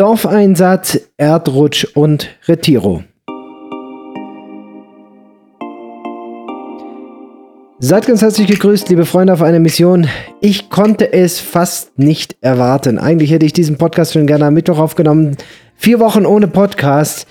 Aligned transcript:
Dorfeinsatz, 0.00 0.98
Erdrutsch 1.18 1.84
und 1.94 2.30
Retiro. 2.48 3.04
Seid 7.80 8.06
ganz 8.06 8.22
herzlich 8.22 8.46
gegrüßt, 8.46 8.88
liebe 8.88 9.04
Freunde 9.04 9.34
auf 9.34 9.42
einer 9.42 9.58
Mission. 9.58 10.08
Ich 10.40 10.70
konnte 10.70 11.12
es 11.12 11.38
fast 11.38 11.98
nicht 11.98 12.38
erwarten. 12.40 12.98
Eigentlich 12.98 13.30
hätte 13.30 13.44
ich 13.44 13.52
diesen 13.52 13.76
Podcast 13.76 14.14
schon 14.14 14.26
gerne 14.26 14.46
am 14.46 14.54
Mittwoch 14.54 14.78
aufgenommen. 14.78 15.36
Vier 15.76 16.00
Wochen 16.00 16.24
ohne 16.24 16.48
Podcast. 16.48 17.28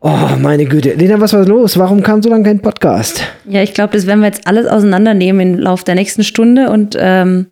Oh, 0.00 0.30
meine 0.40 0.64
Güte. 0.64 0.94
Lena, 0.94 1.20
was 1.20 1.34
war 1.34 1.44
los? 1.44 1.78
Warum 1.78 2.02
kam 2.02 2.22
so 2.22 2.30
lange 2.30 2.44
kein 2.44 2.60
Podcast? 2.60 3.20
Ja, 3.46 3.62
ich 3.62 3.74
glaube, 3.74 3.92
das 3.92 4.06
werden 4.06 4.20
wir 4.20 4.28
jetzt 4.28 4.46
alles 4.46 4.66
auseinandernehmen 4.66 5.56
im 5.56 5.58
Laufe 5.58 5.84
der 5.84 5.96
nächsten 5.96 6.24
Stunde 6.24 6.70
und 6.70 6.96
ähm, 6.98 7.48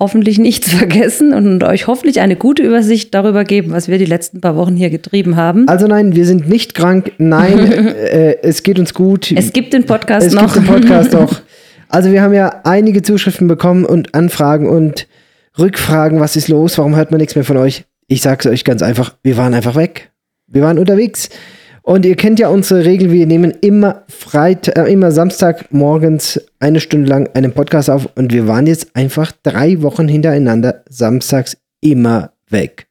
hoffentlich 0.00 0.38
nichts 0.38 0.70
vergessen 0.74 1.32
und 1.32 1.62
euch 1.62 1.86
hoffentlich 1.86 2.20
eine 2.20 2.34
gute 2.34 2.62
Übersicht 2.62 3.14
darüber 3.14 3.44
geben, 3.44 3.70
was 3.70 3.86
wir 3.88 3.98
die 3.98 4.06
letzten 4.06 4.40
paar 4.40 4.56
Wochen 4.56 4.74
hier 4.74 4.90
getrieben 4.90 5.36
haben. 5.36 5.68
Also 5.68 5.86
nein, 5.86 6.16
wir 6.16 6.24
sind 6.24 6.48
nicht 6.48 6.74
krank. 6.74 7.12
Nein, 7.18 7.58
äh, 7.86 8.38
es 8.42 8.62
geht 8.62 8.78
uns 8.78 8.94
gut. 8.94 9.32
Es 9.36 9.52
gibt 9.52 9.72
den 9.74 9.84
Podcast 9.84 10.26
es 10.26 10.32
noch. 10.32 10.46
Es 10.46 10.54
gibt 10.54 10.66
den 10.66 10.74
Podcast 10.74 11.12
noch. 11.12 11.42
Also 11.88 12.10
wir 12.10 12.22
haben 12.22 12.34
ja 12.34 12.60
einige 12.64 13.02
Zuschriften 13.02 13.46
bekommen 13.46 13.84
und 13.84 14.14
Anfragen 14.14 14.68
und 14.68 15.06
Rückfragen. 15.58 16.20
Was 16.20 16.36
ist 16.36 16.48
los? 16.48 16.78
Warum 16.78 16.96
hört 16.96 17.10
man 17.10 17.18
nichts 17.18 17.34
mehr 17.34 17.44
von 17.44 17.56
euch? 17.56 17.84
Ich 18.06 18.22
sage 18.22 18.38
es 18.40 18.46
euch 18.46 18.64
ganz 18.64 18.82
einfach. 18.82 19.16
Wir 19.22 19.36
waren 19.36 19.54
einfach 19.54 19.76
weg. 19.76 20.10
Wir 20.46 20.62
waren 20.62 20.78
unterwegs. 20.78 21.28
Und 21.82 22.04
ihr 22.04 22.16
kennt 22.16 22.38
ja 22.38 22.48
unsere 22.48 22.84
Regel, 22.84 23.10
wir 23.10 23.26
nehmen 23.26 23.52
immer 23.62 24.02
Freitag, 24.08 24.76
äh, 24.76 24.92
immer 24.92 25.10
Samstag 25.10 25.72
morgens 25.72 26.40
eine 26.58 26.80
Stunde 26.80 27.08
lang 27.08 27.28
einen 27.34 27.52
Podcast 27.52 27.88
auf 27.88 28.08
und 28.16 28.32
wir 28.32 28.46
waren 28.46 28.66
jetzt 28.66 28.94
einfach 28.94 29.32
drei 29.42 29.82
Wochen 29.82 30.06
hintereinander 30.06 30.82
samstags 30.88 31.56
immer 31.80 32.32
weg. 32.48 32.86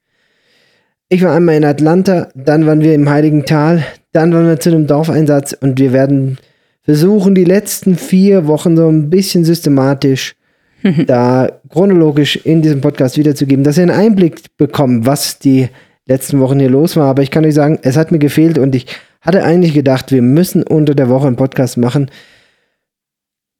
Ich 1.09 1.23
war 1.23 1.35
einmal 1.35 1.55
in 1.55 1.65
Atlanta, 1.65 2.29
dann 2.35 2.65
waren 2.65 2.81
wir 2.81 2.93
im 2.93 3.09
Heiligen 3.09 3.45
Tal, 3.45 3.83
dann 4.11 4.33
waren 4.33 4.47
wir 4.47 4.59
zu 4.59 4.69
einem 4.69 4.87
Dorfeinsatz 4.87 5.53
und 5.53 5.79
wir 5.79 5.93
werden 5.93 6.37
versuchen, 6.81 7.35
die 7.35 7.45
letzten 7.45 7.95
vier 7.95 8.47
Wochen 8.47 8.75
so 8.75 8.87
ein 8.87 9.09
bisschen 9.09 9.43
systematisch 9.45 10.35
da 11.07 11.49
chronologisch 11.69 12.37
in 12.37 12.61
diesem 12.61 12.81
Podcast 12.81 13.17
wiederzugeben, 13.17 13.63
dass 13.63 13.77
ihr 13.77 13.83
einen 13.83 13.91
Einblick 13.91 14.57
bekommt, 14.57 15.05
was 15.05 15.39
die 15.39 15.69
letzten 16.09 16.39
Wochen 16.39 16.59
hier 16.59 16.69
los 16.69 16.97
war. 16.97 17.05
Aber 17.05 17.21
ich 17.21 17.31
kann 17.31 17.45
euch 17.45 17.53
sagen, 17.53 17.79
es 17.83 17.95
hat 17.95 18.11
mir 18.11 18.19
gefehlt 18.19 18.57
und 18.57 18.75
ich 18.75 18.87
hatte 19.21 19.43
eigentlich 19.43 19.73
gedacht, 19.73 20.11
wir 20.11 20.21
müssen 20.21 20.63
unter 20.63 20.95
der 20.95 21.09
Woche 21.09 21.27
einen 21.27 21.35
Podcast 21.35 21.77
machen. 21.77 22.09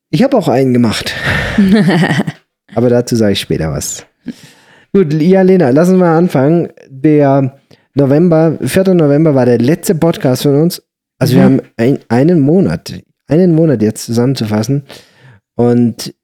Ich 0.09 0.23
habe 0.23 0.35
auch 0.35 0.47
einen 0.47 0.73
gemacht. 0.73 1.13
Aber 2.75 2.89
dazu 2.89 3.15
sage 3.15 3.33
ich 3.33 3.39
später 3.39 3.71
was. 3.71 4.05
Gut, 4.93 5.13
ja, 5.13 5.41
Lena, 5.43 5.69
lass 5.69 5.89
uns 5.89 5.99
mal 5.99 6.17
anfangen. 6.17 6.69
Der 6.87 7.59
November, 7.93 8.57
4. 8.61 8.95
November 8.95 9.35
war 9.35 9.45
der 9.45 9.59
letzte 9.59 9.95
Podcast 9.95 10.43
von 10.43 10.55
uns. 10.55 10.81
Also 11.19 11.35
mhm. 11.35 11.37
wir 11.37 11.43
haben 11.43 11.61
ein, 11.77 11.99
einen 12.07 12.39
Monat, 12.39 12.93
einen 13.27 13.53
Monat 13.53 13.81
jetzt 13.81 14.05
zusammenzufassen. 14.05 14.83
Und 15.55 16.15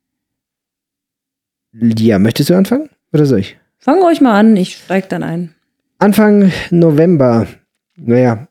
ja, 1.74 2.18
möchtest 2.20 2.50
du 2.50 2.56
anfangen? 2.56 2.90
Oder 3.14 3.26
soll 3.26 3.40
ich? 3.40 3.58
Fang 3.78 4.02
ruhig 4.02 4.22
mal 4.22 4.40
an, 4.40 4.56
ich 4.56 4.78
steig 4.78 5.10
dann 5.10 5.22
ein. 5.22 5.54
Anfang 5.98 6.52
November, 6.72 7.48
naja, 7.96 8.48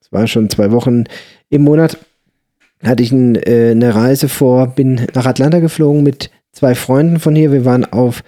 es 0.00 0.12
waren 0.12 0.28
schon 0.28 0.50
zwei 0.50 0.70
Wochen 0.70 1.04
im 1.48 1.62
Monat, 1.62 1.96
hatte 2.82 3.02
ich 3.02 3.12
ein, 3.12 3.36
äh, 3.36 3.70
eine 3.70 3.94
Reise 3.94 4.28
vor, 4.28 4.68
bin 4.68 5.06
nach 5.14 5.26
Atlanta 5.26 5.60
geflogen 5.60 6.02
mit 6.02 6.30
zwei 6.52 6.74
Freunden 6.74 7.20
von 7.20 7.34
hier. 7.34 7.52
Wir 7.52 7.64
waren 7.64 7.84
auf 7.84 8.22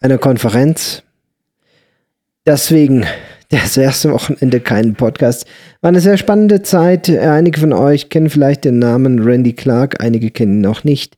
einer 0.00 0.18
Konferenz. 0.18 1.02
Deswegen 2.46 3.06
das 3.48 3.76
erste 3.76 4.12
Wochenende 4.12 4.60
keinen 4.60 4.94
Podcast. 4.94 5.46
War 5.80 5.88
eine 5.88 6.00
sehr 6.00 6.18
spannende 6.18 6.62
Zeit. 6.62 7.08
Einige 7.08 7.60
von 7.60 7.72
euch 7.72 8.10
kennen 8.10 8.30
vielleicht 8.30 8.64
den 8.64 8.78
Namen 8.78 9.20
Randy 9.20 9.54
Clark, 9.54 10.02
einige 10.02 10.30
kennen 10.30 10.58
ihn 10.58 10.60
noch 10.60 10.84
nicht 10.84 11.16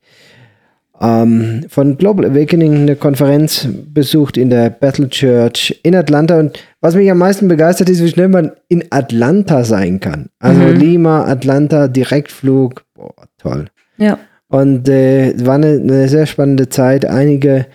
ähm, 1.03 1.65
von 1.69 1.99
Global 1.99 2.25
Awakening 2.25 2.83
eine 2.83 2.97
Konferenz 2.97 3.67
besucht 3.93 4.37
in 4.37 4.51
der 4.51 4.71
Battle 4.71 5.09
Church 5.09 5.79
in 5.83 5.97
Atlanta. 5.97 6.39
Und 6.39 6.59
was 6.81 6.95
mich 6.95 7.11
am 7.11 7.19
meisten 7.19 7.49
begeistert 7.49 7.89
ist, 7.89 8.03
wie 8.03 8.09
schnell 8.09 8.29
man 8.29 8.53
in 8.69 8.85
Atlanta 8.91 9.65
sein 9.65 9.99
kann. 9.99 10.29
Also 10.39 10.61
mhm. 10.61 10.77
Lima, 10.77 11.25
Atlanta, 11.25 11.89
Direktflug. 11.89 12.85
Boah, 12.95 13.15
toll. 13.37 13.67
Ja. 13.99 14.19
Und 14.49 14.89
äh, 14.89 15.33
es 15.33 15.45
war 15.45 15.57
eine, 15.57 15.73
eine 15.73 16.09
sehr 16.09 16.27
spannende 16.27 16.69
Zeit. 16.69 17.05
Einige 17.05 17.67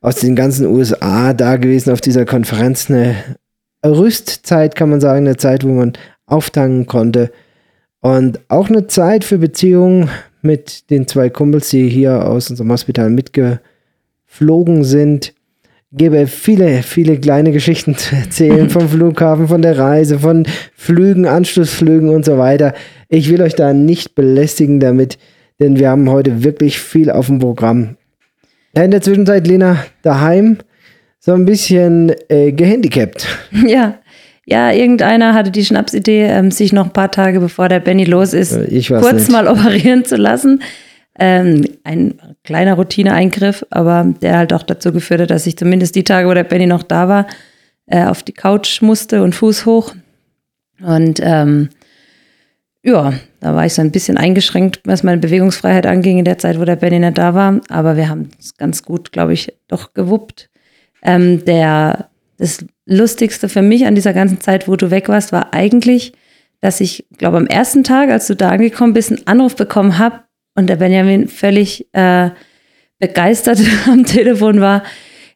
aus 0.00 0.16
den 0.16 0.34
ganzen 0.34 0.66
USA 0.66 1.32
da 1.32 1.56
gewesen 1.56 1.92
auf 1.92 2.00
dieser 2.00 2.24
Konferenz. 2.24 2.90
Eine 2.90 3.14
Rüstzeit, 3.86 4.74
kann 4.74 4.90
man 4.90 5.00
sagen, 5.00 5.26
eine 5.26 5.36
Zeit, 5.36 5.64
wo 5.64 5.68
man 5.68 5.92
auftanken 6.26 6.86
konnte. 6.86 7.30
Und 8.00 8.40
auch 8.48 8.68
eine 8.68 8.88
Zeit 8.88 9.22
für 9.22 9.38
Beziehungen 9.38 10.10
mit 10.44 10.90
den 10.90 11.06
zwei 11.06 11.30
Kumpels, 11.30 11.70
die 11.70 11.88
hier 11.88 12.26
aus 12.26 12.50
unserem 12.50 12.70
Hospital 12.70 13.10
mitgeflogen 13.10 14.84
sind. 14.84 15.34
Gebe 15.92 16.26
viele, 16.26 16.82
viele 16.82 17.18
kleine 17.18 17.52
Geschichten 17.52 17.96
zu 17.96 18.16
erzählen 18.16 18.68
vom 18.70 18.88
Flughafen, 18.88 19.48
von 19.48 19.62
der 19.62 19.78
Reise, 19.78 20.18
von 20.18 20.46
Flügen, 20.74 21.26
Anschlussflügen 21.26 22.08
und 22.08 22.24
so 22.24 22.38
weiter. 22.38 22.74
Ich 23.08 23.30
will 23.30 23.42
euch 23.42 23.54
da 23.54 23.72
nicht 23.72 24.14
belästigen 24.14 24.80
damit, 24.80 25.18
denn 25.60 25.78
wir 25.78 25.90
haben 25.90 26.10
heute 26.10 26.44
wirklich 26.44 26.80
viel 26.80 27.10
auf 27.10 27.26
dem 27.26 27.38
Programm. 27.38 27.96
in 28.74 28.90
der 28.90 29.02
Zwischenzeit, 29.02 29.46
Lena, 29.46 29.84
daheim 30.02 30.58
so 31.24 31.32
ein 31.32 31.46
bisschen 31.46 32.12
äh, 32.28 32.52
gehandicapt. 32.52 33.26
Ja, 33.66 33.98
ja, 34.46 34.72
irgendeiner 34.72 35.34
hatte 35.34 35.50
die 35.50 35.64
Schnapsidee, 35.64 36.24
ähm, 36.24 36.50
sich 36.50 36.72
noch 36.72 36.86
ein 36.86 36.92
paar 36.92 37.10
Tage 37.10 37.40
bevor 37.40 37.68
der 37.68 37.80
Benny 37.80 38.04
los 38.04 38.32
ist, 38.32 38.52
äh, 38.52 38.82
kurz 38.88 39.14
nicht. 39.14 39.30
mal 39.30 39.48
operieren 39.48 40.04
zu 40.04 40.16
lassen. 40.16 40.62
Ähm, 41.18 41.64
ein 41.84 42.14
kleiner 42.42 42.74
Routineeingriff, 42.74 43.64
aber 43.70 44.14
der 44.20 44.36
halt 44.36 44.52
auch 44.52 44.64
dazu 44.64 44.92
geführt 44.92 45.20
hat, 45.20 45.30
dass 45.30 45.46
ich 45.46 45.56
zumindest 45.56 45.94
die 45.94 46.04
Tage, 46.04 46.28
wo 46.28 46.34
der 46.34 46.44
Benny 46.44 46.66
noch 46.66 46.82
da 46.82 47.08
war, 47.08 47.26
äh, 47.86 48.04
auf 48.04 48.22
die 48.22 48.32
Couch 48.32 48.82
musste 48.82 49.22
und 49.22 49.34
Fuß 49.34 49.64
hoch. 49.64 49.94
Und 50.82 51.20
ähm, 51.22 51.70
ja, 52.82 53.14
da 53.40 53.54
war 53.54 53.64
ich 53.64 53.74
so 53.74 53.80
ein 53.80 53.92
bisschen 53.92 54.18
eingeschränkt, 54.18 54.80
was 54.84 55.02
meine 55.02 55.18
Bewegungsfreiheit 55.18 55.86
anging 55.86 56.18
in 56.18 56.24
der 56.24 56.38
Zeit, 56.38 56.60
wo 56.60 56.64
der 56.64 56.76
Benny 56.76 56.98
nicht 56.98 57.16
da 57.16 57.34
war. 57.34 57.60
Aber 57.70 57.96
wir 57.96 58.08
haben 58.08 58.28
es 58.38 58.56
ganz 58.56 58.82
gut, 58.82 59.12
glaube 59.12 59.32
ich, 59.32 59.54
doch 59.68 59.94
gewuppt. 59.94 60.50
Ähm, 61.02 61.44
der 61.44 62.08
das 62.38 62.64
Lustigste 62.86 63.48
für 63.48 63.62
mich 63.62 63.86
an 63.86 63.94
dieser 63.94 64.12
ganzen 64.12 64.40
Zeit, 64.40 64.68
wo 64.68 64.76
du 64.76 64.90
weg 64.90 65.08
warst, 65.08 65.32
war 65.32 65.54
eigentlich, 65.54 66.12
dass 66.60 66.80
ich, 66.80 67.06
glaube 67.18 67.38
am 67.38 67.46
ersten 67.46 67.84
Tag, 67.84 68.10
als 68.10 68.26
du 68.26 68.36
da 68.36 68.50
angekommen 68.50 68.92
bist, 68.92 69.10
einen 69.10 69.26
Anruf 69.26 69.56
bekommen 69.56 69.98
habe 69.98 70.20
und 70.54 70.68
der 70.68 70.76
Benjamin 70.76 71.28
völlig 71.28 71.86
äh, 71.92 72.30
begeistert 72.98 73.60
am 73.86 74.04
Telefon 74.04 74.60
war. 74.60 74.82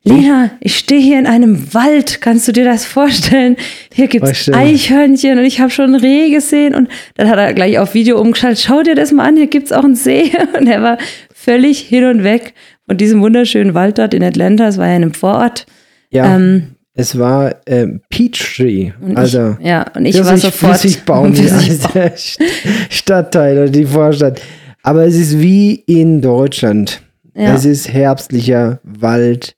Lena, 0.04 0.52
ich 0.60 0.78
stehe 0.78 1.00
hier 1.00 1.18
in 1.18 1.26
einem 1.26 1.74
Wald, 1.74 2.20
kannst 2.20 2.48
du 2.48 2.52
dir 2.52 2.64
das 2.64 2.84
vorstellen? 2.84 3.56
Hier 3.92 4.06
gibt 4.06 4.26
es 4.26 4.50
Eichhörnchen 4.50 5.38
und 5.38 5.44
ich 5.44 5.60
habe 5.60 5.70
schon 5.70 5.94
Reh 5.94 6.30
gesehen 6.30 6.74
und 6.74 6.88
dann 7.16 7.28
hat 7.28 7.36
er 7.38 7.52
gleich 7.52 7.78
auf 7.78 7.94
Video 7.94 8.18
umgeschaltet, 8.20 8.64
schau 8.64 8.82
dir 8.82 8.94
das 8.94 9.12
mal 9.12 9.26
an, 9.26 9.36
hier 9.36 9.48
gibt 9.48 9.66
es 9.66 9.72
auch 9.72 9.84
einen 9.84 9.96
See 9.96 10.32
und 10.58 10.66
er 10.66 10.82
war 10.82 10.98
völlig 11.34 11.80
hin 11.80 12.04
und 12.04 12.24
weg 12.24 12.54
von 12.86 12.96
diesem 12.96 13.20
wunderschönen 13.20 13.74
Wald 13.74 13.98
dort 13.98 14.14
in 14.14 14.22
Atlanta, 14.22 14.68
es 14.68 14.78
war 14.78 14.86
ja 14.86 14.96
in 14.96 15.02
einem 15.02 15.14
Vorort. 15.14 15.66
Ja. 16.10 16.36
Ähm, 16.36 16.76
es 16.98 17.16
war 17.16 17.54
äh, 17.66 17.86
Peachtree. 18.10 18.90
Und 19.00 19.16
also 19.16 19.56
ich, 19.60 19.66
ja, 19.66 19.86
und 19.94 20.04
ich 20.04 20.16
war 20.24 20.36
sofort 20.36 20.78
Pfirsichbaum, 20.78 21.32
der 21.94 22.12
Stadtteil 22.90 23.56
oder 23.56 23.70
die 23.70 23.86
Vorstadt. 23.86 24.42
Aber 24.82 25.06
es 25.06 25.14
ist 25.14 25.38
wie 25.38 25.74
in 25.74 26.20
Deutschland. 26.20 27.00
Ja. 27.36 27.54
Es 27.54 27.64
ist 27.64 27.92
herbstlicher 27.92 28.80
Wald. 28.82 29.54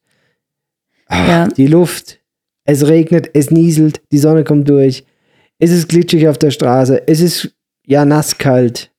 Ach, 1.07 1.29
ja. 1.29 1.49
Die 1.49 1.67
Luft. 1.67 2.19
Es 2.67 2.87
regnet, 2.87 3.31
es 3.33 3.51
nieselt, 3.51 4.03
die 4.13 4.19
Sonne 4.19 4.45
kommt 4.45 4.69
durch. 4.69 5.05
Es 5.59 5.71
ist 5.71 5.89
glitschig 5.89 6.29
auf 6.29 6.37
der 6.37 6.51
Straße. 6.51 7.09
Es 7.09 7.23
ist 7.23 7.55
ja 7.87 8.05
nasskalt. 8.05 8.91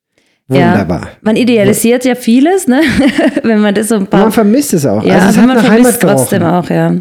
Wunderbar. 0.48 1.02
Ja, 1.02 1.10
man 1.22 1.36
idealisiert 1.36 2.06
ja 2.06 2.16
vieles, 2.16 2.68
ne? 2.68 2.82
wenn 3.44 3.62
man 3.62 3.76
das 3.76 3.90
so 3.90 3.96
ein 3.96 4.08
paar. 4.08 4.22
Man 4.22 4.32
vermisst 4.32 4.74
es 4.74 4.86
auch. 4.86 5.04
Ja, 5.04 5.20
also 5.20 5.30
es 5.30 5.38
hat 5.38 5.46
man 5.46 5.64
vermisst 5.64 6.02
trotzdem 6.02 6.42
auch, 6.42 6.68
ja. 6.72 6.96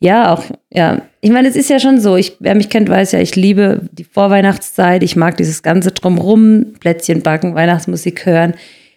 Ja, 0.00 0.34
auch, 0.34 0.44
ja. 0.70 1.02
Ich 1.20 1.30
meine, 1.30 1.48
es 1.48 1.56
ist 1.56 1.70
ja 1.70 1.80
schon 1.80 2.00
so, 2.00 2.16
ich, 2.16 2.36
wer 2.40 2.54
mich 2.54 2.68
kennt, 2.68 2.88
weiß 2.88 3.12
ja, 3.12 3.20
ich 3.20 3.36
liebe 3.36 3.80
die 3.92 4.04
Vorweihnachtszeit, 4.04 5.02
ich 5.02 5.16
mag 5.16 5.36
dieses 5.36 5.62
ganze 5.62 5.92
Drumrum, 5.92 6.74
Plätzchen 6.78 7.22
backen, 7.22 7.54
Weihnachtsmusik 7.54 8.26
hören, 8.26 8.54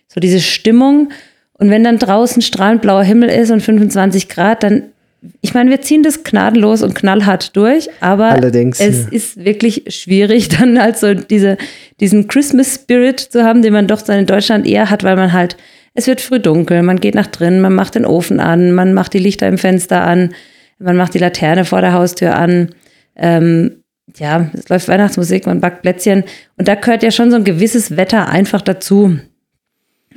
so 0.07 0.19
diese 0.19 0.41
Stimmung. 0.41 1.09
Und 1.53 1.69
wenn 1.69 1.83
dann 1.83 1.97
draußen 1.97 2.41
strahlend 2.41 2.81
blauer 2.81 3.03
Himmel 3.03 3.29
ist 3.29 3.51
und 3.51 3.61
25 3.61 4.27
Grad, 4.27 4.63
dann, 4.63 4.83
ich 5.41 5.53
meine, 5.53 5.69
wir 5.69 5.81
ziehen 5.81 6.03
das 6.03 6.23
gnadenlos 6.23 6.83
und 6.83 6.93
knallhart 6.93 7.55
durch, 7.55 7.87
aber 8.01 8.29
Allerdings, 8.31 8.79
es 8.79 9.03
ja. 9.03 9.11
ist 9.11 9.45
wirklich 9.45 9.85
schwierig, 9.87 10.49
dann 10.59 10.81
halt 10.81 10.97
so 10.97 11.13
diese, 11.13 11.57
diesen 11.99 12.27
Christmas 12.27 12.75
Spirit 12.75 13.19
zu 13.19 13.43
haben, 13.43 13.61
den 13.61 13.73
man 13.73 13.87
doch 13.87 14.03
so 14.03 14.11
in 14.11 14.25
Deutschland 14.25 14.67
eher 14.67 14.89
hat, 14.89 15.03
weil 15.03 15.15
man 15.15 15.31
halt, 15.31 15.55
es 15.93 16.05
wird 16.05 16.21
früh 16.21 16.39
dunkel, 16.39 16.83
man 16.83 16.99
geht 16.99 17.15
nach 17.15 17.27
drinnen, 17.27 17.61
man 17.61 17.73
macht 17.73 17.95
den 17.95 18.05
Ofen 18.05 18.39
an, 18.39 18.73
man 18.73 18.93
macht 18.93 19.13
die 19.13 19.19
Lichter 19.19 19.47
im 19.47 19.57
Fenster 19.57 20.05
an, 20.05 20.31
man 20.79 20.97
macht 20.97 21.13
die 21.13 21.19
Laterne 21.19 21.65
vor 21.65 21.81
der 21.81 21.93
Haustür 21.93 22.35
an. 22.35 22.69
Ähm, 23.15 23.83
ja, 24.15 24.49
es 24.53 24.69
läuft 24.69 24.87
Weihnachtsmusik, 24.87 25.45
man 25.45 25.59
backt 25.59 25.81
Plätzchen. 25.81 26.23
Und 26.57 26.67
da 26.67 26.75
gehört 26.75 27.03
ja 27.03 27.11
schon 27.11 27.29
so 27.29 27.37
ein 27.37 27.43
gewisses 27.43 27.97
Wetter 27.97 28.29
einfach 28.29 28.61
dazu. 28.61 29.19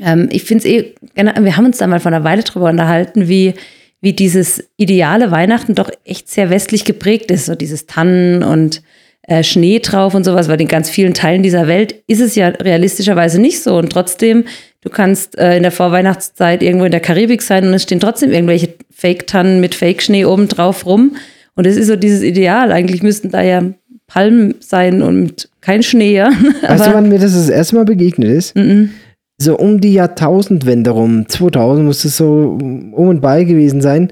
Ähm, 0.00 0.28
ich 0.30 0.44
finde 0.44 0.64
es 0.64 0.70
eh, 0.70 0.94
wir 1.14 1.56
haben 1.56 1.66
uns 1.66 1.78
da 1.78 1.86
mal 1.86 2.00
vor 2.00 2.12
einer 2.12 2.24
Weile 2.24 2.42
drüber 2.42 2.68
unterhalten, 2.68 3.28
wie, 3.28 3.54
wie 4.00 4.12
dieses 4.12 4.70
ideale 4.76 5.30
Weihnachten 5.30 5.74
doch 5.74 5.90
echt 6.04 6.28
sehr 6.28 6.50
westlich 6.50 6.84
geprägt 6.84 7.30
ist. 7.30 7.46
So 7.46 7.54
dieses 7.54 7.86
Tannen 7.86 8.42
und 8.42 8.82
äh, 9.30 9.44
Schnee 9.44 9.78
drauf 9.78 10.14
und 10.14 10.24
sowas, 10.24 10.48
weil 10.48 10.60
in 10.60 10.66
ganz 10.66 10.90
vielen 10.90 11.14
Teilen 11.14 11.44
dieser 11.44 11.68
Welt 11.68 11.94
ist 12.08 12.20
es 12.20 12.34
ja 12.34 12.48
realistischerweise 12.48 13.40
nicht 13.40 13.62
so. 13.62 13.76
Und 13.76 13.92
trotzdem, 13.92 14.44
du 14.80 14.90
kannst 14.90 15.38
äh, 15.38 15.56
in 15.56 15.62
der 15.62 15.70
Vorweihnachtszeit 15.70 16.64
irgendwo 16.64 16.84
in 16.84 16.90
der 16.90 16.98
Karibik 16.98 17.40
sein 17.40 17.64
und 17.64 17.72
es 17.72 17.84
stehen 17.84 18.00
trotzdem 18.00 18.32
irgendwelche 18.32 18.74
Fake-Tannen 18.90 19.60
mit 19.60 19.76
Fake-Schnee 19.76 20.24
oben 20.24 20.48
drauf 20.48 20.84
rum. 20.84 21.14
Und 21.54 21.64
es 21.64 21.76
ist 21.76 21.86
so 21.86 21.94
dieses 21.94 22.22
Ideal. 22.22 22.72
Eigentlich 22.72 23.04
müssten 23.04 23.30
da 23.30 23.40
ja 23.40 23.62
Palmen 24.08 24.56
sein 24.58 25.00
und 25.00 25.48
kein 25.60 25.84
Schnee. 25.84 26.16
Ja. 26.16 26.30
Weißt 26.66 26.88
du, 26.88 26.94
wann 26.94 27.08
mir 27.08 27.20
das 27.20 27.32
das 27.32 27.48
erste 27.48 27.76
Mal 27.76 27.84
begegnet 27.84 28.30
ist? 28.30 28.56
Mm 28.56 28.60
-mm. 28.60 28.88
So 29.40 29.56
um 29.56 29.80
die 29.80 29.92
Jahrtausendwende 29.92 30.90
rum, 30.90 31.28
2000 31.28 31.86
muss 31.86 32.04
es 32.04 32.16
so 32.16 32.58
um 32.60 32.92
und 32.94 33.20
bei 33.20 33.44
gewesen 33.44 33.80
sein. 33.80 34.10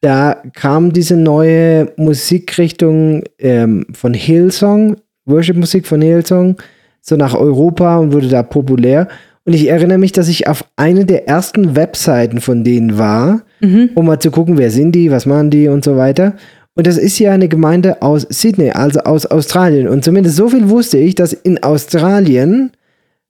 Da 0.00 0.42
kam 0.54 0.92
diese 0.92 1.16
neue 1.16 1.92
Musikrichtung 1.96 3.24
ähm, 3.38 3.86
von 3.92 4.14
Hillsong, 4.14 4.96
Worship-Musik 5.26 5.86
von 5.86 6.00
Hillsong, 6.00 6.56
so 7.02 7.16
nach 7.16 7.34
Europa 7.34 7.98
und 7.98 8.12
wurde 8.12 8.28
da 8.28 8.42
populär. 8.42 9.08
Und 9.44 9.54
ich 9.54 9.68
erinnere 9.68 9.98
mich, 9.98 10.12
dass 10.12 10.28
ich 10.28 10.48
auf 10.48 10.64
eine 10.76 11.04
der 11.04 11.28
ersten 11.28 11.76
Webseiten 11.76 12.40
von 12.40 12.64
denen 12.64 12.98
war, 12.98 13.42
mhm. 13.60 13.90
um 13.94 14.06
mal 14.06 14.20
zu 14.20 14.30
gucken, 14.30 14.58
wer 14.58 14.70
sind 14.70 14.92
die, 14.92 15.10
was 15.10 15.26
machen 15.26 15.50
die 15.50 15.68
und 15.68 15.84
so 15.84 15.96
weiter. 15.96 16.34
Und 16.74 16.86
das 16.86 16.96
ist 16.96 17.18
ja 17.18 17.32
eine 17.32 17.48
Gemeinde 17.48 18.00
aus 18.00 18.26
Sydney, 18.30 18.70
also 18.70 19.00
aus 19.00 19.26
Australien. 19.26 19.88
Und 19.88 20.04
zumindest 20.04 20.36
so 20.36 20.48
viel 20.48 20.70
wusste 20.70 20.98
ich, 20.98 21.14
dass 21.14 21.32
in 21.32 21.62
Australien 21.62 22.70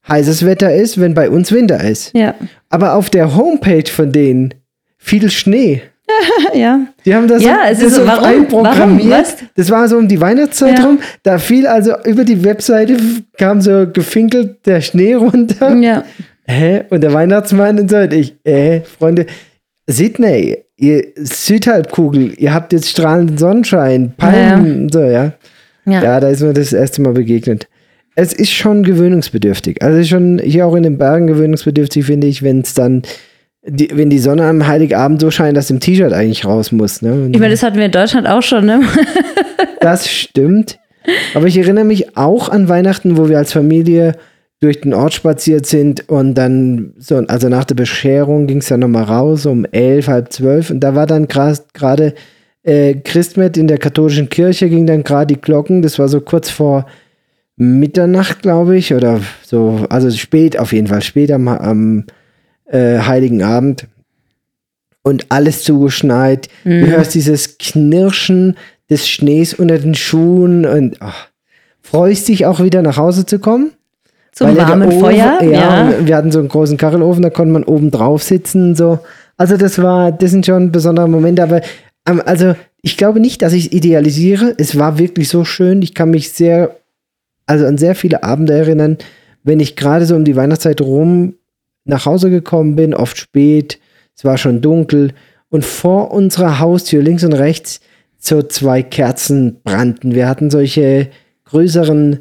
heißes 0.09 0.45
Wetter 0.45 0.75
ist, 0.75 1.01
wenn 1.01 1.15
bei 1.15 1.31
uns 1.31 1.53
Winter 1.53 1.83
ist. 1.83 2.15
Ja. 2.15 2.35
Aber 2.69 2.95
auf 2.95 3.11
der 3.11 3.37
Homepage 3.37 3.91
von 3.91 4.13
denen 4.13 4.55
viel 4.99 5.31
Schnee. 5.31 5.83
ja. 6.55 6.87
Die 7.05 7.15
haben 7.15 7.29
das, 7.29 7.43
ja, 7.43 7.75
so, 7.75 7.85
das 7.85 7.95
so 7.95 8.07
warum, 8.07 8.25
einprogrammiert. 8.25 9.11
Warum, 9.11 9.49
das 9.57 9.71
war 9.71 9.89
so 9.89 9.99
um 9.99 10.09
die 10.09 10.21
Weihnachtszeit 10.21 10.79
ja. 10.79 10.85
rum. 10.85 10.99
Da 11.23 11.39
fiel 11.39 11.67
also 11.67 11.93
über 12.05 12.25
die 12.25 12.45
Webseite, 12.45 12.97
kam 13.39 13.61
so 13.61 13.87
gefinkelt 13.93 14.67
der 14.67 14.81
Schnee 14.81 15.15
runter. 15.15 15.75
Ja. 15.77 16.05
Hä? 16.47 16.83
Und 16.91 17.03
der 17.03 17.13
Weihnachtsmann 17.13 17.79
und 17.79 17.91
so. 17.91 17.97
Und 17.97 18.13
ich, 18.13 18.35
äh, 18.45 18.81
Freunde, 18.81 19.27
Sydney, 19.87 20.59
ihr 20.77 21.05
Südhalbkugel, 21.17 22.35
ihr 22.37 22.55
habt 22.55 22.73
jetzt 22.73 22.89
strahlenden 22.89 23.39
Sonnenschein, 23.39 24.15
Palmen, 24.17 24.83
ja. 24.85 24.89
so, 24.93 25.01
ja. 25.01 25.33
ja. 25.87 26.03
Ja, 26.03 26.21
da 26.21 26.29
ist 26.29 26.43
mir 26.43 26.53
das 26.53 26.73
erste 26.73 27.03
Mal 27.03 27.13
begegnet. 27.13 27.69
Es 28.15 28.33
ist 28.33 28.51
schon 28.51 28.83
gewöhnungsbedürftig. 28.83 29.83
Also 29.83 30.03
schon 30.05 30.41
hier 30.43 30.67
auch 30.67 30.75
in 30.75 30.83
den 30.83 30.99
Bergen 30.99 31.27
gewöhnungsbedürftig, 31.27 32.05
finde 32.05 32.27
ich, 32.27 32.43
wenn 32.43 32.61
es 32.61 32.75
dann, 32.75 33.03
die, 33.63 33.91
wenn 33.93 34.11
die 34.11 34.19
Sonne 34.19 34.45
am 34.47 34.67
Heiligabend 34.67 35.21
so 35.21 35.31
scheint, 35.31 35.57
dass 35.57 35.71
im 35.71 35.81
T-Shirt 35.81 36.13
eigentlich 36.13 36.45
raus 36.45 36.73
muss. 36.73 37.03
Ne? 37.03 37.29
Ich 37.33 37.39
meine, 37.39 37.51
das 37.51 37.63
hatten 37.63 37.77
wir 37.77 37.87
in 37.87 37.93
Deutschland 37.93 38.27
auch 38.27 38.43
schon, 38.43 38.67
ne? 38.67 38.83
das 39.81 40.09
stimmt. 40.09 40.79
Aber 41.35 41.47
ich 41.47 41.57
erinnere 41.57 41.85
mich 41.85 42.17
auch 42.17 42.49
an 42.49 42.69
Weihnachten, 42.69 43.17
wo 43.17 43.29
wir 43.29 43.39
als 43.39 43.53
Familie 43.53 44.15
durch 44.61 44.83
den 44.83 44.93
Ort 44.93 45.15
spaziert 45.15 45.67
sind 45.67 46.09
und 46.09 46.35
dann 46.35 46.93
so, 46.99 47.17
also 47.17 47.49
nach 47.49 47.65
der 47.65 47.75
Bescherung 47.75 48.47
ging 48.47 48.59
es 48.59 48.69
dann 48.69 48.81
nochmal 48.81 49.05
raus 49.05 49.47
um 49.47 49.65
elf, 49.65 50.09
halb 50.09 50.33
zwölf 50.33 50.71
und 50.71 50.81
da 50.81 50.95
war 50.95 51.07
dann 51.07 51.29
gerade 51.29 52.15
äh, 52.63 52.95
Christmet 52.97 53.57
in 53.57 53.69
der 53.69 53.79
katholischen 53.79 54.29
Kirche 54.29 54.69
ging 54.69 54.87
dann 54.87 55.03
gerade 55.03 55.35
die 55.35 55.41
Glocken, 55.41 55.81
das 55.81 55.99
war 55.99 56.09
so 56.09 56.21
kurz 56.21 56.51
vor 56.51 56.85
Mitternacht, 57.57 58.43
glaube 58.43 58.77
ich, 58.77 58.93
oder 58.93 59.21
so, 59.43 59.87
also 59.89 60.11
spät 60.11 60.59
auf 60.59 60.75
jeden 60.75 60.89
Fall, 60.89 61.01
spät 61.01 61.33
am, 61.33 61.49
am 61.49 62.05
äh, 62.71 62.99
Heiligen 63.01 63.43
Abend 63.43 63.87
und 65.03 65.27
alles 65.31 65.63
zugeschneit. 65.65 66.49
Mhm. 66.65 66.81
Du 66.81 66.87
hörst 66.89 67.15
dieses 67.15 67.59
Knirschen 67.59 68.57
des 68.89 69.09
Schnees 69.09 69.55
unter 69.55 69.79
den 69.79 69.95
Schuhen 69.95 70.67
und 70.67 70.97
ach, 71.01 71.29
freust 71.81 72.29
dich 72.29 72.47
auch 72.47 72.61
wieder 72.63 72.83
nach 72.83 72.97
Hause 72.97 73.27
zu 73.27 73.39
kommen. 73.39 73.73
Zum 74.33 74.57
warmen 74.57 74.89
Ofen, 74.89 75.01
Feuer. 75.01 75.43
Ja, 75.43 75.91
ja. 75.91 75.95
wir 76.07 76.17
hatten 76.17 76.31
so 76.31 76.39
einen 76.39 76.49
großen 76.49 76.77
Kachelofen, 76.77 77.23
da 77.23 77.31
konnte 77.31 77.53
man 77.53 77.65
oben 77.65 77.91
drauf 77.91 78.23
sitzen. 78.23 78.75
So. 78.75 79.01
Also 79.37 79.57
das 79.57 79.81
war, 79.83 80.13
das 80.13 80.31
sind 80.31 80.47
schon 80.47 80.71
besondere 80.71 81.09
Momente, 81.09 81.43
aber 81.43 81.63
ähm, 82.07 82.23
also 82.25 82.55
ich 82.83 82.97
glaube 82.97 83.21
nicht, 83.21 83.43
dass 83.43 83.53
ich 83.53 83.67
es 83.67 83.73
idealisiere. 83.73 84.55
Es 84.57 84.79
war 84.79 84.99
wirklich 84.99 85.29
so 85.29 85.45
schön. 85.45 85.83
Ich 85.83 85.95
kann 85.95 86.11
mich 86.11 86.33
sehr, 86.33 86.77
also 87.47 87.67
an 87.67 87.77
sehr 87.77 87.95
viele 87.95 88.23
Abende 88.23 88.55
erinnern, 88.55 88.99
wenn 89.43 89.61
ich 89.61 89.77
gerade 89.77 90.07
so 90.07 90.15
um 90.15 90.25
die 90.25 90.37
Weihnachtszeit 90.37 90.81
rum 90.81 91.35
nach 91.85 92.07
Hause 92.07 92.31
gekommen 92.31 92.77
bin, 92.77 92.95
oft 92.95 93.19
spät, 93.19 93.79
es 94.17 94.25
war 94.25 94.39
schon 94.39 94.61
dunkel 94.61 95.13
und 95.49 95.65
vor 95.65 96.11
unserer 96.11 96.59
Haustür 96.59 97.03
links 97.03 97.25
und 97.25 97.33
rechts 97.33 97.81
so 98.19 98.43
zwei 98.43 98.83
Kerzen 98.83 99.61
brannten. 99.65 100.15
Wir 100.15 100.29
hatten 100.29 100.51
solche 100.51 101.09
größeren 101.47 102.21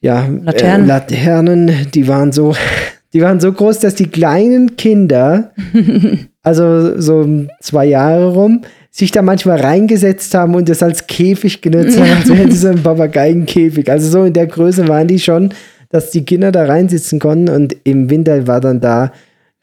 ja, 0.00 0.26
Laternen. 0.26 0.84
Äh, 0.84 0.88
Laternen, 0.88 1.86
die 1.94 2.08
waren 2.08 2.32
so, 2.32 2.54
die 3.12 3.22
waren 3.22 3.40
so 3.40 3.52
groß, 3.52 3.78
dass 3.78 3.94
die 3.94 4.08
kleinen 4.08 4.76
Kinder, 4.76 5.52
also 6.42 7.00
so 7.00 7.46
zwei 7.60 7.86
Jahre 7.86 8.32
rum, 8.32 8.62
sich 8.90 9.10
da 9.10 9.22
manchmal 9.22 9.60
reingesetzt 9.60 10.34
haben 10.34 10.54
und 10.54 10.68
das 10.68 10.82
als 10.82 11.06
Käfig 11.06 11.62
genutzt 11.62 11.98
haben, 11.98 12.10
als 12.10 12.28
wären 12.28 12.50
sie 12.50 12.58
so 12.58 12.68
ein 12.68 12.82
Papageienkäfig. 12.82 13.90
Also 13.90 14.10
so 14.10 14.24
in 14.24 14.34
der 14.34 14.48
Größe 14.48 14.86
waren 14.88 15.08
die 15.08 15.20
schon, 15.20 15.54
dass 15.92 16.10
die 16.10 16.24
Kinder 16.24 16.50
da 16.50 16.64
reinsitzen 16.64 17.20
konnten 17.20 17.50
und 17.50 17.76
im 17.84 18.10
Winter 18.10 18.46
war 18.46 18.60
dann 18.60 18.80
da 18.80 19.12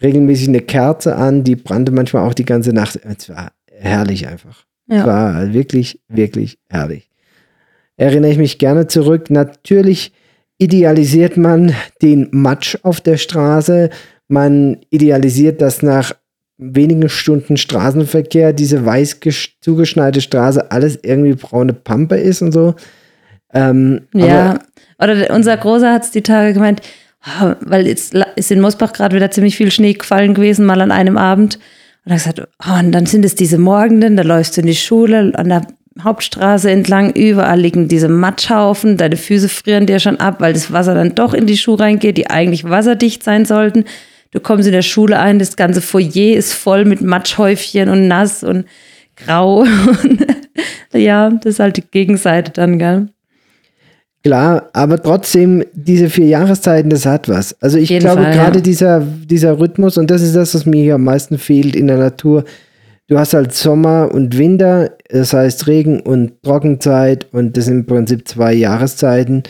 regelmäßig 0.01 0.47
eine 0.47 0.61
Kerze 0.61 1.15
an, 1.15 1.43
die 1.43 1.55
brannte 1.55 1.91
manchmal 1.91 2.25
auch 2.25 2.35
die 2.35 2.45
ganze 2.45 2.71
Nacht. 2.71 2.99
Es 3.03 3.29
war 3.29 3.51
herrlich 3.71 4.27
einfach. 4.27 4.65
Ja. 4.87 5.01
Es 5.01 5.05
war 5.05 5.53
wirklich, 5.53 5.99
wirklich 6.07 6.59
herrlich. 6.69 7.09
Erinnere 7.97 8.31
ich 8.31 8.37
mich 8.37 8.59
gerne 8.59 8.87
zurück. 8.87 9.29
Natürlich 9.29 10.13
idealisiert 10.59 11.35
man 11.35 11.73
den 12.01 12.29
Matsch 12.31 12.77
auf 12.83 13.01
der 13.01 13.17
Straße. 13.17 13.89
Man 14.27 14.77
idealisiert, 14.91 15.61
dass 15.61 15.81
nach 15.81 16.13
wenigen 16.57 17.09
Stunden 17.09 17.57
Straßenverkehr 17.57 18.53
diese 18.53 18.85
weiß 18.85 19.19
zugeschneite 19.61 20.21
Straße 20.21 20.71
alles 20.71 20.99
irgendwie 21.01 21.33
braune 21.33 21.73
Pampe 21.73 22.17
ist 22.17 22.41
und 22.41 22.51
so. 22.51 22.75
Ähm, 23.53 24.01
ja, 24.13 24.59
oder 24.99 25.33
unser 25.33 25.57
Großer 25.57 25.93
hat 25.93 26.03
es 26.03 26.11
die 26.11 26.21
Tage 26.21 26.53
gemeint, 26.53 26.81
oh, 27.25 27.53
weil 27.61 27.87
jetzt 27.87 28.13
ist 28.35 28.51
in 28.51 28.61
Mosbach 28.61 28.93
gerade 28.93 29.15
wieder 29.15 29.31
ziemlich 29.31 29.57
viel 29.57 29.71
Schnee 29.71 29.93
gefallen 29.93 30.33
gewesen, 30.33 30.65
mal 30.65 30.81
an 30.81 30.91
einem 30.91 31.17
Abend. 31.17 31.55
Und 32.05 32.11
er 32.11 32.15
hat 32.15 32.35
gesagt, 32.35 32.49
oh, 32.67 32.79
und 32.79 32.91
dann 32.91 33.05
sind 33.05 33.25
es 33.25 33.35
diese 33.35 33.57
Morgenden, 33.57 34.17
da 34.17 34.23
läufst 34.23 34.57
du 34.57 34.61
in 34.61 34.67
die 34.67 34.75
Schule, 34.75 35.31
an 35.35 35.49
der 35.49 35.67
Hauptstraße 36.01 36.71
entlang, 36.71 37.13
überall 37.13 37.59
liegen 37.59 37.87
diese 37.87 38.07
Matschhaufen, 38.07 38.97
deine 38.97 39.17
Füße 39.17 39.49
frieren 39.49 39.85
dir 39.85 39.99
schon 39.99 40.19
ab, 40.19 40.39
weil 40.39 40.53
das 40.53 40.71
Wasser 40.71 40.95
dann 40.95 41.15
doch 41.15 41.33
in 41.33 41.45
die 41.45 41.57
Schuhe 41.57 41.79
reingeht, 41.79 42.17
die 42.17 42.29
eigentlich 42.29 42.63
wasserdicht 42.63 43.23
sein 43.23 43.45
sollten. 43.45 43.85
Du 44.31 44.39
kommst 44.39 44.67
in 44.67 44.73
der 44.73 44.81
Schule 44.81 45.19
ein, 45.19 45.39
das 45.39 45.55
ganze 45.55 45.81
Foyer 45.81 46.35
ist 46.37 46.53
voll 46.53 46.85
mit 46.85 47.01
Matschhäufchen 47.01 47.89
und 47.89 48.07
nass 48.07 48.43
und 48.43 48.65
grau. 49.15 49.65
ja, 50.93 51.29
das 51.31 51.53
ist 51.53 51.59
halt 51.59 51.77
die 51.77 51.83
Gegenseite 51.89 52.51
dann, 52.51 52.79
gell? 52.79 53.09
Klar, 54.23 54.69
aber 54.73 55.01
trotzdem, 55.01 55.63
diese 55.73 56.09
vier 56.09 56.27
Jahreszeiten, 56.27 56.89
das 56.89 57.05
hat 57.05 57.29
was. 57.29 57.55
Also 57.61 57.77
ich 57.77 57.87
glaube, 57.87 58.23
gerade 58.23 58.59
ja. 58.59 58.61
dieser, 58.61 58.99
dieser 59.01 59.59
Rhythmus, 59.59 59.97
und 59.97 60.11
das 60.11 60.21
ist 60.21 60.35
das, 60.35 60.53
was 60.53 60.65
mir 60.65 60.83
hier 60.83 60.95
am 60.95 61.05
meisten 61.05 61.37
fehlt 61.37 61.75
in 61.75 61.87
der 61.87 61.97
Natur, 61.97 62.43
du 63.07 63.17
hast 63.17 63.33
halt 63.33 63.53
Sommer 63.53 64.09
und 64.13 64.37
Winter, 64.37 64.91
das 65.09 65.31
heißt 65.31 65.67
Regen 65.67 66.01
und 66.01 66.43
Trockenzeit 66.43 67.27
und 67.31 67.55
das 67.55 67.65
sind 67.65 67.79
im 67.79 67.85
Prinzip 67.85 68.27
zwei 68.27 68.53
Jahreszeiten 68.53 69.43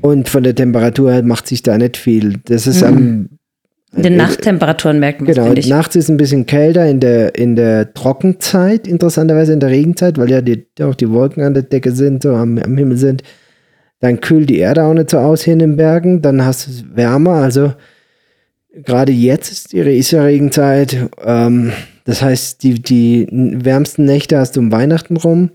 und 0.00 0.28
von 0.28 0.42
der 0.42 0.54
Temperatur 0.54 1.12
her 1.12 1.22
macht 1.22 1.46
sich 1.46 1.62
da 1.62 1.78
nicht 1.78 1.96
viel. 1.96 2.40
Das 2.46 2.66
ist 2.66 2.82
mhm. 2.82 2.86
am 2.86 3.28
in 3.96 4.02
den 4.02 4.14
äh, 4.14 4.16
Nachttemperaturen 4.16 4.98
merkt 4.98 5.22
man 5.22 5.32
Genau, 5.32 5.52
nachts 5.68 5.96
ist 5.96 6.10
ein 6.10 6.18
bisschen 6.18 6.44
kälter 6.44 6.86
in 6.86 7.00
der, 7.00 7.34
in 7.36 7.56
der 7.56 7.94
Trockenzeit, 7.94 8.86
interessanterweise 8.86 9.54
in 9.54 9.60
der 9.60 9.70
Regenzeit, 9.70 10.18
weil 10.18 10.30
ja 10.30 10.42
die, 10.42 10.66
auch 10.82 10.94
die 10.94 11.10
Wolken 11.10 11.42
an 11.42 11.54
der 11.54 11.62
Decke 11.62 11.92
sind, 11.92 12.22
so 12.22 12.34
am, 12.34 12.58
am 12.58 12.76
Himmel 12.76 12.98
sind. 12.98 13.22
Dann 14.00 14.20
kühlt 14.20 14.48
die 14.48 14.58
Erde 14.58 14.84
auch 14.84 14.94
nicht 14.94 15.10
so 15.10 15.18
aus 15.18 15.42
hier 15.42 15.54
in 15.54 15.58
den 15.58 15.76
Bergen. 15.76 16.22
Dann 16.22 16.44
hast 16.44 16.66
du 16.66 16.70
es 16.70 16.84
wärmer. 16.94 17.34
Also 17.34 17.72
gerade 18.72 19.12
jetzt 19.12 19.50
ist 19.50 19.72
die 19.72 19.78
ist 19.78 20.10
ja 20.10 20.22
Regenzeit. 20.22 21.08
Ähm, 21.22 21.72
das 22.04 22.22
heißt, 22.22 22.62
die, 22.62 22.80
die 22.80 23.28
wärmsten 23.30 24.04
Nächte 24.04 24.38
hast 24.38 24.56
du 24.56 24.60
um 24.60 24.72
Weihnachten 24.72 25.16
rum. 25.16 25.50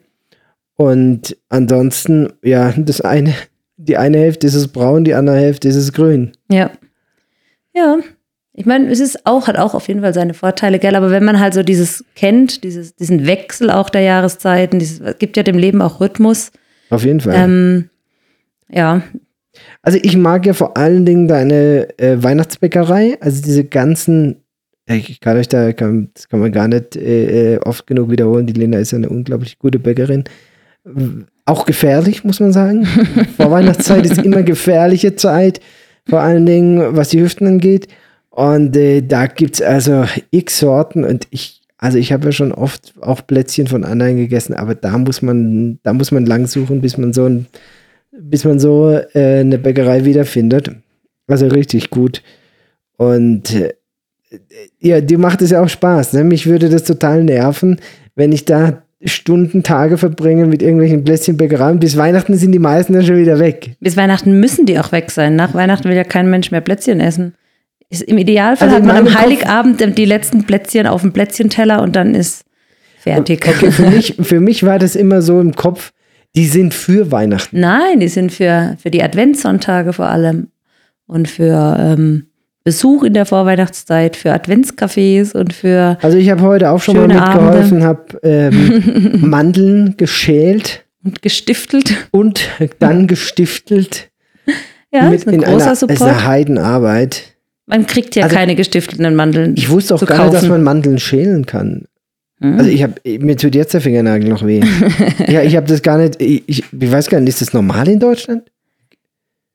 Und 0.76 1.38
ansonsten, 1.50 2.34
ja, 2.44 2.74
das 2.78 3.02
eine, 3.02 3.34
die 3.78 3.98
eine 3.98 4.18
Hälfte 4.18 4.48
ist 4.48 4.56
es 4.56 4.68
braun, 4.68 5.04
die 5.04 5.14
andere 5.14 5.38
Hälfte 5.38 5.68
ist 5.68 5.76
es 5.76 5.94
grün. 5.94 6.32
Ja. 6.50 6.72
Ja. 7.74 8.00
Ich 8.56 8.68
meine, 8.68 8.92
es 8.92 9.00
ist 9.00 9.26
auch, 9.26 9.48
hat 9.48 9.58
auch 9.58 9.74
auf 9.74 9.88
jeden 9.88 10.02
Fall 10.02 10.14
seine 10.14 10.36
Vorteile, 10.36 10.78
gell? 10.78 10.96
Aber 10.96 11.10
wenn 11.10 11.24
man 11.24 11.40
halt 11.40 11.56
so 11.56 11.64
dieses 11.64 12.06
kennt, 12.16 12.64
dieses, 12.64 12.96
diesen 12.96 13.26
Wechsel 13.26 13.72
auch 13.72 13.90
der 13.90 14.02
Jahreszeiten, 14.02 14.78
dieses, 14.78 15.18
gibt 15.18 15.38
ja 15.38 15.44
dem 15.44 15.58
Leben 15.58 15.82
auch 15.82 16.00
Rhythmus. 16.00 16.52
Auf 16.92 17.04
jeden 17.04 17.20
Fall. 17.20 17.34
Ähm, 17.36 17.90
ja. 18.74 19.02
Also 19.82 20.00
ich 20.02 20.18
mag 20.18 20.46
ja 20.46 20.54
vor 20.54 20.78
allen 20.78 21.06
Dingen 21.06 21.28
deine 21.28 21.88
äh, 22.00 22.22
Weihnachtsbäckerei, 22.22 23.18
also 23.20 23.42
diese 23.44 23.64
ganzen, 23.64 24.38
ich 24.88 25.20
kann 25.20 25.38
euch 25.38 25.48
da, 25.48 25.74
kann, 25.74 26.10
das 26.14 26.28
kann 26.28 26.40
man 26.40 26.52
gar 26.52 26.68
nicht 26.68 26.96
äh, 26.96 27.54
äh 27.54 27.60
oft 27.60 27.86
genug 27.86 28.10
wiederholen, 28.10 28.48
die 28.48 28.54
Lena 28.54 28.80
ist 28.80 28.92
ja 28.92 28.98
eine 28.98 29.10
unglaublich 29.10 29.60
gute 29.60 29.80
Bäckerin. 29.80 30.24
Auch 31.46 31.66
gefährlich, 31.66 32.24
muss 32.24 32.40
man 32.40 32.52
sagen. 32.52 32.86
Vor 33.38 33.52
Weihnachtszeit 33.52 34.06
ist 34.06 34.18
immer 34.18 34.44
gefährliche 34.44 35.16
Zeit, 35.16 35.62
vor 36.06 36.20
allen 36.20 36.46
Dingen, 36.46 36.96
was 36.96 37.10
die 37.10 37.22
Hüften 37.22 37.48
angeht. 37.48 37.88
Und 38.30 38.76
äh, 38.76 39.02
da 39.02 39.28
gibt 39.28 39.56
es 39.56 39.62
also 39.62 40.06
x 40.32 40.60
Sorten 40.60 41.04
und 41.04 41.28
ich, 41.30 41.62
also 41.78 41.98
ich 41.98 42.12
habe 42.12 42.26
ja 42.26 42.32
schon 42.32 42.52
oft 42.52 42.94
auch 43.00 43.26
Plätzchen 43.26 43.68
von 43.68 43.84
anderen 43.84 44.18
gegessen, 44.18 44.56
aber 44.56 44.74
da 44.74 44.98
muss 44.98 45.22
man, 45.22 45.80
da 45.84 45.94
muss 45.94 46.12
man 46.12 46.26
lang 46.26 46.48
suchen, 46.48 46.82
bis 46.82 46.98
man 46.98 47.14
so 47.14 47.26
ein, 47.26 47.46
bis 48.20 48.46
man 48.46 48.60
so 48.60 48.92
äh, 49.14 49.40
eine 49.40 49.58
Bäckerei 49.58 50.06
wiederfindet. 50.06 50.72
Also 51.28 51.48
richtig 51.48 51.90
gut. 51.90 52.22
Und 52.98 53.54
äh, 53.56 53.74
ja, 54.80 55.02
dir 55.02 55.18
macht 55.18 55.42
es 55.42 55.52
ja 55.52 55.62
auch 55.62 55.70
Spaß. 55.70 56.14
Ne? 56.14 56.24
Mich 56.24 56.46
würde 56.48 56.70
das 56.70 56.84
total 56.84 57.24
nerven, 57.24 57.80
wenn 58.16 58.32
ich 58.32 58.46
da 58.46 58.84
Stunden, 59.06 59.64
Tage 59.64 59.98
verbringen 59.98 60.50
mit 60.50 60.62
irgendwelchen 60.62 61.04
Plätzchenbäckereien. 61.04 61.80
Bis 61.80 61.98
Weihnachten 61.98 62.36
sind 62.36 62.54
die 62.54 62.60
meisten 62.60 62.94
dann 62.94 63.06
schon 63.06 63.18
wieder 63.18 63.40
weg. 63.40 63.76
Bis 63.80 63.98
Weihnachten 63.98 64.40
müssen 64.40 64.66
die 64.66 64.80
auch 64.80 64.92
weg 64.92 65.12
sein. 65.12 65.36
Nach 65.36 65.54
Weihnachten 65.54 65.90
will 65.90 65.96
ja 65.96 66.06
kein 66.06 66.30
Mensch 66.30 66.52
mehr 66.52 66.62
Plätzchen 66.62 67.00
essen. 67.00 67.36
Im 67.90 68.18
Idealfall 68.18 68.70
also 68.70 68.78
hat 68.78 68.86
man 68.86 69.08
am 69.08 69.20
Heiligabend 69.20 69.82
Kopf 69.82 69.94
die 69.94 70.06
letzten 70.06 70.46
Plätzchen 70.46 70.88
auf 70.88 71.02
dem 71.02 71.12
Plätzchenteller 71.12 71.82
und 71.82 71.96
dann 71.96 72.16
ist 72.16 72.46
fertig. 72.98 73.46
Okay, 73.46 73.72
für 73.72 73.90
mich, 73.90 74.16
für 74.22 74.40
mich 74.40 74.64
war 74.64 74.80
das 74.80 74.96
immer 74.96 75.22
so 75.22 75.40
im 75.40 75.54
Kopf, 75.54 75.92
die 76.36 76.48
sind 76.48 76.74
für 76.74 77.12
Weihnachten. 77.12 77.60
Nein, 77.60 78.00
die 78.00 78.08
sind 78.08 78.32
für, 78.32 78.76
für 78.82 78.90
die 78.90 79.04
Adventssonntage 79.04 79.94
vor 79.94 80.08
allem 80.08 80.48
und 81.06 81.28
für 81.28 81.78
ähm, 81.80 82.28
Besuch 82.64 83.04
in 83.04 83.14
der 83.14 83.26
Vorweihnachtszeit, 83.26 84.16
für 84.16 84.34
Adventscafés 84.34 85.36
und 85.36 85.54
für. 85.54 85.98
Also 86.02 86.18
ich 86.18 86.30
habe 86.30 86.42
heute 86.42 86.72
auch 86.72 86.82
schon 86.82 86.96
mal 86.96 87.08
mitgeholfen, 87.08 87.84
habe 87.84 88.20
ähm, 88.24 89.20
Mandeln 89.22 89.96
geschält. 89.98 90.86
Und 91.04 91.22
gestiftelt. 91.22 92.08
Und 92.12 92.48
dann 92.80 93.08
gestiftelt. 93.08 94.10
Ja, 94.94 95.10
mit 95.10 95.16
ist 95.16 95.28
ein 95.28 95.42
großer 95.42 95.66
einer, 95.66 95.76
Support. 95.76 96.00
ist 96.00 96.02
eine 96.02 96.26
Heidenarbeit. 96.26 97.34
Man 97.66 97.86
kriegt 97.88 98.16
ja 98.16 98.24
also, 98.24 98.36
keine 98.36 98.56
gestiftelten 98.56 99.14
Mandeln. 99.16 99.56
Ich 99.58 99.70
wusste 99.70 99.96
auch 99.96 100.06
gar 100.06 100.18
kaufen. 100.18 100.30
nicht, 100.32 100.44
dass 100.44 100.50
man 100.50 100.64
Mandeln 100.64 101.00
schälen 101.00 101.46
kann. 101.46 101.86
Mhm. 102.44 102.60
Also 102.60 102.70
ich 102.70 102.84
habe 102.84 102.94
mir 103.06 103.38
tut 103.38 103.56
jetzt 103.56 103.74
der 103.74 103.82
Fingernagel 103.82 104.28
noch 104.30 104.46
weh. 104.46 104.62
ja, 105.28 105.42
ich 105.42 105.56
habe 105.56 105.66
das 105.66 105.82
gar 105.82 105.98
nicht. 105.98 106.22
Ich, 106.22 106.44
ich, 106.48 106.64
weiß 106.72 107.10
gar 107.10 107.20
nicht, 107.22 107.30
ist 107.30 107.42
das 107.42 107.54
normal 107.54 107.88
in 107.88 108.00
Deutschland? 108.00 108.52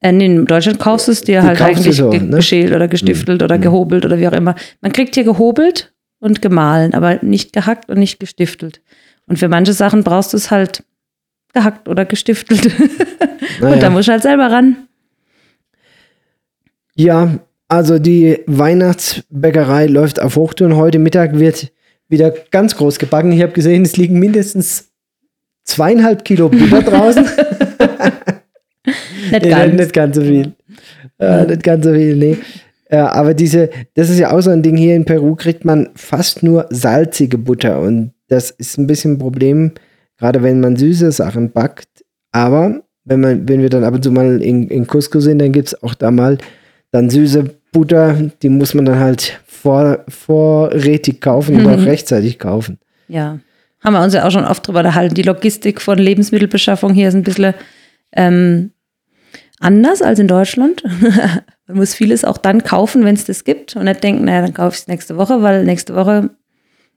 Äh, 0.00 0.10
in 0.10 0.46
Deutschland 0.46 0.78
kaufst 0.78 1.06
du 1.06 1.12
es 1.12 1.20
dir 1.20 1.42
du 1.42 1.46
halt 1.48 1.60
eigentlich 1.60 1.96
so, 1.96 2.10
ne? 2.10 2.36
geschält 2.36 2.74
oder 2.74 2.88
gestiftelt 2.88 3.42
mhm. 3.42 3.44
oder 3.44 3.58
gehobelt 3.58 4.06
oder 4.06 4.18
wie 4.18 4.26
auch 4.26 4.32
immer. 4.32 4.54
Man 4.80 4.92
kriegt 4.92 5.14
hier 5.14 5.24
gehobelt 5.24 5.92
und 6.18 6.40
gemahlen, 6.40 6.94
aber 6.94 7.22
nicht 7.22 7.52
gehackt 7.52 7.90
und 7.90 7.98
nicht 7.98 8.18
gestiftelt. 8.20 8.80
Und 9.26 9.38
für 9.38 9.48
manche 9.48 9.74
Sachen 9.74 10.02
brauchst 10.02 10.32
du 10.32 10.38
es 10.38 10.50
halt 10.50 10.82
gehackt 11.52 11.88
oder 11.88 12.04
gestiftelt. 12.04 12.72
Naja. 13.60 13.74
Und 13.74 13.82
da 13.82 13.90
musst 13.90 14.06
du 14.06 14.12
halt 14.12 14.22
selber 14.22 14.52
ran. 14.52 14.76
Ja, 16.94 17.40
also 17.66 17.98
die 17.98 18.38
Weihnachtsbäckerei 18.46 19.86
läuft 19.86 20.22
auf 20.22 20.36
Hochtouren. 20.36 20.76
Heute 20.76 21.00
Mittag 21.00 21.40
wird 21.40 21.72
wieder 22.08 22.32
ganz 22.50 22.76
groß 22.76 22.98
gebacken. 22.98 23.32
Ich 23.32 23.42
habe 23.42 23.52
gesehen, 23.52 23.82
es 23.82 23.96
liegen 23.96 24.18
mindestens 24.18 24.90
zweieinhalb 25.64 26.24
Kilo 26.24 26.48
Butter 26.48 26.82
draußen. 26.82 27.24
nicht, 29.30 29.42
nee, 29.42 29.50
ganz. 29.50 29.74
nicht 29.74 29.92
ganz 29.92 30.16
so 30.16 30.22
viel. 30.22 30.54
Äh, 31.18 31.46
nicht 31.46 31.62
ganz 31.62 31.84
so 31.84 31.92
viel, 31.92 32.16
nee. 32.16 32.38
Ja, 32.90 33.12
aber 33.12 33.34
diese, 33.34 33.68
das 33.94 34.08
ist 34.08 34.18
ja 34.18 34.32
auch 34.32 34.40
so 34.40 34.50
ein 34.50 34.62
Ding, 34.62 34.76
hier 34.76 34.96
in 34.96 35.04
Peru 35.04 35.34
kriegt 35.34 35.64
man 35.64 35.90
fast 35.94 36.42
nur 36.42 36.66
salzige 36.70 37.36
Butter 37.36 37.80
und 37.80 38.12
das 38.28 38.50
ist 38.50 38.78
ein 38.78 38.86
bisschen 38.86 39.14
ein 39.14 39.18
Problem, 39.18 39.72
gerade 40.16 40.42
wenn 40.42 40.60
man 40.60 40.76
süße 40.76 41.12
Sachen 41.12 41.52
backt. 41.52 41.88
Aber 42.32 42.80
wenn, 43.04 43.20
man, 43.20 43.48
wenn 43.48 43.60
wir 43.60 43.68
dann 43.68 43.84
ab 43.84 43.94
und 43.94 44.04
zu 44.04 44.10
mal 44.10 44.42
in, 44.42 44.68
in 44.68 44.86
Cusco 44.86 45.20
sind, 45.20 45.38
dann 45.40 45.52
gibt 45.52 45.68
es 45.68 45.82
auch 45.82 45.94
da 45.94 46.10
mal 46.10 46.38
dann 46.90 47.10
süße 47.10 47.44
Butter, 47.72 48.16
die 48.42 48.48
muss 48.48 48.72
man 48.72 48.86
dann 48.86 48.98
halt 48.98 49.40
vor, 49.62 50.04
vorrätig 50.08 51.20
kaufen 51.20 51.56
mhm. 51.56 51.66
und 51.66 51.74
auch 51.74 51.86
rechtzeitig 51.86 52.38
kaufen. 52.38 52.78
Ja, 53.08 53.38
haben 53.80 53.92
wir 53.92 54.02
uns 54.02 54.14
ja 54.14 54.26
auch 54.26 54.30
schon 54.30 54.44
oft 54.44 54.66
drüber 54.66 54.80
unterhalten. 54.80 55.14
Die 55.14 55.22
Logistik 55.22 55.80
von 55.80 55.98
Lebensmittelbeschaffung 55.98 56.92
hier 56.92 57.08
ist 57.08 57.14
ein 57.14 57.22
bisschen 57.22 57.54
ähm, 58.12 58.72
anders 59.60 60.02
als 60.02 60.18
in 60.18 60.28
Deutschland. 60.28 60.82
man 61.66 61.76
muss 61.76 61.94
vieles 61.94 62.24
auch 62.24 62.38
dann 62.38 62.62
kaufen, 62.62 63.04
wenn 63.04 63.14
es 63.14 63.24
das 63.24 63.44
gibt 63.44 63.76
und 63.76 63.84
nicht 63.84 64.02
denken, 64.02 64.24
naja, 64.24 64.42
dann 64.42 64.54
kaufe 64.54 64.74
ich 64.74 64.82
es 64.82 64.88
nächste 64.88 65.16
Woche, 65.16 65.42
weil 65.42 65.64
nächste 65.64 65.94
Woche 65.94 66.30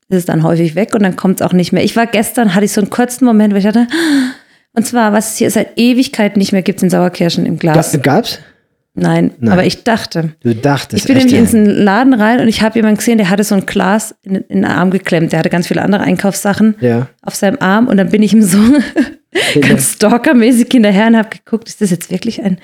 ist 0.10 0.18
es 0.18 0.26
dann 0.26 0.44
häufig 0.44 0.76
weg 0.76 0.94
und 0.94 1.04
dann 1.04 1.16
kommt 1.16 1.40
es 1.40 1.46
auch 1.46 1.54
nicht 1.54 1.72
mehr. 1.72 1.84
Ich 1.84 1.96
war 1.96 2.08
gestern, 2.08 2.54
hatte 2.54 2.66
ich 2.66 2.74
so 2.74 2.82
einen 2.82 2.90
kurzen 2.90 3.26
Moment, 3.26 3.54
wo 3.54 3.58
ich 3.58 3.64
dachte, 3.64 3.88
und 4.74 4.86
zwar, 4.86 5.14
was 5.14 5.32
es 5.32 5.38
hier 5.38 5.52
seit 5.52 5.78
Ewigkeit 5.78 6.38
nicht 6.38 6.52
mehr 6.52 6.62
gibt, 6.62 6.80
sind 6.80 6.90
Sauerkirschen 6.90 7.46
im 7.46 7.58
Glas. 7.58 7.98
Gab's? 8.02 8.40
Nein, 8.94 9.32
Nein, 9.40 9.54
aber 9.54 9.66
ich 9.66 9.84
dachte. 9.84 10.34
Du 10.42 10.54
dachtest. 10.54 11.04
Ich 11.04 11.08
bin 11.08 11.18
nämlich 11.18 11.54
in 11.54 11.66
den 11.66 11.66
Laden 11.66 12.14
rein 12.14 12.42
und 12.42 12.50
ich 12.50 12.62
habe 12.62 12.78
jemanden 12.78 12.98
gesehen, 12.98 13.18
der 13.18 13.30
hatte 13.30 13.46
so 13.46 13.56
ein 13.56 13.66
Glas 13.66 14.16
in, 14.22 14.36
in, 14.36 14.62
den 14.62 14.66
Arm 14.66 14.92
geklemmt. 14.92 15.32
Der 15.32 15.40
hatte 15.40 15.50
ganz 15.50 15.68
viele 15.68 15.82
andere 15.82 16.02
Einkaufssachen 16.02 16.76
ja. 16.82 17.08
auf 17.22 17.36
seinem 17.36 17.58
Arm 17.62 17.88
und 17.88 17.96
dann 17.96 18.10
bin 18.10 18.22
ich 18.22 18.34
ihm 18.34 18.42
so 18.42 18.60
ganz 19.62 19.94
stalkermäßig 19.94 20.68
hinterher 20.70 21.08
und 21.08 21.18
habe 21.18 21.30
geguckt, 21.30 21.70
ist 21.70 21.80
das 21.80 21.90
jetzt 21.90 22.12
wirklich 22.12 22.44
ein 22.44 22.58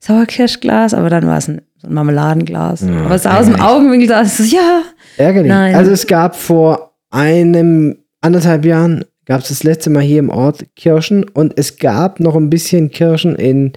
Sauerkirschglas? 0.00 0.92
Aber 0.92 1.08
dann 1.08 1.26
war 1.26 1.38
es 1.38 1.48
ein, 1.48 1.62
so 1.78 1.88
ein 1.88 1.94
Marmeladenglas. 1.94 2.82
Ja, 2.82 3.04
aber 3.06 3.14
es 3.14 3.22
sah 3.22 3.38
aus 3.38 3.46
dem 3.46 3.58
Augenwinkel, 3.58 4.08
da 4.08 4.22
so, 4.26 4.42
ja. 4.42 4.82
Ärgerlich. 5.16 5.50
Nein. 5.50 5.74
Also 5.74 5.92
es 5.92 6.06
gab 6.06 6.36
vor 6.36 6.94
einem, 7.08 7.96
anderthalb 8.20 8.66
Jahren, 8.66 9.06
gab 9.24 9.40
es 9.40 9.48
das 9.48 9.62
letzte 9.62 9.88
Mal 9.88 10.02
hier 10.02 10.18
im 10.18 10.28
Ort 10.28 10.66
Kirschen 10.76 11.24
und 11.24 11.54
es 11.56 11.78
gab 11.78 12.20
noch 12.20 12.36
ein 12.36 12.50
bisschen 12.50 12.90
Kirschen 12.90 13.34
in 13.36 13.72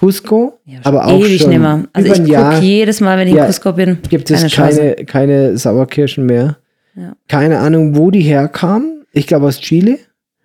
Cusco, 0.00 0.58
ja, 0.64 0.78
aber 0.84 1.06
auch 1.06 1.20
ewig 1.20 1.42
schon 1.42 1.50
nimmer. 1.50 1.84
Also 1.92 2.12
ich 2.12 2.24
gucke 2.24 2.58
jedes 2.60 3.00
Mal, 3.00 3.18
wenn 3.18 3.28
ich 3.28 3.34
ja, 3.34 3.44
in 3.44 3.50
Cusco 3.50 3.72
bin. 3.74 3.98
Gibt 4.08 4.30
es 4.30 4.50
keine, 4.54 4.94
keine 5.04 5.58
Sauerkirschen 5.58 6.24
mehr. 6.24 6.56
Ja. 6.96 7.12
Keine 7.28 7.58
Ahnung, 7.58 7.96
wo 7.96 8.10
die 8.10 8.22
herkamen. 8.22 9.04
Ich 9.12 9.26
glaube 9.26 9.46
aus 9.46 9.60
Chile. 9.60 9.98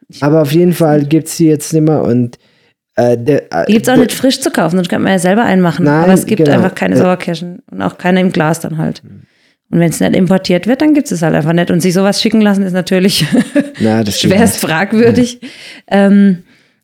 Ich 0.09 0.21
aber 0.21 0.41
auf 0.41 0.51
jeden 0.51 0.73
Fall 0.73 1.05
gibt 1.05 1.27
es 1.27 1.37
die 1.37 1.47
jetzt 1.47 1.71
nicht 1.73 1.83
mehr 1.83 2.03
und 2.03 2.37
äh, 2.97 3.17
der, 3.17 3.51
äh, 3.51 3.65
die 3.65 3.73
gibt 3.73 3.87
es 3.87 3.93
auch 3.93 3.97
nicht 3.97 4.11
frisch 4.11 4.41
zu 4.41 4.51
kaufen, 4.51 4.75
sonst 4.75 4.89
kann 4.89 5.01
man 5.01 5.13
ja 5.13 5.19
selber 5.19 5.43
einmachen. 5.43 5.85
Nein, 5.85 6.03
aber 6.03 6.13
es 6.13 6.25
gibt 6.25 6.43
genau. 6.43 6.57
einfach 6.57 6.75
keine 6.75 6.97
Sauerkirschen 6.97 7.63
und 7.71 7.81
auch 7.81 7.97
keine 7.97 8.19
im 8.19 8.31
Glas 8.31 8.59
dann 8.59 8.77
halt. 8.77 9.03
Hm. 9.03 9.23
Und 9.71 9.79
wenn 9.79 9.89
es 9.89 9.99
nicht 9.99 10.15
importiert 10.15 10.67
wird, 10.67 10.81
dann 10.81 10.93
gibt 10.93 11.11
es 11.11 11.21
halt 11.21 11.33
einfach 11.33 11.53
nicht. 11.53 11.71
Und 11.71 11.79
sich 11.79 11.93
sowas 11.93 12.21
schicken 12.21 12.41
lassen 12.41 12.63
ist 12.63 12.73
natürlich 12.73 13.25
Na, 13.79 14.05
schwerst 14.11 14.57
fragwürdig. 14.57 15.39
Ja. 15.41 15.47
Ähm, 16.07 16.43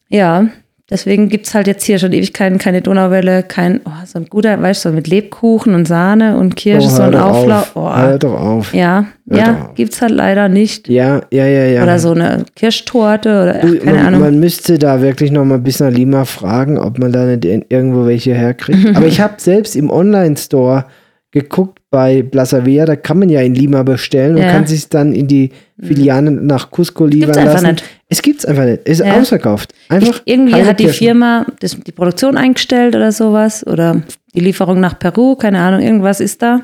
ja, 0.09 0.49
Deswegen 0.91 1.29
gibt 1.29 1.47
es 1.47 1.55
halt 1.55 1.67
jetzt 1.67 1.85
hier 1.85 1.97
schon 1.99 2.11
Ewigkeiten 2.11 2.57
keine 2.57 2.81
Donauwelle, 2.81 3.43
kein, 3.43 3.79
oh, 3.85 3.91
so 4.05 4.19
ein 4.19 4.25
guter, 4.25 4.61
weißt 4.61 4.83
du, 4.83 4.89
so 4.89 4.95
mit 4.95 5.07
Lebkuchen 5.07 5.73
und 5.73 5.87
Sahne 5.87 6.35
und 6.35 6.57
Kirsche, 6.57 6.87
oh, 6.87 6.95
so 6.95 7.03
ein 7.03 7.15
Auflauf. 7.15 7.71
Oh, 7.75 7.95
hör 7.95 8.19
doch 8.19 8.37
auf. 8.37 8.73
Ja, 8.73 9.05
hör 9.29 9.37
ja, 9.37 9.71
gibt 9.73 9.93
es 9.93 10.01
halt 10.01 10.11
leider 10.11 10.49
nicht. 10.49 10.89
Ja, 10.89 11.21
ja, 11.31 11.45
ja, 11.45 11.63
ja. 11.63 11.83
Oder 11.83 11.97
so 11.97 12.11
eine 12.11 12.43
Kirschtorte 12.57 13.29
oder 13.29 13.55
ach, 13.59 13.85
keine 13.85 13.97
man, 13.97 14.05
Ahnung. 14.05 14.19
Man 14.19 14.39
müsste 14.41 14.77
da 14.77 15.01
wirklich 15.01 15.31
noch 15.31 15.45
mal 15.45 15.59
bis 15.59 15.79
nach 15.79 15.91
Lima 15.91 16.25
fragen, 16.25 16.77
ob 16.77 16.99
man 16.99 17.13
da 17.13 17.25
nicht 17.25 17.45
irgendwo 17.45 18.05
welche 18.05 18.33
herkriegt. 18.33 18.85
Aber 18.95 19.05
ich 19.07 19.21
habe 19.21 19.35
selbst 19.37 19.77
im 19.77 19.89
Online-Store 19.89 20.83
geguckt 21.31 21.79
bei 21.89 22.21
Plaza 22.21 22.65
Vea, 22.65 22.85
da 22.85 22.97
kann 22.97 23.19
man 23.19 23.29
ja 23.29 23.39
in 23.39 23.55
Lima 23.55 23.83
bestellen 23.83 24.35
und 24.35 24.41
ja. 24.41 24.51
kann 24.51 24.67
sich 24.67 24.89
dann 24.89 25.13
in 25.13 25.27
die 25.27 25.51
Filialen 25.81 26.45
nach 26.45 26.69
Cusco 26.69 27.05
liefern 27.05 27.31
gibt's 27.31 27.53
lassen. 27.53 27.67
Nicht. 27.67 27.83
Es 28.11 28.21
gibt 28.21 28.39
es 28.39 28.45
einfach 28.45 28.65
nicht. 28.65 28.81
Es 28.83 28.99
ist 28.99 29.05
ja. 29.05 29.17
ausverkauft. 29.17 29.73
Einfach 29.87 30.21
ich, 30.25 30.33
irgendwie 30.33 30.65
hat 30.65 30.81
die. 30.81 30.89
Firma 30.89 31.45
das, 31.61 31.77
die 31.79 31.93
Produktion 31.93 32.35
eingestellt 32.35 32.93
oder 32.93 33.13
sowas 33.13 33.65
oder 33.65 34.01
die 34.35 34.41
Lieferung 34.41 34.81
nach 34.81 34.99
Peru, 34.99 35.37
keine 35.37 35.61
Ahnung, 35.61 35.81
irgendwas 35.81 36.19
ist 36.19 36.41
da. 36.41 36.59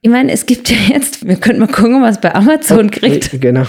Ich 0.00 0.10
meine, 0.10 0.32
es 0.32 0.46
gibt 0.46 0.70
ja 0.70 0.76
jetzt, 0.88 1.26
wir 1.26 1.36
könnten 1.36 1.60
mal 1.60 1.66
gucken, 1.68 2.00
was 2.00 2.18
bei 2.18 2.34
Amazon 2.34 2.90
kriegt. 2.90 3.38
Genau. 3.42 3.66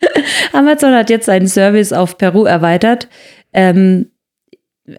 Amazon 0.52 0.94
hat 0.94 1.10
jetzt 1.10 1.26
seinen 1.26 1.48
Service 1.48 1.92
auf 1.92 2.18
Peru 2.18 2.44
erweitert. 2.44 3.08
Ähm, 3.52 4.12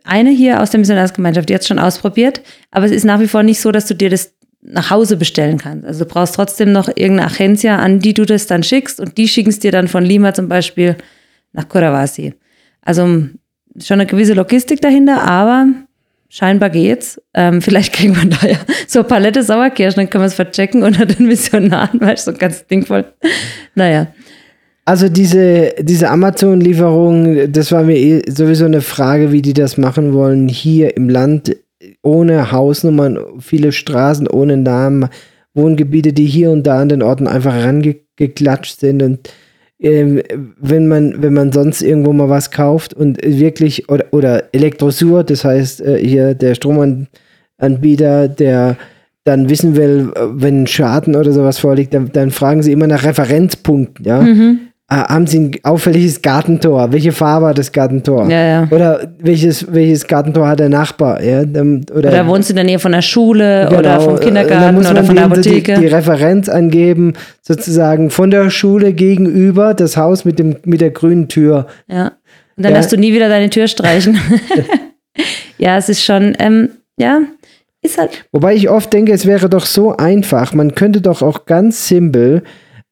eine 0.03 0.31
hier 0.31 0.62
aus 0.62 0.72
der 0.72 0.81
Missionarsgemeinschaft, 0.81 1.50
es 1.50 1.67
schon 1.67 1.79
ausprobiert, 1.79 2.41
aber 2.69 2.86
es 2.86 2.91
ist 2.91 3.05
nach 3.05 3.22
wie 3.22 3.27
vor 3.27 3.43
nicht 3.43 3.62
so, 3.62 3.72
dass 3.72 3.86
du 3.86 3.96
dir 3.96 4.10
das 4.10 4.34
nach 4.62 4.89
Hause 4.89 5.15
bestellen 5.15 5.58
kannst. 5.58 5.88
Also 5.88 6.03
du 6.03 6.12
brauchst 6.12 6.36
trotzdem 6.36 6.74
noch 6.74 6.89
irgendeine 6.89 7.31
Agencia, 7.31 7.77
an 7.77 8.00
die 8.00 8.13
du 8.13 8.25
das 8.25 8.46
dann 8.46 8.62
schickst 8.62 9.00
und 9.00 9.17
die 9.17 9.29
schicken 9.29 9.51
es 9.51 9.60
dir 9.60 9.72
dann 9.72 9.88
von 9.88 10.03
Lima 10.03 10.34
zum 10.34 10.50
Beispiel 10.50 10.98
nach 11.53 11.68
Curavasi. 11.68 12.34
Also 12.82 13.03
schon 13.03 14.00
eine 14.00 14.06
gewisse 14.06 14.34
Logistik 14.34 14.82
dahinter, 14.82 15.24
aber 15.24 15.68
scheinbar 16.29 16.70
geht's. 16.70 17.22
Ähm, 17.34 17.62
vielleicht 17.62 17.94
kriegen 17.94 18.15
wir 18.15 18.29
da 18.29 18.48
ja 18.48 18.58
so 18.88 19.00
eine 19.00 19.08
Palette 19.08 19.44
Sauerkirschen, 19.44 20.01
dann 20.01 20.10
können 20.10 20.24
wir 20.24 20.27
es 20.27 20.36
verchecken 20.36 20.84
unter 20.84 21.06
den 21.06 21.27
Missionaren, 21.27 22.00
weil 22.01 22.18
so 22.18 22.32
ein 22.32 22.38
ganz 22.38 22.65
Ding 22.68 22.86
voll. 22.86 23.06
Naja. 23.75 24.08
Also 24.86 25.08
diese, 25.08 25.75
diese 25.79 26.10
Amazon-Lieferung, 26.10 27.51
das 27.51 27.72
war 27.72 27.84
mir 27.84 27.96
eh 27.96 28.24
sowieso 28.27 28.65
eine 28.65 28.82
Frage, 28.82 29.32
wie 29.32 29.44
die 29.44 29.53
das 29.53 29.77
machen 29.77 30.13
wollen 30.13 30.48
hier 30.48 30.98
im 30.98 31.10
Land, 31.10 31.56
ohne 32.01 32.51
Hausnummern, 32.51 33.20
viele 33.39 33.72
Straßen 33.72 34.27
ohne 34.27 34.58
Namen, 34.58 35.10
Wohngebiete, 35.53 36.12
die 36.12 36.25
hier 36.25 36.50
und 36.50 36.65
da 36.65 36.79
an 36.79 36.89
den 36.89 37.03
Orten 37.03 37.27
einfach 37.27 37.53
rangeklatscht 37.53 38.79
sind 38.79 39.03
und 39.03 39.29
ähm, 39.80 40.22
wenn 40.60 40.88
man, 40.88 41.22
wenn 41.22 41.34
man 41.34 41.52
sonst 41.52 41.82
irgendwo 41.82 42.12
mal 42.14 42.30
was 42.30 42.52
kauft 42.52 42.94
und 42.94 43.24
wirklich, 43.24 43.90
oder, 43.90 44.06
oder 44.12 44.54
Elektrosur, 44.54 45.24
das 45.24 45.46
heißt 45.46 45.82
äh, 45.82 45.98
hier 45.98 46.36
der 46.36 46.56
Stromanbieter, 46.56 48.28
der 48.28 48.78
dann 49.24 49.50
wissen 49.50 49.76
will, 49.76 50.12
äh, 50.16 50.22
wenn 50.32 50.68
Schaden 50.68 51.16
oder 51.16 51.32
sowas 51.32 51.60
vorliegt, 51.60 51.94
dann, 51.94 52.12
dann 52.12 52.32
fragen 52.32 52.62
sie 52.62 52.72
immer 52.72 52.88
nach 52.88 53.04
Referenzpunkten, 53.04 54.06
ja. 54.06 54.22
Mhm. 54.22 54.60
Ah, 54.91 55.08
haben 55.13 55.27
Sie 55.27 55.39
ein 55.39 55.51
auffälliges 55.62 56.24
Gartentor? 56.24 56.91
Welche 56.91 57.12
Farbe 57.12 57.46
hat 57.46 57.60
das 57.60 57.72
Gartentor? 57.72 58.27
Ja, 58.27 58.43
ja. 58.43 58.67
Oder 58.72 59.13
welches, 59.19 59.72
welches 59.72 60.08
Gartentor 60.08 60.48
hat 60.48 60.60
der 60.60 60.69
Nachbar? 60.69 61.22
Ja, 61.22 61.41
oder, 61.41 62.10
oder 62.10 62.27
wohnst 62.27 62.50
du 62.50 62.53
in 62.53 62.55
der 62.55 62.65
Nähe 62.65 62.79
von 62.79 62.91
der 62.91 63.03
Schule 63.03 63.67
genau, 63.69 63.79
oder 63.79 64.01
vom 64.01 64.19
Kindergarten 64.19 64.79
oder 64.79 65.03
von 65.03 65.15
der 65.15 65.25
Apotheke? 65.25 65.75
Die, 65.75 65.81
die, 65.81 65.88
Referenz 65.88 66.50
angeben, 66.50 67.13
sozusagen 67.43 68.10
von 68.10 68.31
der 68.31 68.50
Schule 68.50 68.93
gegenüber 68.93 69.75
das 69.75 69.96
Haus 69.96 70.25
mit, 70.25 70.39
dem, 70.39 70.55
mit 70.65 70.81
der 70.81 70.89
grünen 70.89 71.27
Tür. 71.27 71.67
Ja. 71.88 72.13
Und 72.58 72.63
dann 72.63 72.72
ja. 72.72 72.77
darfst 72.79 72.91
du 72.91 72.98
nie 72.98 73.13
wieder 73.13 73.29
deine 73.29 73.51
Tür 73.51 73.67
streichen. 73.67 74.19
ja, 75.60 75.77
es 75.77 75.89
ist 75.89 76.03
schon, 76.03 76.36
ähm, 76.39 76.69
ja, 76.98 77.19
ist 77.84 78.00
halt. 78.00 78.25
Wobei 78.31 78.55
ich 78.55 78.69
oft 78.69 78.91
denke, 78.91 79.13
es 79.13 79.27
wäre 79.27 79.50
doch 79.50 79.67
so 79.67 79.96
einfach. 79.96 80.53
Man 80.53 80.74
könnte 80.74 81.00
doch 81.00 81.22
auch 81.22 81.46
ganz 81.46 81.88
simpel 81.88 82.41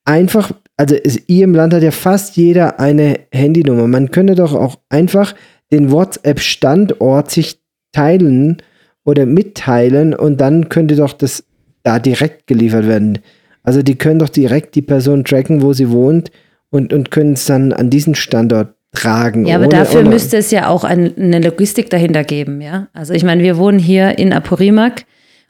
einfach 0.05 0.51
also 0.77 0.96
es, 0.96 1.19
ihr 1.27 1.43
im 1.43 1.55
Land 1.55 1.74
hat 1.74 1.84
ja 1.84 1.91
fast 1.91 2.38
jeder 2.38 2.79
eine 2.79 3.19
Handynummer. 3.31 3.88
Man 3.88 4.12
könnte 4.12 4.36
doch 4.36 4.53
auch 4.53 4.77
einfach 4.89 5.36
den 5.72 5.91
WhatsApp-Standort 5.91 7.31
sich 7.31 7.60
teilen 7.91 8.57
oder 9.03 9.25
mitteilen 9.25 10.13
und 10.13 10.39
dann 10.39 10.69
könnte 10.69 10.96
doch 10.96 11.13
das 11.13 11.43
da 11.84 12.00
direkt 12.00 12.48
geliefert 12.48 12.88
werden. 12.88 13.19
Also 13.63 13.81
die 13.81 13.96
können 13.96 14.19
doch 14.19 14.29
direkt 14.29 14.75
die 14.75 14.81
Person 14.81 15.25
tracken, 15.25 15.62
wo 15.62 15.74
sie 15.74 15.89
wohnt 15.89 16.31
und, 16.69 16.93
und 16.93 17.12
können 17.12 17.34
es 17.34 17.46
dann 17.46 17.74
an 17.74 17.89
diesen 17.89 18.15
Standort 18.15 18.75
tragen. 18.93 19.46
Ja, 19.46 19.55
aber 19.55 19.65
ohne, 19.65 19.75
dafür 19.75 20.01
ohne. 20.01 20.10
müsste 20.10 20.38
es 20.38 20.51
ja 20.51 20.67
auch 20.67 20.84
ein, 20.84 21.17
eine 21.17 21.39
Logistik 21.39 21.89
dahinter 21.89 22.24
geben, 22.24 22.62
ja. 22.62 22.88
Also 22.93 23.13
ich 23.13 23.24
meine, 23.24 23.43
wir 23.43 23.57
wohnen 23.57 23.79
hier 23.79 24.17
in 24.17 24.31
Apurimac 24.31 25.05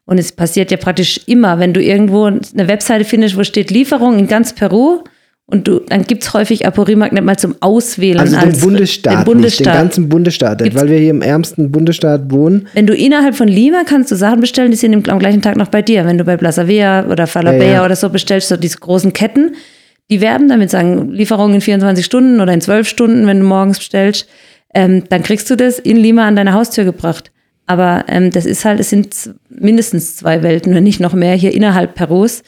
und 0.05 0.17
es 0.17 0.31
passiert 0.31 0.71
ja 0.71 0.77
praktisch 0.77 1.21
immer, 1.27 1.59
wenn 1.59 1.73
du 1.73 1.81
irgendwo 1.81 2.25
eine 2.25 2.67
Webseite 2.67 3.05
findest, 3.05 3.37
wo 3.37 3.43
steht 3.43 3.71
Lieferung 3.71 4.17
in 4.17 4.27
ganz 4.27 4.53
Peru, 4.53 5.03
und 5.49 5.65
du, 5.65 5.79
dann 5.79 6.03
gibt 6.03 6.23
es 6.23 6.33
häufig 6.33 6.67
Aporimark 6.67 7.13
nicht 7.13 7.23
mal 7.23 7.37
zum 7.37 7.55
Auswählen. 7.61 8.19
Also 8.19 8.37
den 8.37 8.59
Bundesstaat, 8.59 9.19
den, 9.19 9.23
Bundesstaat. 9.23 9.65
Nicht, 9.65 9.75
den 9.75 9.81
ganzen 9.81 10.09
Bundesstaat, 10.09 10.57
Gibt's, 10.61 10.75
weil 10.77 10.89
wir 10.89 10.97
hier 10.99 11.11
im 11.11 11.21
ärmsten 11.21 11.71
Bundesstaat 11.71 12.29
wohnen. 12.29 12.67
Wenn 12.73 12.85
du 12.85 12.93
innerhalb 12.93 13.33
von 13.33 13.47
Lima 13.47 13.83
kannst 13.85 14.11
du 14.11 14.17
Sachen 14.17 14.41
bestellen, 14.41 14.71
die 14.71 14.77
sind 14.77 15.07
am 15.07 15.19
gleichen 15.19 15.41
Tag 15.41 15.55
noch 15.55 15.69
bei 15.69 15.81
dir. 15.81 16.05
Wenn 16.05 16.17
du 16.17 16.25
bei 16.25 16.35
Plaza 16.35 16.67
Vea 16.67 17.05
oder 17.09 17.27
Falabella 17.27 17.63
ja, 17.63 17.71
ja. 17.71 17.85
oder 17.85 17.95
so 17.95 18.09
bestellst, 18.09 18.49
so 18.49 18.57
diese 18.57 18.79
großen 18.79 19.13
Ketten, 19.13 19.55
die 20.09 20.19
werben 20.19 20.49
damit, 20.49 20.69
sagen 20.69 21.11
Lieferung 21.11 21.53
in 21.53 21.61
24 21.61 22.05
Stunden 22.05 22.41
oder 22.41 22.51
in 22.51 22.59
12 22.59 22.85
Stunden, 22.85 23.25
wenn 23.25 23.39
du 23.39 23.45
morgens 23.45 23.77
bestellst, 23.77 24.27
ähm, 24.73 25.03
dann 25.07 25.23
kriegst 25.23 25.49
du 25.49 25.55
das 25.55 25.79
in 25.79 25.95
Lima 25.95 26.27
an 26.27 26.35
deine 26.35 26.51
Haustür 26.51 26.83
gebracht. 26.83 27.31
Aber 27.67 28.03
ähm, 28.09 28.31
das 28.31 28.45
ist 28.45 28.65
halt, 28.65 28.81
es 28.81 28.89
sind 28.89 29.15
mindestens 29.49 30.17
zwei 30.17 30.43
Welten, 30.43 30.75
wenn 30.75 30.83
nicht 30.83 30.99
noch 30.99 31.13
mehr 31.13 31.35
hier 31.35 31.53
innerhalb 31.53 31.95
Perus. 31.95 32.43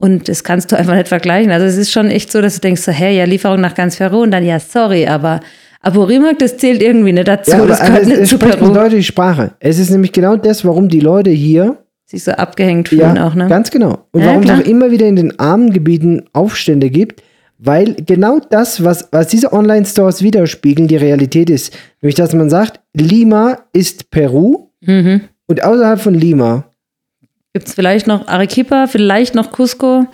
Und 0.00 0.28
das 0.28 0.42
kannst 0.42 0.72
du 0.72 0.76
einfach 0.78 0.96
nicht 0.96 1.08
vergleichen. 1.08 1.52
Also 1.52 1.66
es 1.66 1.76
ist 1.76 1.92
schon 1.92 2.10
echt 2.10 2.32
so, 2.32 2.40
dass 2.40 2.54
du 2.54 2.60
denkst 2.60 2.82
so, 2.82 2.90
hey, 2.90 3.16
ja, 3.16 3.24
Lieferung 3.24 3.60
nach 3.60 3.74
ganz 3.74 3.96
Peru 3.96 4.22
und 4.22 4.32
dann, 4.32 4.44
ja, 4.44 4.58
sorry, 4.58 5.06
aber 5.06 5.40
Aporimark, 5.82 6.38
das 6.38 6.56
zählt 6.56 6.82
irgendwie 6.82 7.12
nicht 7.12 7.28
dazu. 7.28 7.52
Ja, 7.52 7.66
das 7.66 7.80
gehört 7.80 8.06
nicht 8.06 8.18
es 8.18 8.28
zu 8.28 8.36
spricht 8.36 8.58
Peru. 8.58 8.70
eine 8.70 8.74
deutsche 8.74 9.02
Sprache. 9.02 9.52
Es 9.60 9.78
ist 9.78 9.90
nämlich 9.90 10.12
genau 10.12 10.36
das, 10.36 10.64
warum 10.64 10.88
die 10.88 11.00
Leute 11.00 11.30
hier 11.30 11.78
sich 12.04 12.24
so 12.24 12.32
abgehängt 12.32 12.88
fühlen 12.88 13.16
ja, 13.16 13.26
auch, 13.26 13.34
ne? 13.34 13.46
ganz 13.46 13.70
genau. 13.70 14.06
Und 14.10 14.22
ja, 14.22 14.26
warum 14.26 14.42
es 14.42 14.50
auch 14.50 14.66
immer 14.66 14.90
wieder 14.90 15.06
in 15.06 15.14
den 15.14 15.38
armen 15.38 15.72
Gebieten 15.72 16.24
Aufstände 16.32 16.90
gibt, 16.90 17.22
weil 17.56 17.94
genau 17.94 18.40
das, 18.50 18.82
was, 18.82 19.08
was 19.12 19.28
diese 19.28 19.52
Online-Stores 19.52 20.22
widerspiegeln, 20.22 20.88
die 20.88 20.96
Realität 20.96 21.50
ist. 21.50 21.76
Nämlich, 22.00 22.16
dass 22.16 22.34
man 22.34 22.50
sagt, 22.50 22.80
Lima 22.94 23.58
ist 23.72 24.10
Peru 24.10 24.70
mhm. 24.80 25.20
und 25.46 25.62
außerhalb 25.62 26.00
von 26.00 26.14
Lima 26.14 26.64
Gibt 27.52 27.68
es 27.68 27.74
vielleicht 27.74 28.06
noch 28.06 28.28
Arequipa, 28.28 28.86
vielleicht 28.86 29.34
noch 29.34 29.50
Cusco? 29.50 30.06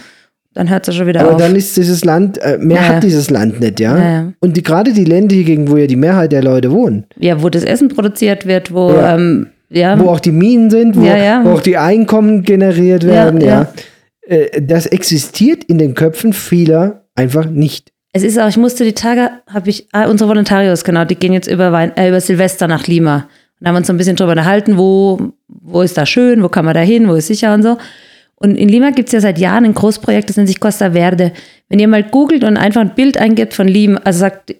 Dann 0.54 0.70
hört 0.70 0.88
es 0.88 0.94
ja 0.94 0.98
schon 0.98 1.06
wieder 1.06 1.20
Aber 1.20 1.28
auf. 1.30 1.34
Aber 1.34 1.44
dann 1.44 1.54
ist 1.54 1.76
dieses 1.76 2.02
Land, 2.02 2.38
äh, 2.38 2.56
mehr 2.56 2.78
ja. 2.78 2.88
hat 2.88 3.02
dieses 3.02 3.28
Land 3.28 3.60
nicht, 3.60 3.78
ja? 3.78 3.98
ja, 3.98 4.32
Und 4.40 4.56
die, 4.56 4.62
gerade 4.62 4.94
die 4.94 5.04
Länder 5.04 5.34
hiergegen, 5.34 5.70
wo 5.70 5.76
ja 5.76 5.86
die 5.86 5.96
Mehrheit 5.96 6.32
der 6.32 6.42
Leute 6.42 6.72
wohnen. 6.72 7.04
Ja, 7.18 7.42
wo 7.42 7.50
das 7.50 7.62
Essen 7.62 7.88
produziert 7.88 8.46
wird, 8.46 8.72
wo, 8.72 8.90
ja. 8.90 9.16
Ähm, 9.16 9.48
ja. 9.68 9.98
wo 9.98 10.08
auch 10.08 10.20
die 10.20 10.32
Minen 10.32 10.70
sind, 10.70 10.96
wo, 10.96 11.02
wo, 11.02 11.50
auch 11.50 11.60
die 11.60 11.76
Einkommen 11.76 12.42
generiert 12.42 13.06
werden, 13.06 13.42
ja. 13.42 13.70
Äh, 14.26 14.62
das 14.62 14.86
existiert 14.86 15.64
in 15.64 15.76
den 15.76 15.94
Köpfen 15.94 16.32
vieler 16.32 17.04
einfach 17.14 17.44
nicht. 17.44 17.92
Es 18.14 18.22
ist 18.22 18.38
auch, 18.38 18.48
ich 18.48 18.56
musste 18.56 18.84
die 18.84 18.94
Tage, 18.94 19.28
habe 19.46 19.68
ich, 19.68 19.88
ah, 19.92 20.06
unsere 20.06 20.30
Volontarios, 20.30 20.84
genau, 20.84 21.04
die 21.04 21.16
gehen 21.16 21.34
jetzt 21.34 21.48
über, 21.48 21.70
Wein, 21.70 21.94
äh, 21.98 22.08
über 22.08 22.20
Silvester 22.22 22.66
nach 22.66 22.86
Lima. 22.86 23.28
Und 23.60 23.68
haben 23.68 23.76
uns 23.76 23.86
so 23.86 23.92
ein 23.92 23.96
bisschen 23.96 24.16
drüber 24.16 24.32
unterhalten, 24.32 24.76
wo, 24.76 25.32
wo 25.48 25.82
ist 25.82 25.96
da 25.96 26.04
schön, 26.06 26.42
wo 26.42 26.48
kann 26.48 26.64
man 26.64 26.74
da 26.74 26.80
hin, 26.80 27.08
wo 27.08 27.14
ist 27.14 27.28
sicher 27.28 27.54
und 27.54 27.62
so. 27.62 27.78
Und 28.38 28.56
in 28.56 28.68
Lima 28.68 28.90
gibt 28.90 29.08
es 29.08 29.12
ja 29.12 29.20
seit 29.20 29.38
Jahren 29.38 29.64
ein 29.64 29.74
Großprojekt, 29.74 30.28
das 30.28 30.36
nennt 30.36 30.48
sich 30.48 30.60
Costa 30.60 30.90
Verde. 30.90 31.32
Wenn 31.70 31.78
ihr 31.78 31.88
mal 31.88 32.02
googelt 32.02 32.44
und 32.44 32.58
einfach 32.58 32.82
ein 32.82 32.94
Bild 32.94 33.16
eingibt 33.16 33.54
von 33.54 33.66
Lima, 33.66 34.00
also 34.04 34.20
sagt 34.20 34.54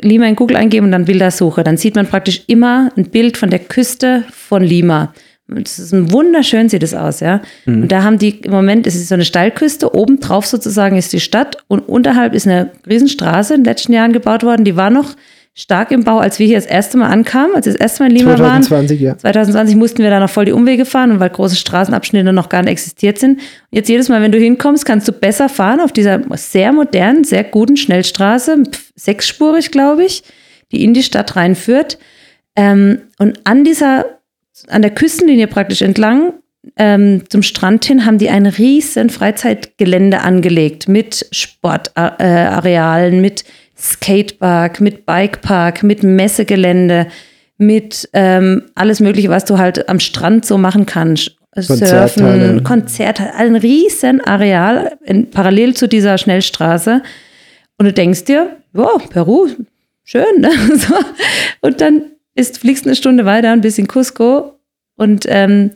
Lima 0.00 0.26
in 0.26 0.36
Google 0.36 0.56
eingeben 0.56 0.86
und 0.86 0.92
dann 0.92 1.04
Bildersuche, 1.04 1.64
dann 1.64 1.76
sieht 1.76 1.96
man 1.96 2.06
praktisch 2.06 2.44
immer 2.46 2.90
ein 2.96 3.06
Bild 3.06 3.36
von 3.36 3.50
der 3.50 3.58
Küste 3.58 4.24
von 4.30 4.62
Lima. 4.62 5.12
Das 5.48 5.80
ist 5.80 5.92
ein 5.92 6.12
wunderschön 6.12 6.68
sieht 6.68 6.84
es 6.84 6.94
aus, 6.94 7.20
ja. 7.20 7.42
Mhm. 7.66 7.82
Und 7.82 7.92
da 7.92 8.04
haben 8.04 8.18
die 8.18 8.40
im 8.40 8.52
Moment, 8.52 8.86
es 8.86 8.94
ist 8.94 9.08
so 9.08 9.14
eine 9.14 9.24
Steilküste, 9.24 9.94
oben 9.94 10.20
drauf 10.20 10.46
sozusagen 10.46 10.96
ist 10.96 11.12
die 11.12 11.20
Stadt 11.20 11.56
und 11.66 11.80
unterhalb 11.80 12.34
ist 12.34 12.46
eine 12.46 12.70
Riesenstraße 12.88 13.54
in 13.54 13.60
den 13.60 13.64
letzten 13.64 13.92
Jahren 13.92 14.12
gebaut 14.12 14.44
worden, 14.44 14.64
die 14.64 14.76
war 14.76 14.90
noch 14.90 15.16
stark 15.54 15.90
im 15.90 16.02
Bau, 16.04 16.18
als 16.18 16.38
wir 16.38 16.46
hier 16.46 16.56
das 16.56 16.66
erste 16.66 16.96
Mal 16.96 17.10
ankamen, 17.10 17.54
als 17.54 17.66
wir 17.66 17.72
das 17.72 17.80
erste 17.80 18.02
Mal 18.02 18.10
in 18.10 18.16
Lima 18.16 18.36
2020, 18.36 19.00
waren. 19.00 19.06
Ja. 19.06 19.18
2020 19.18 19.76
mussten 19.76 20.02
wir 20.02 20.10
da 20.10 20.18
noch 20.18 20.30
voll 20.30 20.46
die 20.46 20.52
Umwege 20.52 20.84
fahren, 20.84 21.20
weil 21.20 21.28
große 21.28 21.56
Straßenabschnitte 21.56 22.32
noch 22.32 22.48
gar 22.48 22.62
nicht 22.62 22.72
existiert 22.72 23.18
sind. 23.18 23.40
Jetzt 23.70 23.88
jedes 23.88 24.08
Mal, 24.08 24.22
wenn 24.22 24.32
du 24.32 24.38
hinkommst, 24.38 24.86
kannst 24.86 25.08
du 25.08 25.12
besser 25.12 25.48
fahren 25.48 25.80
auf 25.80 25.92
dieser 25.92 26.22
sehr 26.36 26.72
modernen, 26.72 27.24
sehr 27.24 27.44
guten 27.44 27.76
Schnellstraße, 27.76 28.62
sechsspurig, 28.94 29.70
glaube 29.70 30.04
ich, 30.04 30.22
die 30.72 30.84
in 30.84 30.94
die 30.94 31.02
Stadt 31.02 31.36
reinführt. 31.36 31.98
Ähm, 32.56 33.02
und 33.18 33.40
an 33.44 33.64
dieser, 33.64 34.06
an 34.68 34.80
der 34.80 34.90
Küstenlinie 34.90 35.48
praktisch 35.48 35.82
entlang 35.82 36.32
ähm, 36.76 37.24
zum 37.28 37.42
Strand 37.42 37.84
hin 37.84 38.06
haben 38.06 38.18
die 38.18 38.30
ein 38.30 38.46
riesen 38.46 39.10
Freizeitgelände 39.10 40.20
angelegt 40.20 40.88
mit 40.88 41.26
Sportarealen, 41.32 43.20
mit 43.20 43.44
Skatepark, 43.82 44.80
mit 44.80 45.04
Bikepark, 45.04 45.82
mit 45.82 46.04
Messegelände, 46.04 47.08
mit 47.58 48.08
ähm, 48.12 48.62
alles 48.74 49.00
Mögliche, 49.00 49.28
was 49.28 49.44
du 49.44 49.58
halt 49.58 49.88
am 49.88 49.98
Strand 49.98 50.46
so 50.46 50.56
machen 50.56 50.86
kannst. 50.86 51.36
Surfen, 51.54 52.64
Konzerte, 52.64 53.34
ein 53.34 53.56
riesen 53.56 54.22
Areal 54.22 54.96
in, 55.04 55.30
parallel 55.30 55.74
zu 55.74 55.86
dieser 55.86 56.16
Schnellstraße. 56.16 57.02
Und 57.76 57.86
du 57.86 57.92
denkst 57.92 58.24
dir, 58.24 58.56
wow, 58.72 59.06
Peru, 59.10 59.48
schön. 60.04 60.40
Ne? 60.40 60.50
so. 60.76 60.94
Und 61.60 61.80
dann 61.80 62.12
ist, 62.34 62.58
fliegst 62.58 62.86
eine 62.86 62.96
Stunde 62.96 63.26
weiter, 63.26 63.50
ein 63.50 63.60
bisschen 63.60 63.86
Cusco 63.86 64.54
und 64.96 65.24
ähm, 65.28 65.72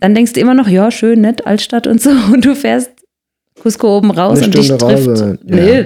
dann 0.00 0.14
denkst 0.14 0.34
du 0.34 0.40
immer 0.40 0.54
noch, 0.54 0.68
ja, 0.68 0.90
schön, 0.90 1.22
nett, 1.22 1.46
Altstadt 1.46 1.86
und 1.86 2.00
so. 2.00 2.10
Und 2.32 2.44
du 2.44 2.54
fährst 2.54 2.90
Cusco 3.62 3.98
oben 3.98 4.10
raus 4.10 4.38
eine 4.38 4.46
und 4.46 4.64
Stunde 4.64 4.68
dich 4.68 5.04
trifft. 5.04 5.22
Raus, 5.22 5.38
nee, 5.44 5.84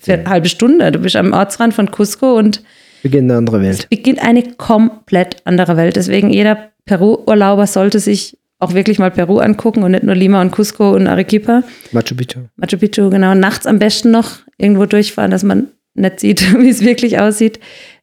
für 0.00 0.12
eine 0.12 0.28
halbe 0.28 0.48
Stunde. 0.48 0.92
Du 0.92 0.98
bist 0.98 1.16
am 1.16 1.32
Ortsrand 1.32 1.74
von 1.74 1.90
Cusco 1.90 2.36
und 2.36 2.62
beginnt 3.02 3.30
eine 3.30 3.38
andere 3.38 3.60
Welt. 3.60 3.80
Es 3.80 3.86
beginnt 3.86 4.22
eine 4.22 4.42
komplett 4.42 5.36
andere 5.44 5.76
Welt. 5.76 5.96
Deswegen 5.96 6.30
jeder 6.30 6.70
Peru-Urlauber 6.84 7.66
sollte 7.66 8.00
sich 8.00 8.38
auch 8.58 8.74
wirklich 8.74 8.98
mal 8.98 9.10
Peru 9.10 9.38
angucken 9.38 9.82
und 9.82 9.92
nicht 9.92 10.04
nur 10.04 10.14
Lima 10.14 10.40
und 10.40 10.50
Cusco 10.50 10.92
und 10.92 11.06
Arequipa. 11.06 11.62
Machu 11.92 12.14
Picchu. 12.14 12.40
Machu 12.56 12.78
Picchu, 12.78 13.10
genau. 13.10 13.34
Nachts 13.34 13.66
am 13.66 13.78
besten 13.78 14.10
noch 14.10 14.38
irgendwo 14.56 14.86
durchfahren, 14.86 15.30
dass 15.30 15.42
man 15.42 15.68
nicht 15.94 16.20
sieht, 16.20 16.58
wie 16.58 16.70
es 16.70 16.82
wirklich 16.82 17.18
aussieht. 17.18 17.60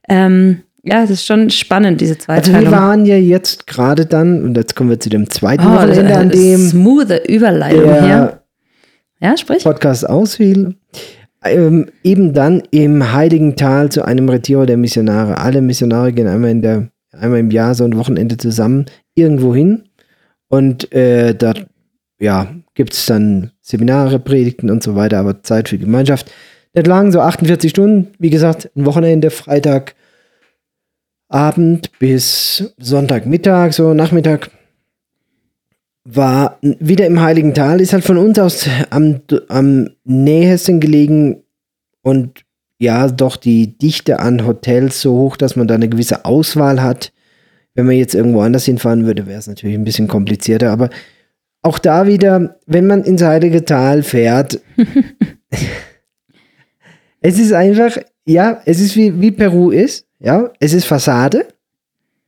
Ähm, 0.07 0.61
ja, 0.83 1.01
das 1.01 1.11
ist 1.11 1.25
schon 1.25 1.49
spannend, 1.49 2.01
diese 2.01 2.17
Zweiteilung. 2.17 2.55
Also 2.57 2.71
wir 2.71 2.77
waren 2.77 3.05
ja 3.05 3.15
jetzt 3.15 3.67
gerade 3.67 4.05
dann, 4.05 4.43
und 4.43 4.57
jetzt 4.57 4.75
kommen 4.75 4.89
wir 4.89 4.99
zu 4.99 5.09
dem 5.09 5.29
zweiten 5.29 5.65
oh, 5.65 5.75
Wochenende, 5.75 6.17
an 6.17 6.29
dem... 6.29 6.59
Smooth 6.59 7.25
Überleitung 7.27 8.03
hier. 8.03 8.42
Ja, 9.23 9.37
sprich. 9.37 9.63
Podcast 9.63 10.07
ausfiel. 10.07 10.75
Ähm, 11.45 11.89
eben 12.03 12.33
dann 12.33 12.61
im 12.71 13.13
Heiligen 13.13 13.55
Tal 13.55 13.89
zu 13.89 14.03
einem 14.03 14.27
Retiro 14.27 14.65
der 14.65 14.75
Missionare. 14.75 15.37
Alle 15.37 15.61
Missionare 15.61 16.11
gehen 16.11 16.27
einmal 16.27 16.51
in 16.51 16.61
der 16.61 16.89
einmal 17.13 17.39
im 17.39 17.51
Jahr 17.51 17.73
so 17.73 17.85
ein 17.85 17.97
Wochenende 17.97 18.37
zusammen 18.37 18.85
irgendwo 19.15 19.55
hin. 19.55 19.83
Und 20.49 20.91
äh, 20.93 21.33
da 21.33 21.53
ja, 22.19 22.53
gibt 22.73 22.93
es 22.93 23.05
dann 23.05 23.51
Seminare, 23.61 24.19
Predigten 24.19 24.69
und 24.69 24.83
so 24.83 24.95
weiter, 24.95 25.19
aber 25.19 25.41
Zeit 25.41 25.69
für 25.69 25.77
Gemeinschaft. 25.77 26.31
Das 26.73 26.85
lagen 26.85 27.11
so 27.11 27.21
48 27.21 27.69
Stunden, 27.69 28.13
wie 28.19 28.29
gesagt, 28.29 28.71
ein 28.75 28.85
Wochenende, 28.85 29.29
Freitag, 29.29 29.95
Abend 31.29 31.97
bis 31.99 32.73
Sonntagmittag, 32.77 33.73
so 33.73 33.93
Nachmittag, 33.93 34.49
war 36.05 36.59
wieder 36.61 37.05
im 37.05 37.21
Heiligen 37.21 37.53
Tal, 37.53 37.79
ist 37.79 37.93
halt 37.93 38.03
von 38.03 38.17
uns 38.17 38.37
aus 38.37 38.67
am, 38.89 39.21
am 39.47 39.89
nähesten 40.03 40.79
gelegen 40.79 41.43
und 42.01 42.43
ja, 42.77 43.07
doch 43.07 43.37
die 43.37 43.77
Dichte 43.77 44.19
an 44.19 44.45
Hotels 44.45 44.99
so 44.99 45.13
hoch, 45.13 45.37
dass 45.37 45.55
man 45.55 45.67
da 45.67 45.75
eine 45.75 45.87
gewisse 45.87 46.25
Auswahl 46.25 46.81
hat. 46.81 47.13
Wenn 47.75 47.85
man 47.85 47.95
jetzt 47.95 48.13
irgendwo 48.13 48.41
anders 48.41 48.65
hinfahren 48.65 49.05
würde, 49.05 49.25
wäre 49.25 49.39
es 49.39 49.47
natürlich 49.47 49.75
ein 49.75 49.85
bisschen 49.85 50.07
komplizierter, 50.07 50.71
aber 50.71 50.89
auch 51.61 51.79
da 51.79 52.05
wieder, 52.05 52.57
wenn 52.65 52.87
man 52.87 53.03
ins 53.03 53.21
Heilige 53.21 53.63
Tal 53.63 54.03
fährt, 54.03 54.59
es 57.21 57.39
ist 57.39 57.53
einfach, 57.53 57.97
ja, 58.25 58.61
es 58.65 58.81
ist 58.81 58.97
wie, 58.97 59.19
wie 59.21 59.31
Peru 59.31 59.71
ist, 59.71 60.05
ja, 60.19 60.51
es 60.59 60.73
ist 60.73 60.85
Fassade, 60.85 61.47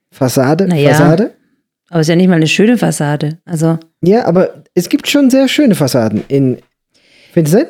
Fassade, 0.10 0.68
naja, 0.68 0.92
Fassade. 0.92 1.34
Aber 1.90 2.00
es 2.00 2.06
ist 2.06 2.10
ja 2.10 2.16
nicht 2.16 2.28
mal 2.28 2.36
eine 2.36 2.48
schöne 2.48 2.78
Fassade, 2.78 3.40
also. 3.46 3.78
Ja, 4.02 4.26
aber 4.26 4.64
es 4.74 4.90
gibt 4.90 5.08
schon 5.08 5.30
sehr 5.30 5.48
schöne 5.48 5.76
Fassaden 5.76 6.24
in, 6.28 6.58
findest 7.32 7.56
du? 7.56 7.68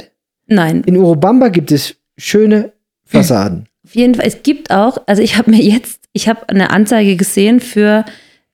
Nein. 0.47 0.84
In 0.86 0.97
Urubamba 0.97 1.49
gibt 1.49 1.71
es 1.71 1.95
schöne 2.17 2.71
Fassaden. 3.06 3.67
Auf 3.84 3.95
jeden 3.95 4.15
Fall, 4.15 4.25
es 4.25 4.41
gibt 4.41 4.71
auch, 4.71 4.97
also 5.06 5.21
ich 5.21 5.38
habe 5.38 5.51
mir 5.51 5.62
jetzt, 5.62 6.01
ich 6.13 6.28
habe 6.28 6.47
eine 6.49 6.71
Anzeige 6.71 7.15
gesehen 7.17 7.60
für 7.60 8.06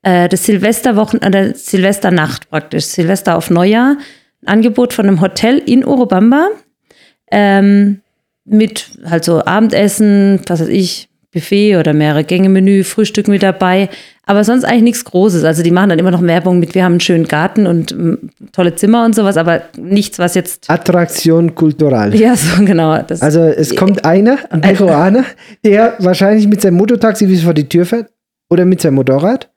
äh, 0.01 0.27
das 0.27 0.45
Silvesterwochen, 0.45 1.21
äh, 1.21 1.53
Silvesternacht 1.55 2.49
praktisch, 2.49 2.85
Silvester 2.85 3.37
auf 3.37 3.49
Neujahr, 3.49 3.97
ein 4.41 4.47
Angebot 4.47 4.93
von 4.93 5.07
einem 5.07 5.21
Hotel 5.21 5.57
in 5.59 5.85
Urubamba 5.85 6.49
ähm, 7.31 8.01
mit 8.43 8.89
halt 9.05 9.23
so 9.23 9.45
Abendessen, 9.45 10.41
was 10.47 10.59
weiß 10.59 10.67
ich, 10.67 11.07
Buffet 11.33 11.77
oder 11.77 11.93
mehrere 11.93 12.23
Gänge 12.23 12.49
Menü, 12.49 12.83
Frühstück 12.83 13.27
mit 13.27 13.41
dabei, 13.41 13.89
aber 14.25 14.43
sonst 14.43 14.65
eigentlich 14.65 14.83
nichts 14.83 15.05
Großes. 15.05 15.43
Also 15.43 15.63
die 15.63 15.71
machen 15.71 15.89
dann 15.89 15.99
immer 15.99 16.11
noch 16.11 16.21
Werbung 16.21 16.59
mit, 16.59 16.75
wir 16.75 16.83
haben 16.83 16.93
einen 16.93 16.99
schönen 16.99 17.27
Garten 17.27 17.67
und 17.67 17.93
um, 17.93 18.17
tolle 18.51 18.75
Zimmer 18.75 19.05
und 19.05 19.15
sowas, 19.15 19.37
aber 19.37 19.61
nichts, 19.77 20.19
was 20.19 20.35
jetzt... 20.35 20.69
Attraktion 20.69 21.55
kultural. 21.55 22.13
Ja, 22.21 22.35
so 22.35 22.63
genau. 22.63 22.91
also 22.91 23.41
es 23.41 23.75
kommt 23.75 24.05
einer, 24.05 24.37
ein 24.49 24.61
Peruaner, 24.61 25.23
der 25.63 25.95
wahrscheinlich 25.99 26.47
mit 26.47 26.61
seinem 26.61 26.77
Mototaxi 26.77 27.27
wie 27.27 27.35
es 27.35 27.43
vor 27.43 27.53
die 27.53 27.67
Tür 27.67 27.85
fährt 27.85 28.09
oder 28.49 28.65
mit 28.65 28.81
seinem 28.81 28.95
Motorrad 28.95 29.49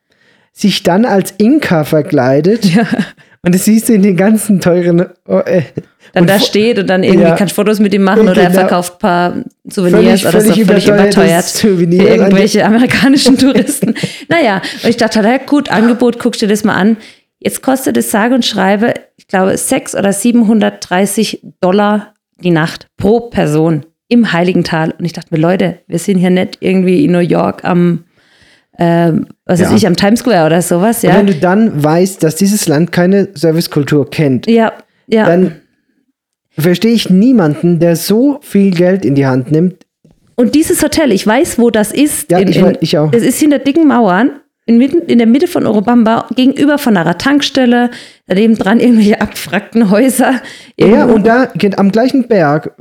sich 0.53 0.85
dann 0.85 1.05
als 1.05 1.35
Inka 1.39 1.85
verkleidet. 1.85 2.65
Ja. 2.65 2.87
Und 3.45 3.55
das 3.55 3.65
siehst 3.67 3.89
du 3.89 3.93
in 3.93 4.03
den 4.03 4.17
ganzen 4.17 4.61
teuren. 4.61 5.07
Oh, 5.29 5.39
äh, 5.39 5.63
dann 6.15 6.27
da 6.27 6.39
steht 6.39 6.79
und 6.79 6.89
dann 6.89 7.03
irgendwie 7.03 7.25
ja. 7.29 7.35
kannst 7.35 7.53
du 7.53 7.57
Fotos 7.57 7.81
mit 7.81 7.93
ihm 7.93 8.03
machen 8.03 8.29
oder 8.29 8.43
er 8.43 8.49
genau. 8.49 8.61
verkauft 8.61 8.95
ein 8.95 8.99
paar 8.99 9.35
Souvenirs 9.69 10.23
völlig, 10.23 10.27
oder 10.27 10.41
so 10.41 10.65
völlig 10.65 10.89
überteuert 10.89 11.45
Souvenir 11.45 12.03
für 12.03 12.09
irgendwelche 12.09 12.65
amerikanischen 12.65 13.37
Touristen. 13.37 13.95
naja, 14.29 14.63
und 14.83 14.89
ich 14.89 14.97
dachte, 14.97 15.21
ja, 15.21 15.39
gut, 15.39 15.71
Angebot, 15.71 16.19
guckst 16.19 16.41
dir 16.41 16.49
das 16.49 16.65
mal 16.65 16.75
an. 16.75 16.97
Jetzt 17.39 17.63
kostet 17.63 17.97
es 17.97 18.11
sage 18.11 18.35
und 18.35 18.47
schreibe, 18.47 18.95
ich 19.17 19.27
glaube, 19.27 19.57
600 19.57 19.99
oder 19.99 20.13
730 20.13 21.41
Dollar 21.61 22.15
die 22.43 22.51
Nacht 22.51 22.87
pro 22.97 23.21
Person 23.21 23.85
im 24.09 24.33
Heiligen 24.33 24.65
Tal. 24.65 24.95
Und 24.99 25.05
ich 25.05 25.13
dachte 25.13 25.35
mir, 25.35 25.41
Leute, 25.41 25.79
wir 25.87 25.99
sind 25.99 26.19
hier 26.19 26.31
nicht 26.31 26.59
irgendwie 26.61 27.05
in 27.05 27.13
New 27.13 27.19
York 27.19 27.65
am 27.65 28.05
ähm, 28.79 29.27
was 29.45 29.61
ja. 29.61 29.67
weiß 29.67 29.77
ich, 29.77 29.87
am 29.87 29.97
Times 29.97 30.21
Square 30.21 30.47
oder 30.47 30.63
sowas, 30.63 31.03
ja. 31.03 31.11
Und 31.11 31.17
wenn 31.19 31.27
du 31.27 31.35
dann 31.35 31.83
weißt, 31.83 32.23
dass 32.23 32.37
dieses 32.37 32.67
Land 32.67 32.93
keine 32.93 33.29
Servicekultur 33.35 34.11
kennt, 34.11 34.47
ja, 34.47 34.73
ja. 35.07 35.27
dann 35.27 35.57
verstehe 36.51 36.93
ich 36.93 37.11
niemanden, 37.11 37.79
der 37.79 37.97
so 37.97 38.39
viel 38.43 38.73
Geld 38.73 39.05
in 39.05 39.15
die 39.15 39.27
Hand 39.27 39.53
nimmt. 39.53 39.87
Und 40.37 40.55
dieses 40.55 40.83
Hotel, 40.83 41.13
ich 41.13 41.27
weiß, 41.27 41.59
wo 41.59 41.71
das 41.71 41.93
ist. 41.93 42.31
Ja, 42.31 42.39
in, 42.39 42.49
ich, 42.49 42.57
in, 42.57 42.79
ich 42.81 42.99
auch. 42.99 43.13
Es 43.13 43.23
ist 43.23 43.39
hinter 43.39 43.61
dicken 43.61 43.87
Mauern, 43.87 44.31
in, 44.67 44.81
in 44.81 45.19
der 45.19 45.27
Mitte 45.27 45.47
von 45.47 45.67
Urubamba, 45.67 46.27
gegenüber 46.35 46.79
von 46.79 46.97
einer 46.97 47.19
Tankstelle, 47.19 47.91
daneben 48.27 48.57
dran 48.57 48.81
irgendwelche 48.81 49.21
abfrackten 49.21 49.91
Häuser. 49.91 50.41
Ja, 50.79 51.05
und 51.05 51.27
da 51.27 51.53
am 51.77 51.93
gleichen 51.93 52.27
Berg, 52.27 52.75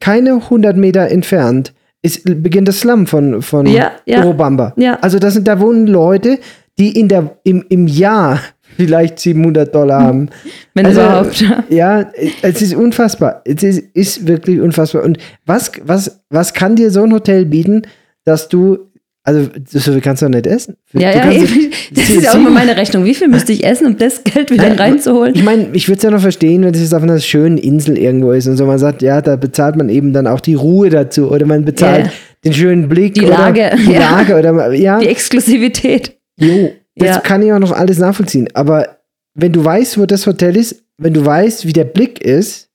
keine 0.00 0.34
100 0.34 0.76
Meter 0.76 1.08
entfernt, 1.08 1.72
ist, 2.02 2.24
beginnt 2.24 2.68
das 2.68 2.80
Slum 2.80 3.06
von, 3.06 3.42
von 3.42 3.66
ja, 3.66 3.92
ja, 4.06 4.24
Urubamba. 4.24 4.74
Ja. 4.76 4.98
Also 5.00 5.18
das 5.18 5.34
sind, 5.34 5.46
da 5.46 5.60
wohnen 5.60 5.86
Leute, 5.86 6.38
die 6.78 6.98
in 6.98 7.08
der, 7.08 7.36
im, 7.44 7.64
im 7.68 7.86
Jahr 7.86 8.40
vielleicht 8.76 9.18
700 9.20 9.74
Dollar 9.74 10.02
haben. 10.02 10.28
Wenn 10.74 10.86
also, 10.86 11.00
überhaupt. 11.00 11.44
Ja, 11.68 12.10
es 12.42 12.62
ist 12.62 12.74
unfassbar. 12.74 13.42
Es 13.44 13.62
ist, 13.62 13.78
ist 13.94 14.26
wirklich 14.26 14.60
unfassbar. 14.60 15.04
Und 15.04 15.18
was, 15.46 15.72
was, 15.84 16.20
was 16.30 16.54
kann 16.54 16.76
dir 16.76 16.90
so 16.90 17.04
ein 17.04 17.12
Hotel 17.12 17.46
bieten, 17.46 17.82
dass 18.24 18.48
du 18.48 18.78
also, 19.24 19.48
so 19.68 19.92
viel 19.92 20.00
kannst 20.00 20.20
du 20.22 20.26
doch 20.26 20.34
nicht 20.34 20.48
essen. 20.48 20.76
Ja, 20.92 21.12
du 21.12 21.18
ja, 21.18 21.30
eben. 21.30 21.70
das 21.92 22.10
ist 22.10 22.22
ja 22.24 22.32
auch 22.32 22.36
immer 22.36 22.50
meine 22.50 22.76
Rechnung. 22.76 23.04
Wie 23.04 23.14
viel 23.14 23.28
müsste 23.28 23.52
ich 23.52 23.64
essen, 23.64 23.86
um 23.86 23.96
das 23.96 24.24
Geld 24.24 24.50
wieder 24.50 24.68
Nein, 24.68 24.78
reinzuholen? 24.78 25.34
Ich 25.36 25.44
meine, 25.44 25.68
ich 25.74 25.88
würde 25.88 25.98
es 25.98 26.02
ja 26.02 26.10
noch 26.10 26.20
verstehen, 26.20 26.64
wenn 26.64 26.72
das 26.72 26.82
jetzt 26.82 26.92
auf 26.92 27.04
einer 27.04 27.20
schönen 27.20 27.56
Insel 27.56 27.96
irgendwo 27.96 28.32
ist 28.32 28.48
und 28.48 28.56
so. 28.56 28.66
Man 28.66 28.78
sagt, 28.78 29.00
ja, 29.00 29.20
da 29.20 29.36
bezahlt 29.36 29.76
man 29.76 29.88
eben 29.88 30.12
dann 30.12 30.26
auch 30.26 30.40
die 30.40 30.54
Ruhe 30.54 30.90
dazu 30.90 31.30
oder 31.30 31.46
man 31.46 31.64
bezahlt 31.64 32.06
ja. 32.06 32.12
den 32.44 32.52
schönen 32.52 32.88
Blick. 32.88 33.14
Die 33.14 33.20
Lage. 33.20 33.70
Die 33.86 33.92
ja. 33.92 34.00
Lage 34.00 34.36
oder, 34.36 34.72
ja. 34.72 34.98
Die 34.98 35.06
Exklusivität. 35.06 36.18
Jo, 36.36 36.72
das 36.96 37.08
ja. 37.08 37.20
kann 37.20 37.42
ich 37.42 37.52
auch 37.52 37.60
noch 37.60 37.72
alles 37.72 37.98
nachvollziehen. 37.98 38.48
Aber 38.54 38.98
wenn 39.34 39.52
du 39.52 39.64
weißt, 39.64 39.98
wo 39.98 40.06
das 40.06 40.26
Hotel 40.26 40.56
ist, 40.56 40.82
wenn 40.98 41.14
du 41.14 41.24
weißt, 41.24 41.64
wie 41.64 41.72
der 41.72 41.84
Blick 41.84 42.20
ist, 42.20 42.70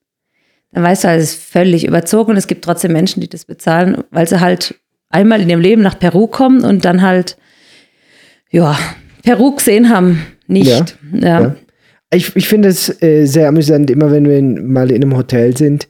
dann 0.72 0.82
weißt 0.82 1.04
du, 1.04 1.08
es 1.08 1.34
ist 1.34 1.42
völlig 1.42 1.86
überzogen 1.86 2.30
und 2.30 2.36
es 2.36 2.46
gibt 2.46 2.64
trotzdem 2.64 2.92
Menschen, 2.92 3.20
die 3.20 3.28
das 3.28 3.44
bezahlen, 3.44 4.04
weil 4.10 4.28
sie 4.28 4.40
halt 4.40 4.74
einmal 5.10 5.40
in 5.40 5.48
ihrem 5.48 5.60
Leben 5.60 5.82
nach 5.82 5.98
Peru 5.98 6.26
kommen 6.26 6.64
und 6.64 6.84
dann 6.84 7.02
halt, 7.02 7.36
ja, 8.50 8.78
Peru 9.22 9.54
gesehen 9.54 9.90
haben, 9.90 10.22
nicht. 10.46 10.96
Ja, 11.12 11.20
ja. 11.20 11.40
ja. 11.40 11.56
Ich, 12.10 12.34
ich 12.36 12.48
finde 12.48 12.68
es 12.68 13.02
äh, 13.02 13.26
sehr 13.26 13.48
amüsant, 13.48 13.90
immer 13.90 14.10
wenn 14.10 14.26
wir 14.26 14.38
in, 14.38 14.72
mal 14.72 14.90
in 14.90 15.02
einem 15.02 15.16
Hotel 15.16 15.56
sind 15.56 15.88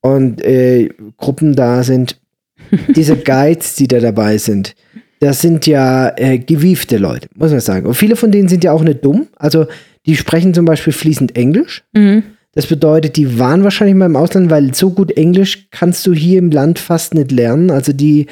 und 0.00 0.40
äh, 0.42 0.90
Gruppen 1.16 1.56
da 1.56 1.82
sind, 1.82 2.20
diese 2.94 3.16
Guides, 3.16 3.74
die 3.74 3.88
da 3.88 3.98
dabei 3.98 4.38
sind, 4.38 4.74
das 5.20 5.40
sind 5.40 5.66
ja 5.66 6.12
äh, 6.16 6.38
gewiefte 6.38 6.98
Leute, 6.98 7.28
muss 7.34 7.50
man 7.50 7.60
sagen. 7.60 7.86
Und 7.86 7.94
viele 7.94 8.16
von 8.16 8.30
denen 8.30 8.48
sind 8.48 8.64
ja 8.64 8.72
auch 8.72 8.82
nicht 8.82 9.04
dumm. 9.04 9.28
Also 9.36 9.66
die 10.04 10.16
sprechen 10.16 10.54
zum 10.54 10.66
Beispiel 10.66 10.92
fließend 10.92 11.36
Englisch. 11.36 11.84
Mhm. 11.94 12.22
Das 12.52 12.66
bedeutet, 12.66 13.16
die 13.16 13.38
waren 13.38 13.64
wahrscheinlich 13.64 13.96
mal 13.96 14.06
im 14.06 14.16
Ausland, 14.16 14.50
weil 14.50 14.74
so 14.74 14.90
gut 14.90 15.16
Englisch 15.16 15.68
kannst 15.70 16.06
du 16.06 16.14
hier 16.14 16.38
im 16.38 16.50
Land 16.50 16.78
fast 16.78 17.14
nicht 17.14 17.32
lernen. 17.32 17.70
Also 17.70 17.92
die 17.92 18.26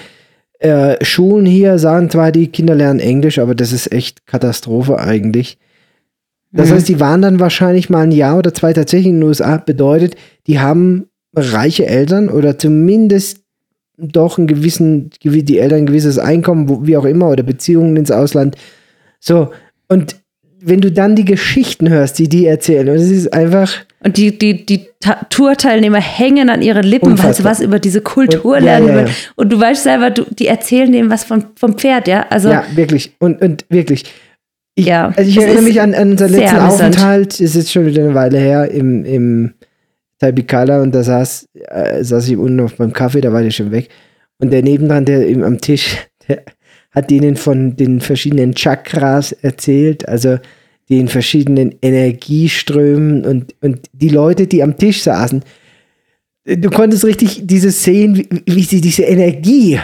äh, 0.64 1.04
Schulen 1.04 1.44
hier 1.44 1.78
sagen 1.78 2.08
zwar, 2.08 2.32
die 2.32 2.48
Kinder 2.48 2.74
lernen 2.74 2.98
Englisch, 2.98 3.38
aber 3.38 3.54
das 3.54 3.70
ist 3.70 3.92
echt 3.92 4.26
Katastrophe 4.26 4.98
eigentlich. 4.98 5.58
Das 6.52 6.70
mhm. 6.70 6.74
heißt, 6.74 6.88
die 6.88 7.00
waren 7.00 7.20
dann 7.20 7.38
wahrscheinlich 7.38 7.90
mal 7.90 8.04
ein 8.04 8.12
Jahr 8.12 8.38
oder 8.38 8.54
zwei 8.54 8.72
tatsächlich 8.72 9.08
in 9.08 9.20
den 9.20 9.28
USA. 9.28 9.58
Bedeutet, 9.58 10.16
die 10.46 10.60
haben 10.60 11.06
reiche 11.36 11.84
Eltern 11.84 12.30
oder 12.30 12.58
zumindest 12.58 13.42
doch 13.98 14.38
ein 14.38 14.46
gewissen, 14.46 15.10
die 15.22 15.58
Eltern 15.58 15.80
ein 15.80 15.86
gewisses 15.86 16.18
Einkommen, 16.18 16.86
wie 16.86 16.96
auch 16.96 17.04
immer, 17.04 17.28
oder 17.28 17.42
Beziehungen 17.42 17.96
ins 17.96 18.10
Ausland. 18.10 18.56
So, 19.20 19.50
und 19.88 20.16
wenn 20.64 20.80
du 20.80 20.90
dann 20.90 21.14
die 21.14 21.24
Geschichten 21.24 21.88
hörst, 21.88 22.18
die 22.18 22.28
die 22.28 22.46
erzählen, 22.46 22.88
und 22.88 22.96
es 22.96 23.10
ist 23.10 23.32
einfach. 23.32 23.72
Und 24.00 24.16
die, 24.16 24.36
die, 24.36 24.64
die 24.64 24.86
Tourteilnehmer 25.30 26.00
hängen 26.00 26.50
an 26.50 26.62
ihren 26.62 26.82
Lippen, 26.82 27.12
Unfassbar. 27.12 27.28
weil 27.28 27.34
sie 27.34 27.44
was 27.44 27.60
über 27.60 27.78
diese 27.78 28.00
Kultur 28.00 28.56
und, 28.56 28.64
lernen. 28.64 28.88
Ja, 28.88 28.94
ja, 28.94 29.06
ja. 29.06 29.12
Und 29.36 29.52
du 29.52 29.60
weißt 29.60 29.82
selber, 29.82 30.10
du, 30.10 30.24
die 30.24 30.46
erzählen 30.46 30.90
dem 30.90 31.10
was 31.10 31.24
vom, 31.24 31.44
vom 31.56 31.76
Pferd, 31.76 32.08
ja? 32.08 32.26
Also, 32.30 32.50
ja, 32.50 32.64
wirklich. 32.74 33.14
Und, 33.18 33.40
und 33.42 33.64
wirklich. 33.68 34.04
Ich, 34.74 34.86
ja, 34.86 35.12
also 35.16 35.30
ich 35.30 35.36
erinnere 35.36 35.62
mich 35.62 35.80
an, 35.80 35.94
an 35.94 36.12
unseren 36.12 36.32
letzten 36.32 36.58
Aufenthalt, 36.58 37.40
es 37.40 37.54
ist 37.54 37.70
schon 37.70 37.86
wieder 37.86 38.02
eine 38.02 38.14
Weile 38.14 38.38
her, 38.38 38.70
im, 38.70 39.04
im 39.04 39.54
Taibikala 40.18 40.82
und 40.82 40.94
da 40.94 41.04
saß, 41.04 41.46
äh, 41.68 42.02
saß 42.02 42.28
ich 42.28 42.36
unten 42.36 42.60
auf 42.60 42.78
meinem 42.78 42.92
Kaffee, 42.92 43.20
da 43.20 43.32
war 43.32 43.42
der 43.42 43.50
schon 43.50 43.70
weg. 43.70 43.88
Und 44.38 44.52
der 44.52 44.62
nebendran, 44.62 45.04
der 45.04 45.26
im, 45.26 45.44
am 45.44 45.60
Tisch, 45.60 45.96
der 46.28 46.42
hat 46.94 47.10
denen 47.10 47.36
von 47.36 47.76
den 47.76 48.00
verschiedenen 48.00 48.54
Chakras 48.54 49.32
erzählt, 49.32 50.08
also 50.08 50.38
den 50.88 51.08
verschiedenen 51.08 51.74
Energieströmen 51.82 53.24
und, 53.24 53.54
und 53.62 53.88
die 53.92 54.10
Leute, 54.10 54.46
die 54.46 54.62
am 54.62 54.76
Tisch 54.76 55.02
saßen, 55.02 55.42
du 56.44 56.70
konntest 56.70 57.04
richtig 57.04 57.40
diese 57.44 57.70
sehen, 57.70 58.16
wie, 58.16 58.28
wie 58.46 58.62
sie 58.62 58.80
diese 58.80 59.02
Energie, 59.02 59.80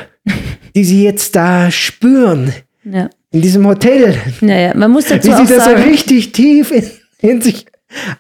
die 0.75 0.85
sie 0.85 1.03
jetzt 1.03 1.35
da 1.35 1.71
spüren, 1.71 2.53
ja. 2.85 3.09
in 3.33 3.41
diesem 3.41 3.67
Hotel, 3.67 4.17
ja, 4.41 4.75
man 4.75 4.91
muss 4.91 5.07
dazu 5.07 5.29
wie 5.29 5.47
sie 5.47 5.55
das 5.55 5.65
sagen, 5.65 5.83
so 5.83 5.89
richtig 5.89 6.33
tief 6.33 6.71
in, 6.71 6.85
in, 7.29 7.41
sich 7.41 7.67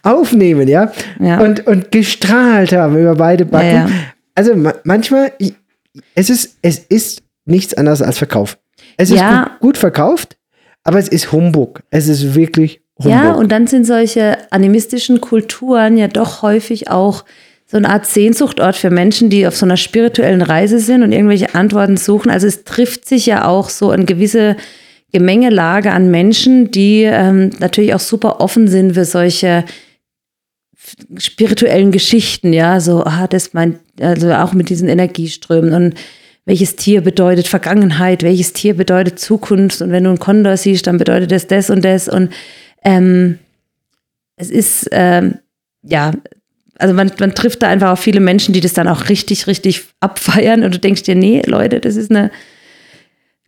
aufnehmen, 0.02 0.66
ja, 0.66 0.92
ja. 1.20 1.40
Und, 1.40 1.66
und 1.66 1.92
gestrahlt 1.92 2.72
haben 2.72 2.98
über 2.98 3.14
beide 3.14 3.44
Backen. 3.44 3.92
Also 4.34 4.54
manchmal, 4.84 5.32
es 6.14 6.30
ist, 6.30 6.56
es 6.62 6.78
ist 6.78 7.22
nichts 7.44 7.74
anderes 7.74 8.00
als 8.00 8.18
Verkauf. 8.18 8.58
Es 8.96 9.10
ja. 9.10 9.42
ist 9.42 9.60
gut, 9.60 9.78
verkauft, 9.78 10.36
aber 10.84 10.98
es 10.98 11.08
ist 11.08 11.32
Humbug. 11.32 11.82
Es 11.90 12.08
ist 12.08 12.34
wirklich 12.34 12.80
Humbug. 12.98 13.12
Ja, 13.12 13.32
und 13.32 13.50
dann 13.52 13.66
sind 13.66 13.86
solche 13.86 14.38
animistischen 14.50 15.20
Kulturen 15.20 15.96
ja 15.96 16.08
doch 16.08 16.42
häufig 16.42 16.90
auch 16.90 17.24
so 17.66 17.76
eine 17.76 17.88
Art 17.88 18.04
Sehnsuchtort 18.04 18.74
für 18.74 18.90
Menschen, 18.90 19.30
die 19.30 19.46
auf 19.46 19.56
so 19.56 19.64
einer 19.64 19.76
spirituellen 19.76 20.42
Reise 20.42 20.80
sind 20.80 21.04
und 21.04 21.12
irgendwelche 21.12 21.54
Antworten 21.54 21.96
suchen. 21.96 22.30
Also 22.30 22.48
es 22.48 22.64
trifft 22.64 23.06
sich 23.08 23.26
ja 23.26 23.46
auch 23.46 23.68
so 23.68 23.90
eine 23.90 24.06
gewisse 24.06 24.56
Gemengelage 25.12 25.92
an 25.92 26.10
Menschen, 26.10 26.70
die 26.72 27.02
ähm, 27.02 27.50
natürlich 27.60 27.94
auch 27.94 28.00
super 28.00 28.40
offen 28.40 28.66
sind 28.66 28.94
für 28.94 29.04
solche 29.04 29.64
spirituellen 31.16 31.92
Geschichten, 31.92 32.52
ja, 32.52 32.80
so, 32.80 33.04
ah, 33.04 33.26
das 33.28 33.52
meint, 33.52 33.78
also 34.00 34.32
auch 34.32 34.52
mit 34.52 34.68
diesen 34.68 34.88
Energieströmen 34.88 35.72
und 35.72 35.94
welches 36.50 36.74
Tier 36.74 37.00
bedeutet 37.00 37.46
Vergangenheit, 37.46 38.24
welches 38.24 38.52
Tier 38.52 38.74
bedeutet 38.74 39.20
Zukunft? 39.20 39.80
Und 39.82 39.92
wenn 39.92 40.02
du 40.02 40.10
einen 40.10 40.18
Kondor 40.18 40.56
siehst, 40.56 40.84
dann 40.88 40.98
bedeutet 40.98 41.30
das 41.30 41.46
das 41.46 41.70
und 41.70 41.84
das. 41.84 42.08
Und 42.08 42.32
ähm, 42.82 43.38
es 44.34 44.50
ist, 44.50 44.88
ähm, 44.90 45.38
ja, 45.82 46.10
also 46.76 46.92
man, 46.92 47.12
man 47.20 47.36
trifft 47.36 47.62
da 47.62 47.68
einfach 47.68 47.92
auch 47.92 47.98
viele 47.98 48.18
Menschen, 48.18 48.52
die 48.52 48.60
das 48.60 48.72
dann 48.72 48.88
auch 48.88 49.08
richtig, 49.08 49.46
richtig 49.46 49.84
abfeiern. 50.00 50.64
Und 50.64 50.74
du 50.74 50.80
denkst 50.80 51.04
dir, 51.04 51.14
nee, 51.14 51.40
Leute, 51.46 51.78
das 51.78 51.94
ist 51.94 52.10
eine 52.10 52.32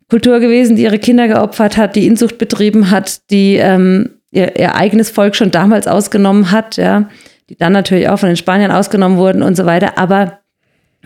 Kultur 0.07 0.39
gewesen, 0.39 0.77
die 0.77 0.83
ihre 0.83 0.99
Kinder 0.99 1.27
geopfert 1.27 1.75
hat, 1.75 1.97
die 1.97 2.07
Inzucht 2.07 2.37
betrieben 2.37 2.89
hat, 2.89 3.29
die 3.31 3.57
ähm, 3.57 4.11
ihr, 4.31 4.57
ihr, 4.57 4.75
eigenes 4.75 5.09
Volk 5.09 5.35
schon 5.35 5.51
damals 5.51 5.87
ausgenommen 5.87 6.51
hat, 6.51 6.77
ja, 6.77 7.09
die 7.49 7.57
dann 7.57 7.73
natürlich 7.73 8.07
auch 8.07 8.19
von 8.19 8.29
den 8.29 8.37
Spaniern 8.37 8.71
ausgenommen 8.71 9.17
wurden 9.17 9.43
und 9.43 9.57
so 9.57 9.65
weiter. 9.65 9.97
Aber 9.97 10.39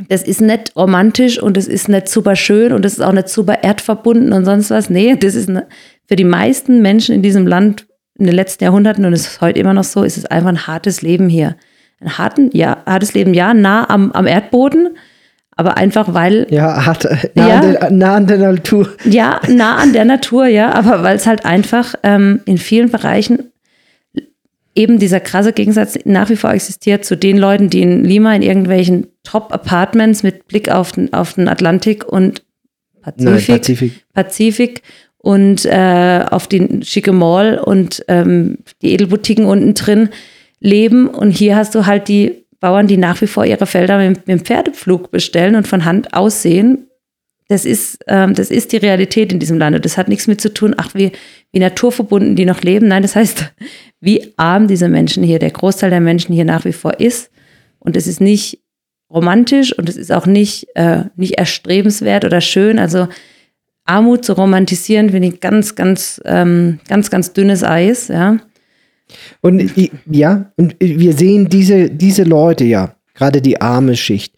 das 0.09 0.23
ist 0.23 0.41
nicht 0.41 0.75
romantisch 0.75 1.41
und 1.41 1.57
es 1.57 1.67
ist 1.67 1.89
nicht 1.89 2.07
super 2.07 2.35
schön 2.35 2.71
und 2.71 2.85
es 2.85 2.93
ist 2.93 3.01
auch 3.01 3.13
nicht 3.13 3.29
super 3.29 3.63
erdverbunden 3.63 4.33
und 4.33 4.45
sonst 4.45 4.69
was. 4.69 4.89
Nee, 4.89 5.15
das 5.15 5.35
ist 5.35 5.49
eine, 5.49 5.67
für 6.07 6.15
die 6.15 6.23
meisten 6.23 6.81
Menschen 6.81 7.15
in 7.15 7.21
diesem 7.21 7.47
Land 7.47 7.87
in 8.19 8.25
den 8.25 8.35
letzten 8.35 8.63
Jahrhunderten 8.63 9.05
und 9.05 9.13
es 9.13 9.27
ist 9.27 9.41
heute 9.41 9.59
immer 9.59 9.73
noch 9.73 9.83
so, 9.83 10.03
ist 10.03 10.17
es 10.17 10.25
einfach 10.25 10.49
ein 10.49 10.67
hartes 10.67 11.01
Leben 11.01 11.29
hier. 11.29 11.55
Ein 11.99 12.17
harten, 12.17 12.49
ja, 12.53 12.77
hartes 12.85 13.13
Leben, 13.13 13.33
ja, 13.33 13.53
nah 13.53 13.89
am, 13.89 14.11
am 14.11 14.27
Erdboden 14.27 14.89
aber 15.57 15.75
einfach 15.75 16.13
weil. 16.13 16.45
Ja, 16.49 16.85
hart, 16.85 17.05
nah, 17.33 17.47
ja, 17.47 17.55
an 17.55 17.71
der, 17.71 17.91
nah 17.91 18.15
an 18.15 18.27
der 18.27 18.37
Natur. 18.37 18.89
Ja, 19.03 19.41
nah 19.49 19.75
an 19.77 19.91
der 19.91 20.05
Natur, 20.05 20.45
ja, 20.45 20.71
aber 20.71 21.03
weil 21.03 21.15
es 21.15 21.25
halt 21.27 21.45
einfach 21.45 21.95
ähm, 22.03 22.41
in 22.45 22.59
vielen 22.59 22.89
Bereichen 22.89 23.51
eben 24.77 24.99
dieser 24.99 25.19
krasse 25.19 25.53
Gegensatz 25.53 25.97
nach 26.05 26.29
wie 26.29 26.35
vor 26.35 26.51
existiert 26.51 27.03
zu 27.03 27.17
den 27.17 27.37
Leuten, 27.37 27.69
die 27.69 27.81
in 27.81 28.03
Lima 28.03 28.33
in 28.35 28.43
irgendwelchen 28.43 29.07
Top-Apartments 29.23 30.23
mit 30.23 30.47
Blick 30.47 30.69
auf 30.69 30.91
den, 30.91 31.11
auf 31.13 31.33
den 31.33 31.49
Atlantik 31.49 32.05
und 32.05 32.43
Pazifik, 33.01 33.47
Nein, 33.47 33.57
Pazifik. 33.57 33.91
Pazifik 34.13 34.81
und 35.17 35.65
äh, 35.65 36.23
auf 36.29 36.47
die 36.47 36.81
schicke 36.83 37.11
Mall 37.11 37.57
und 37.57 38.05
ähm, 38.07 38.59
die 38.81 38.91
Edelboutiquen 38.93 39.45
unten 39.45 39.73
drin 39.73 40.09
leben. 40.59 41.07
Und 41.07 41.31
hier 41.31 41.55
hast 41.55 41.73
du 41.73 41.85
halt 41.85 42.07
die 42.07 42.45
Bauern, 42.59 42.87
die 42.87 42.97
nach 42.97 43.19
wie 43.21 43.27
vor 43.27 43.45
ihre 43.45 43.65
Felder 43.65 43.97
mit, 43.97 44.27
mit 44.27 44.27
dem 44.27 44.45
Pferdepflug 44.45 45.09
bestellen 45.09 45.55
und 45.55 45.67
von 45.67 45.85
Hand 45.85 46.13
aussehen. 46.13 46.87
Das 47.49 47.65
ist, 47.65 47.99
ähm, 48.07 48.33
das 48.33 48.51
ist 48.51 48.73
die 48.73 48.77
Realität 48.77 49.31
in 49.31 49.39
diesem 49.39 49.57
Land. 49.57 49.75
Und 49.75 49.85
das 49.85 49.97
hat 49.97 50.09
nichts 50.09 50.27
mit 50.27 50.41
zu 50.41 50.53
tun, 50.53 50.75
ach, 50.77 50.93
wie, 50.93 51.11
wie 51.51 51.59
naturverbunden 51.59 52.35
die 52.35 52.45
noch 52.45 52.61
leben. 52.61 52.89
Nein, 52.89 53.03
das 53.03 53.15
heißt, 53.15 53.53
wie 53.99 54.33
arm 54.37 54.67
diese 54.67 54.89
Menschen 54.89 55.23
hier, 55.23 55.39
der 55.39 55.51
Großteil 55.51 55.89
der 55.89 56.01
Menschen 56.01 56.33
hier 56.33 56.45
nach 56.45 56.65
wie 56.65 56.73
vor 56.73 56.99
ist. 56.99 57.31
Und 57.79 57.95
es 57.95 58.07
ist 58.07 58.21
nicht 58.21 58.59
romantisch 59.09 59.77
und 59.77 59.89
es 59.89 59.97
ist 59.97 60.11
auch 60.11 60.25
nicht, 60.25 60.67
äh, 60.75 61.05
nicht 61.15 61.37
erstrebenswert 61.37 62.25
oder 62.25 62.41
schön. 62.41 62.79
Also 62.79 63.07
Armut 63.85 64.25
zu 64.25 64.33
romantisieren, 64.33 65.09
finde 65.11 65.29
ich 65.29 65.39
ganz, 65.39 65.75
ganz, 65.75 66.21
ähm, 66.25 66.79
ganz, 66.89 67.09
ganz 67.09 67.33
dünnes 67.33 67.63
Eis, 67.63 68.09
ja. 68.09 68.37
Und 69.41 69.71
ja, 70.05 70.51
und 70.57 70.75
wir 70.79 71.13
sehen 71.13 71.47
diese, 71.47 71.89
diese 71.89 72.23
Leute 72.23 72.65
ja, 72.65 72.95
gerade 73.13 73.41
die 73.41 73.61
arme 73.61 73.95
Schicht, 73.95 74.33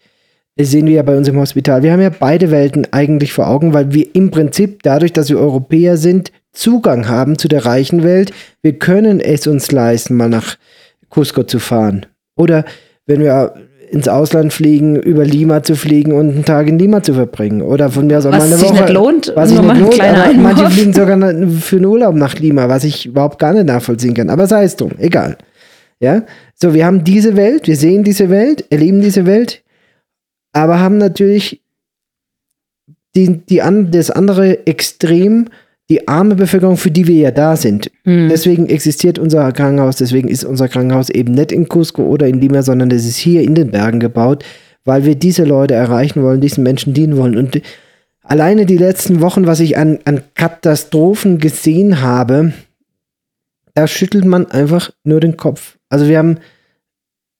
sehen 0.56 0.86
wir 0.86 0.94
ja 0.94 1.02
bei 1.02 1.16
uns 1.16 1.26
im 1.26 1.38
Hospital. 1.38 1.82
Wir 1.82 1.92
haben 1.92 2.00
ja 2.02 2.10
beide 2.10 2.52
Welten 2.52 2.86
eigentlich 2.92 3.32
vor 3.32 3.48
Augen, 3.48 3.72
weil 3.72 3.92
wir 3.92 4.14
im 4.14 4.30
Prinzip 4.30 4.84
dadurch, 4.84 5.12
dass 5.12 5.28
wir 5.28 5.38
Europäer 5.38 5.96
sind, 5.96 6.30
Zugang 6.52 7.08
haben 7.08 7.38
zu 7.38 7.48
der 7.48 7.64
reichen 7.64 8.02
Welt. 8.02 8.32
Wir 8.62 8.78
können 8.78 9.20
es 9.20 9.46
uns 9.46 9.70
leisten, 9.70 10.16
mal 10.16 10.28
nach 10.28 10.56
Cusco 11.08 11.44
zu 11.44 11.58
fahren. 11.58 12.06
Oder 12.36 12.64
wenn 13.06 13.20
wir 13.20 13.54
ins 13.90 14.08
Ausland 14.08 14.52
fliegen, 14.52 14.96
über 14.96 15.24
Lima 15.24 15.62
zu 15.62 15.74
fliegen 15.74 16.12
und 16.12 16.30
einen 16.30 16.44
Tag 16.44 16.68
in 16.68 16.78
Lima 16.78 17.02
zu 17.02 17.14
verbringen. 17.14 17.60
Oder 17.60 17.90
von 17.90 18.06
mir 18.06 18.20
so 18.22 18.30
was 18.30 18.38
mal 18.38 18.46
eine 18.46 18.56
sich 18.56 18.70
Woche. 18.70 18.82
Nicht 18.82 18.92
lohnt, 18.92 19.32
was 19.34 19.50
sich 19.50 19.60
nicht 19.60 19.78
lohnt. 19.78 20.00
Aber 20.00 20.32
manche 20.34 20.70
fliegen 20.70 20.92
sogar 20.92 21.18
für 21.18 21.76
einen 21.76 21.84
Urlaub 21.84 22.14
nach 22.14 22.34
Lima, 22.34 22.68
was 22.68 22.84
ich 22.84 23.06
überhaupt 23.06 23.38
gar 23.38 23.52
nicht 23.52 23.66
nachvollziehen 23.66 24.14
kann. 24.14 24.30
Aber 24.30 24.46
sei 24.46 24.64
es 24.64 24.76
drum, 24.76 24.92
egal. 24.98 25.36
Ja, 25.98 26.22
so 26.54 26.72
wir 26.72 26.86
haben 26.86 27.04
diese 27.04 27.36
Welt, 27.36 27.66
wir 27.66 27.76
sehen 27.76 28.04
diese 28.04 28.30
Welt, 28.30 28.64
erleben 28.70 29.02
diese 29.02 29.26
Welt, 29.26 29.62
aber 30.52 30.80
haben 30.80 30.96
natürlich 30.96 31.60
die, 33.14 33.38
die 33.38 33.60
an, 33.60 33.90
das 33.90 34.10
andere 34.10 34.66
Extrem 34.66 35.48
die 35.90 36.06
arme 36.06 36.36
Bevölkerung, 36.36 36.76
für 36.76 36.92
die 36.92 37.08
wir 37.08 37.16
ja 37.16 37.30
da 37.32 37.56
sind. 37.56 37.90
Mhm. 38.04 38.28
Deswegen 38.28 38.66
existiert 38.68 39.18
unser 39.18 39.50
Krankenhaus, 39.50 39.96
deswegen 39.96 40.28
ist 40.28 40.44
unser 40.44 40.68
Krankenhaus 40.68 41.10
eben 41.10 41.34
nicht 41.34 41.50
in 41.50 41.68
Cusco 41.68 42.04
oder 42.04 42.28
in 42.28 42.40
Lima, 42.40 42.62
sondern 42.62 42.90
es 42.92 43.04
ist 43.04 43.16
hier 43.16 43.42
in 43.42 43.56
den 43.56 43.72
Bergen 43.72 43.98
gebaut, 43.98 44.44
weil 44.84 45.04
wir 45.04 45.16
diese 45.16 45.44
Leute 45.44 45.74
erreichen 45.74 46.22
wollen, 46.22 46.40
diesen 46.40 46.62
Menschen 46.62 46.94
dienen 46.94 47.16
wollen. 47.16 47.36
Und 47.36 47.60
alleine 48.22 48.66
die 48.66 48.78
letzten 48.78 49.20
Wochen, 49.20 49.46
was 49.46 49.58
ich 49.58 49.76
an, 49.76 49.98
an 50.04 50.22
Katastrophen 50.34 51.38
gesehen 51.38 52.00
habe, 52.00 52.52
da 53.74 53.88
schüttelt 53.88 54.24
man 54.24 54.46
einfach 54.46 54.92
nur 55.02 55.18
den 55.18 55.36
Kopf. 55.36 55.76
Also 55.88 56.06
wir 56.06 56.18
haben 56.18 56.38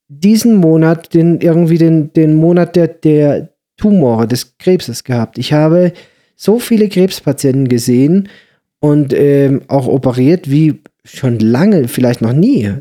diesen 0.08 0.56
Monat, 0.56 1.14
den, 1.14 1.40
irgendwie 1.40 1.78
den, 1.78 2.12
den 2.12 2.34
Monat 2.34 2.74
der, 2.74 2.88
der 2.88 3.50
Tumore, 3.76 4.26
des 4.26 4.58
Krebses 4.58 5.04
gehabt. 5.04 5.38
Ich 5.38 5.52
habe 5.52 5.92
so 6.40 6.58
viele 6.58 6.88
Krebspatienten 6.88 7.68
gesehen 7.68 8.30
und 8.80 9.12
ähm, 9.12 9.60
auch 9.68 9.86
operiert 9.86 10.50
wie 10.50 10.80
schon 11.04 11.38
lange, 11.38 11.86
vielleicht 11.86 12.22
noch 12.22 12.32
nie. 12.32 12.72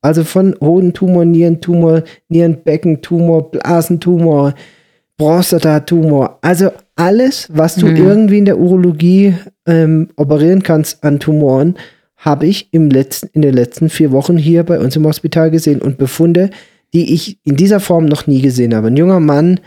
Also 0.00 0.24
von 0.24 0.56
Hodentumor, 0.60 1.24
Nierentumor, 1.24 2.02
Nierenbeckentumor, 2.28 3.52
Blasentumor, 3.52 4.54
Prostatatumor. 5.16 6.38
Also 6.42 6.70
alles, 6.96 7.48
was 7.52 7.76
du 7.76 7.86
mhm. 7.86 7.96
irgendwie 7.96 8.38
in 8.38 8.44
der 8.44 8.58
Urologie 8.58 9.36
ähm, 9.66 10.08
operieren 10.16 10.64
kannst 10.64 11.04
an 11.04 11.20
Tumoren, 11.20 11.76
habe 12.16 12.46
ich 12.46 12.72
im 12.72 12.90
letzten, 12.90 13.28
in 13.34 13.42
den 13.42 13.54
letzten 13.54 13.88
vier 13.88 14.10
Wochen 14.10 14.36
hier 14.36 14.64
bei 14.64 14.80
uns 14.80 14.96
im 14.96 15.06
Hospital 15.06 15.52
gesehen 15.52 15.80
und 15.80 15.96
Befunde, 15.96 16.50
die 16.92 17.14
ich 17.14 17.38
in 17.44 17.54
dieser 17.54 17.78
Form 17.78 18.06
noch 18.06 18.26
nie 18.26 18.40
gesehen 18.40 18.74
habe. 18.74 18.88
Ein 18.88 18.96
junger 18.96 19.20
Mann, 19.20 19.60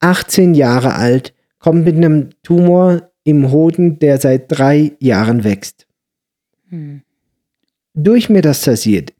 18 0.00 0.54
Jahre 0.54 0.94
alt, 0.94 1.34
kommt 1.58 1.84
mit 1.84 1.96
einem 1.96 2.30
Tumor 2.42 3.10
im 3.24 3.50
Hoden, 3.50 3.98
der 3.98 4.18
seit 4.18 4.44
drei 4.48 4.92
Jahren 5.00 5.44
wächst. 5.44 5.86
Hm. 6.68 7.02
Durch 7.94 8.28
Metastasiert, 8.28 9.12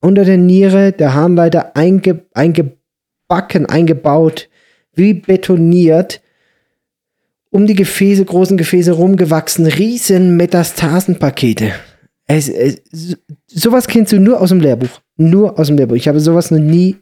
unter 0.00 0.24
der 0.24 0.38
Niere, 0.38 0.92
der 0.92 1.14
Harnleiter 1.14 1.76
einge, 1.76 2.24
eingebacken, 2.32 3.66
eingebaut, 3.66 4.48
wie 4.94 5.14
betoniert, 5.14 6.22
um 7.50 7.66
die 7.66 7.74
Gefäße, 7.74 8.24
großen 8.24 8.56
Gefäße 8.56 8.92
rumgewachsen, 8.92 9.66
riesen 9.66 10.36
Metastasenpakete. 10.36 11.72
Es, 12.26 12.48
es, 12.48 12.82
sowas 13.46 13.86
kennst 13.86 14.12
du 14.12 14.18
nur 14.18 14.40
aus 14.40 14.48
dem 14.48 14.60
Lehrbuch. 14.60 15.00
Nur 15.16 15.58
aus 15.58 15.68
dem 15.68 15.76
Lehrbuch. 15.76 15.96
Ich 15.96 16.08
habe 16.08 16.20
sowas 16.20 16.50
noch 16.50 16.58
nie 16.58 16.96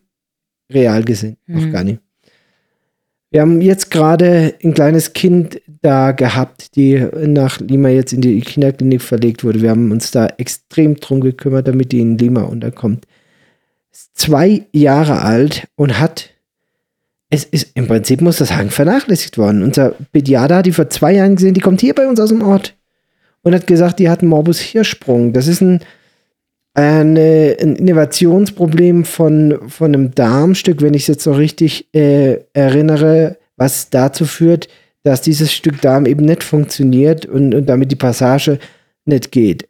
real 0.70 1.04
gesehen. 1.04 1.36
Noch 1.46 1.62
mhm. 1.62 1.72
gar 1.72 1.84
nicht. 1.84 2.00
Wir 3.32 3.40
haben 3.40 3.62
jetzt 3.62 3.90
gerade 3.90 4.54
ein 4.62 4.74
kleines 4.74 5.14
Kind 5.14 5.62
da 5.80 6.12
gehabt, 6.12 6.76
die 6.76 7.02
nach 7.26 7.60
Lima 7.60 7.88
jetzt 7.88 8.12
in 8.12 8.20
die 8.20 8.38
Kinderklinik 8.42 9.00
verlegt 9.00 9.42
wurde. 9.42 9.62
Wir 9.62 9.70
haben 9.70 9.90
uns 9.90 10.10
da 10.10 10.26
extrem 10.36 10.96
drum 10.96 11.22
gekümmert, 11.22 11.66
damit 11.66 11.92
die 11.92 12.00
in 12.00 12.18
Lima 12.18 12.42
unterkommt. 12.42 13.06
Ist 13.90 14.10
zwei 14.18 14.66
Jahre 14.72 15.22
alt 15.22 15.66
und 15.76 15.98
hat, 15.98 16.28
es 17.30 17.44
ist 17.44 17.70
im 17.74 17.86
Prinzip, 17.86 18.20
muss 18.20 18.36
das 18.36 18.48
sagen, 18.48 18.68
vernachlässigt 18.68 19.38
worden. 19.38 19.62
Unser 19.62 19.94
Pädiater 20.12 20.56
hat 20.56 20.66
die 20.66 20.72
vor 20.72 20.90
zwei 20.90 21.14
Jahren 21.14 21.36
gesehen, 21.36 21.54
die 21.54 21.60
kommt 21.62 21.80
hier 21.80 21.94
bei 21.94 22.06
uns 22.06 22.20
aus 22.20 22.28
dem 22.28 22.42
Ort 22.42 22.76
und 23.40 23.54
hat 23.54 23.66
gesagt, 23.66 23.98
die 23.98 24.10
hat 24.10 24.20
einen 24.20 24.28
Morbus 24.28 24.60
Hirschsprung. 24.60 25.32
Das 25.32 25.46
ist 25.46 25.62
ein 25.62 25.80
eine, 26.74 27.56
ein 27.60 27.76
Innovationsproblem 27.76 29.04
von, 29.04 29.58
von 29.68 29.94
einem 29.94 30.14
Darmstück, 30.14 30.80
wenn 30.80 30.94
ich 30.94 31.02
es 31.02 31.08
jetzt 31.08 31.24
so 31.24 31.32
richtig 31.32 31.88
äh, 31.94 32.38
erinnere, 32.54 33.38
was 33.56 33.90
dazu 33.90 34.24
führt, 34.24 34.68
dass 35.02 35.20
dieses 35.20 35.52
Stück 35.52 35.80
Darm 35.80 36.06
eben 36.06 36.24
nicht 36.24 36.42
funktioniert 36.42 37.26
und, 37.26 37.54
und 37.54 37.66
damit 37.66 37.90
die 37.90 37.96
Passage 37.96 38.58
nicht 39.04 39.32
geht. 39.32 39.68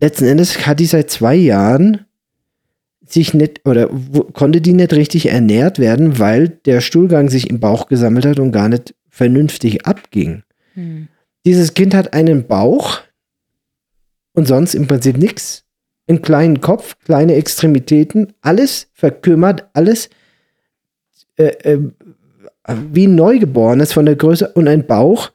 Letzten 0.00 0.26
Endes 0.26 0.66
hat 0.66 0.80
die 0.80 0.86
seit 0.86 1.10
zwei 1.10 1.34
Jahren 1.34 2.06
sich 3.06 3.34
nicht 3.34 3.66
oder 3.66 3.90
konnte 4.32 4.60
die 4.60 4.72
nicht 4.72 4.92
richtig 4.92 5.26
ernährt 5.26 5.78
werden, 5.78 6.18
weil 6.18 6.48
der 6.48 6.80
Stuhlgang 6.80 7.28
sich 7.28 7.50
im 7.50 7.60
Bauch 7.60 7.86
gesammelt 7.88 8.24
hat 8.24 8.38
und 8.38 8.52
gar 8.52 8.68
nicht 8.68 8.94
vernünftig 9.10 9.86
abging. 9.86 10.42
Hm. 10.74 11.08
Dieses 11.44 11.74
Kind 11.74 11.94
hat 11.94 12.14
einen 12.14 12.46
Bauch 12.46 13.00
und 14.32 14.48
sonst 14.48 14.74
im 14.74 14.86
Prinzip 14.86 15.18
nichts. 15.18 15.63
Einen 16.06 16.22
kleinen 16.22 16.60
Kopf, 16.60 16.96
kleine 17.04 17.34
Extremitäten, 17.34 18.34
alles 18.42 18.88
verkümmert, 18.92 19.66
alles 19.72 20.10
äh, 21.36 21.46
äh, 21.62 21.80
wie 22.92 23.06
ein 23.06 23.14
Neugeborenes 23.14 23.92
von 23.92 24.06
der 24.06 24.16
Größe 24.16 24.48
und 24.52 24.68
ein 24.68 24.86
Bauch, 24.86 25.30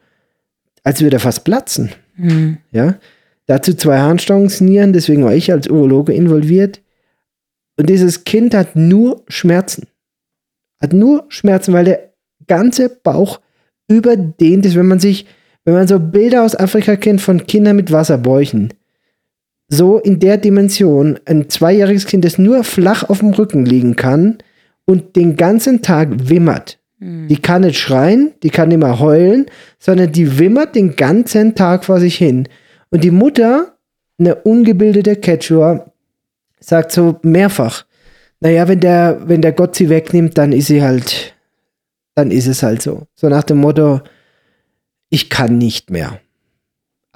als 0.83 1.01
würde 1.01 1.17
er 1.17 1.21
fast 1.21 1.43
platzen. 1.43 1.91
Mhm. 2.15 2.57
Ja. 2.71 2.99
Dazu 3.45 3.73
zwei 3.73 3.99
Harnstauungsnieren, 3.99 4.93
deswegen 4.93 5.23
war 5.23 5.33
ich 5.33 5.51
als 5.51 5.67
Urologe 5.67 6.13
involviert. 6.13 6.81
Und 7.77 7.89
dieses 7.89 8.23
Kind 8.23 8.53
hat 8.53 8.75
nur 8.75 9.23
Schmerzen. 9.27 9.87
Hat 10.81 10.93
nur 10.93 11.25
Schmerzen, 11.29 11.73
weil 11.73 11.85
der 11.85 12.13
ganze 12.47 12.89
Bauch 12.89 13.39
überdehnt 13.87 14.65
ist, 14.65 14.75
wenn 14.75 14.87
man 14.87 14.99
sich, 14.99 15.25
wenn 15.65 15.73
man 15.73 15.87
so 15.87 15.99
Bilder 15.99 16.43
aus 16.43 16.55
Afrika 16.55 16.95
kennt 16.95 17.21
von 17.21 17.47
Kindern 17.47 17.75
mit 17.75 17.91
Wasserbäuchen. 17.91 18.73
So 19.69 19.99
in 19.99 20.19
der 20.19 20.37
Dimension 20.37 21.19
ein 21.25 21.49
zweijähriges 21.49 22.07
Kind, 22.07 22.25
das 22.25 22.37
nur 22.39 22.63
flach 22.63 23.07
auf 23.07 23.19
dem 23.19 23.29
Rücken 23.29 23.65
liegen 23.65 23.95
kann 23.95 24.39
und 24.85 25.15
den 25.15 25.35
ganzen 25.35 25.83
Tag 25.83 26.29
wimmert. 26.29 26.79
Mhm. 26.97 27.27
Die 27.27 27.37
kann 27.37 27.61
nicht 27.61 27.79
schreien, 27.79 28.33
die 28.41 28.49
kann 28.49 28.69
nicht 28.69 28.79
mehr 28.79 28.99
heulen, 28.99 29.45
sondern 29.77 30.11
die 30.11 30.39
wimmert 30.39 30.75
den 30.75 30.95
ganzen 30.95 31.53
Tag 31.53 31.85
vor 31.85 31.99
sich 31.99 32.17
hin. 32.17 32.47
Und 32.89 33.03
die 33.03 33.11
Mutter, 33.11 33.77
eine 34.17 34.35
ungebildete 34.35 35.15
Quechua, 35.15 35.91
sagt 36.59 36.91
so 36.91 37.19
mehrfach, 37.21 37.85
naja, 38.41 38.67
wenn 38.67 38.79
der, 38.79 39.21
wenn 39.25 39.41
der 39.41 39.51
Gott 39.51 39.75
sie 39.75 39.89
wegnimmt, 39.89 40.37
dann 40.37 40.51
ist 40.51 40.67
sie 40.67 40.81
halt, 40.81 41.35
dann 42.15 42.31
ist 42.31 42.47
es 42.47 42.63
halt 42.63 42.81
so. 42.81 43.03
So 43.15 43.29
nach 43.29 43.43
dem 43.43 43.57
Motto, 43.57 44.01
ich 45.09 45.29
kann 45.29 45.57
nicht 45.57 45.89
mehr. 45.91 46.19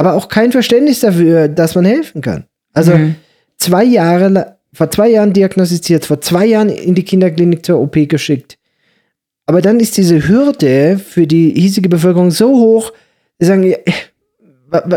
Aber 0.04 0.16
auch 0.16 0.28
kein 0.28 0.52
Verständnis 0.52 1.00
dafür, 1.00 1.48
dass 1.48 1.76
man 1.76 1.86
helfen 1.86 2.20
kann. 2.20 2.44
Also 2.74 2.98
mhm. 2.98 3.16
zwei 3.56 3.86
Jahre, 3.86 4.58
vor 4.74 4.92
zwei 4.92 5.08
Jahren 5.08 5.32
diagnostiziert, 5.32 6.04
vor 6.04 6.20
zwei 6.20 6.46
Jahren 6.46 6.68
in 6.68 6.94
die 6.94 7.06
Kinderklinik 7.06 7.66
zur 7.66 7.80
OP 7.80 7.94
geschickt. 8.10 8.58
Aber 9.46 9.62
dann 9.62 9.80
ist 9.80 9.96
diese 9.96 10.28
Hürde 10.28 11.00
für 11.00 11.26
die 11.26 11.52
hiesige 11.52 11.88
Bevölkerung 11.88 12.32
so 12.32 12.50
hoch, 12.50 12.92
die 13.40 13.46
sagen, 13.46 13.76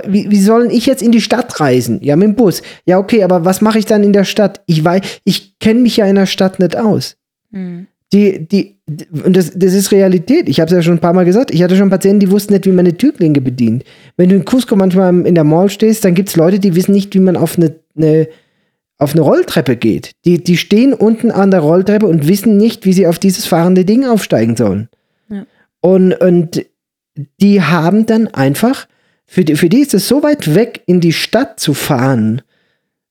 wie, 0.09 0.29
wie 0.29 0.41
sollen 0.41 0.71
ich 0.71 0.87
jetzt 0.87 1.03
in 1.03 1.13
die 1.13 1.21
Stadt 1.21 1.61
reisen? 1.61 2.01
Ja, 2.03 2.17
mit 2.17 2.27
dem 2.27 2.35
Bus. 2.35 2.63
Ja, 2.85 2.99
okay, 2.99 3.23
aber 3.23 3.45
was 3.45 3.61
mache 3.61 3.79
ich 3.79 3.87
dann 3.87 4.03
in 4.03 4.13
der 4.13 4.25
Stadt? 4.25 4.63
Ich 4.67 4.85
weiß, 4.85 5.03
ich 5.23 5.61
kenne 5.61 5.83
mich 5.83 5.99
ja 5.99 6.07
in 6.07 6.17
der 6.17 6.27
Stadt 6.27 6.59
nicht 6.59 6.77
aus. 6.77 7.17
Mhm. 7.53 7.87
Die, 8.13 8.47
die, 8.47 8.77
und 9.25 9.37
das, 9.37 9.53
das 9.55 9.75
ist 9.75 9.91
Realität. 9.91 10.49
Ich 10.49 10.61
habe 10.61 10.69
es 10.69 10.73
ja 10.73 10.83
schon 10.83 10.95
ein 10.95 11.01
paar 11.01 11.13
Mal 11.13 11.25
gesagt. 11.25 11.51
Ich 11.53 11.63
hatte 11.63 11.77
schon 11.77 11.91
Patienten, 11.91 12.21
die 12.21 12.31
wussten 12.31 12.53
nicht, 12.53 12.67
wie 12.67 12.71
man 12.71 12.87
eine 12.87 12.97
Türklinke 12.97 13.41
bedient. 13.41 13.85
Wenn 14.17 14.29
du 14.29 14.37
in 14.37 14.45
Cusco 14.45 14.77
manchmal 14.77 15.27
in 15.27 15.35
der 15.35 15.45
Mall 15.45 15.69
stehst, 15.69 16.05
dann 16.05 16.15
gibt 16.15 16.29
es 16.29 16.37
Leute, 16.37 16.61
die 16.61 16.77
wissen 16.77 16.93
nicht, 16.93 17.15
wie 17.15 17.21
man 17.21 17.37
auf 17.37 17.59
eine, 17.59 17.75
eine, 17.97 18.29
auf 18.99 19.13
eine 19.13 19.23
Rolltreppe 19.23 19.77
geht. 19.77 20.13
Die, 20.25 20.43
die 20.43 20.57
stehen 20.57 20.95
unten 20.95 21.33
an 21.33 21.51
der 21.51 21.61
Rolltreppe 21.61 22.07
und 22.07 22.29
wissen 22.29 22.57
nicht, 22.57 22.87
wie 22.87 22.93
sie 22.93 23.09
auf 23.09 23.19
dieses 23.19 23.45
fahrende 23.45 23.85
Ding 23.85 24.07
aufsteigen 24.07 24.57
sollen. 24.57 24.89
Ja. 25.29 25.45
Und, 25.81 26.13
und 26.15 26.65
die 27.41 27.63
haben 27.63 28.07
dann 28.07 28.29
einfach 28.29 28.87
für 29.27 29.45
die, 29.45 29.57
für 29.57 29.69
die 29.69 29.81
ist 29.81 29.95
es 29.95 30.07
so 30.07 30.23
weit 30.23 30.55
weg, 30.55 30.83
in 30.87 31.01
die 31.01 31.13
Stadt 31.13 31.59
zu 31.59 31.75
fahren, 31.75 32.43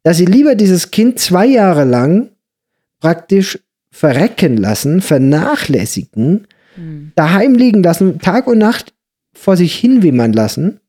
dass 0.03 0.17
sie 0.17 0.25
lieber 0.25 0.55
dieses 0.55 0.91
Kind 0.91 1.19
zwei 1.19 1.45
Jahre 1.45 1.83
lang 1.83 2.29
praktisch 3.01 3.59
verrecken 3.95 4.57
lassen, 4.57 5.01
vernachlässigen, 5.01 6.47
mhm. 6.75 7.13
daheim 7.15 7.55
liegen 7.55 7.81
lassen, 7.81 8.19
Tag 8.19 8.45
und 8.45 8.57
Nacht 8.57 8.93
vor 9.33 9.55
sich 9.55 9.73
hin 9.73 10.03
wimmern 10.03 10.33
lassen. 10.33 10.81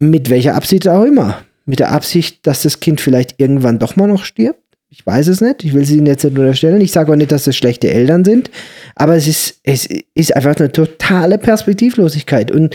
Mit 0.00 0.28
welcher 0.28 0.56
Absicht 0.56 0.88
auch 0.88 1.04
immer. 1.04 1.44
Mit 1.66 1.78
der 1.78 1.92
Absicht, 1.92 2.44
dass 2.48 2.62
das 2.62 2.80
Kind 2.80 3.00
vielleicht 3.00 3.40
irgendwann 3.40 3.78
doch 3.78 3.94
mal 3.94 4.08
noch 4.08 4.24
stirbt. 4.24 4.58
Ich 4.88 5.06
weiß 5.06 5.28
es 5.28 5.40
nicht. 5.40 5.62
Ich 5.62 5.72
will 5.72 5.84
sie 5.84 5.98
Ihnen 5.98 6.06
jetzt 6.06 6.24
nicht 6.24 6.36
unterstellen. 6.36 6.80
Ich 6.80 6.90
sage 6.90 7.12
auch 7.12 7.16
nicht, 7.16 7.30
dass 7.30 7.44
das 7.44 7.56
schlechte 7.56 7.88
Eltern 7.88 8.24
sind. 8.24 8.50
Aber 8.96 9.14
es 9.14 9.28
ist, 9.28 9.60
es 9.62 9.86
ist 10.14 10.34
einfach 10.34 10.56
eine 10.56 10.72
totale 10.72 11.38
Perspektivlosigkeit. 11.38 12.50
Und 12.50 12.74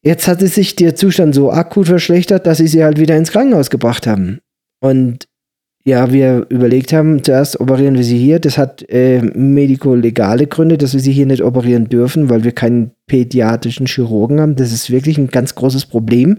jetzt 0.00 0.26
hat 0.26 0.40
es 0.40 0.54
sich 0.54 0.76
der 0.76 0.96
Zustand 0.96 1.34
so 1.34 1.52
akut 1.52 1.88
verschlechtert, 1.88 2.46
dass 2.46 2.56
sie 2.56 2.68
sie 2.68 2.82
halt 2.82 2.98
wieder 2.98 3.18
ins 3.18 3.32
Krankenhaus 3.32 3.68
gebracht 3.68 4.06
haben. 4.06 4.40
Und 4.80 5.28
ja, 5.86 6.10
wir 6.12 6.46
überlegt 6.48 6.94
haben, 6.94 7.22
zuerst 7.22 7.60
operieren 7.60 7.94
wir 7.94 8.04
sie 8.04 8.16
hier. 8.16 8.38
Das 8.38 8.56
hat 8.56 8.88
äh, 8.88 9.20
medikolegale 9.20 10.46
Gründe, 10.46 10.78
dass 10.78 10.94
wir 10.94 11.00
sie 11.00 11.12
hier 11.12 11.26
nicht 11.26 11.42
operieren 11.42 11.90
dürfen, 11.90 12.30
weil 12.30 12.42
wir 12.42 12.52
keinen 12.52 12.92
pädiatrischen 13.06 13.86
Chirurgen 13.86 14.40
haben. 14.40 14.56
Das 14.56 14.72
ist 14.72 14.90
wirklich 14.90 15.18
ein 15.18 15.28
ganz 15.28 15.54
großes 15.54 15.84
Problem. 15.84 16.38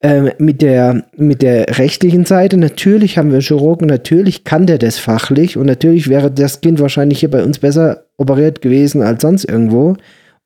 Ähm, 0.00 0.30
mit, 0.38 0.62
der, 0.62 1.04
mit 1.16 1.42
der 1.42 1.78
rechtlichen 1.78 2.24
Seite, 2.24 2.56
natürlich 2.56 3.18
haben 3.18 3.30
wir 3.30 3.34
einen 3.34 3.42
Chirurgen, 3.42 3.88
natürlich 3.88 4.44
kann 4.44 4.66
der 4.66 4.78
das 4.78 4.98
fachlich 4.98 5.56
und 5.56 5.66
natürlich 5.66 6.08
wäre 6.08 6.30
das 6.30 6.60
Kind 6.60 6.78
wahrscheinlich 6.80 7.20
hier 7.20 7.30
bei 7.30 7.42
uns 7.42 7.58
besser 7.58 8.04
operiert 8.16 8.62
gewesen 8.62 9.02
als 9.02 9.22
sonst 9.22 9.44
irgendwo. 9.44 9.96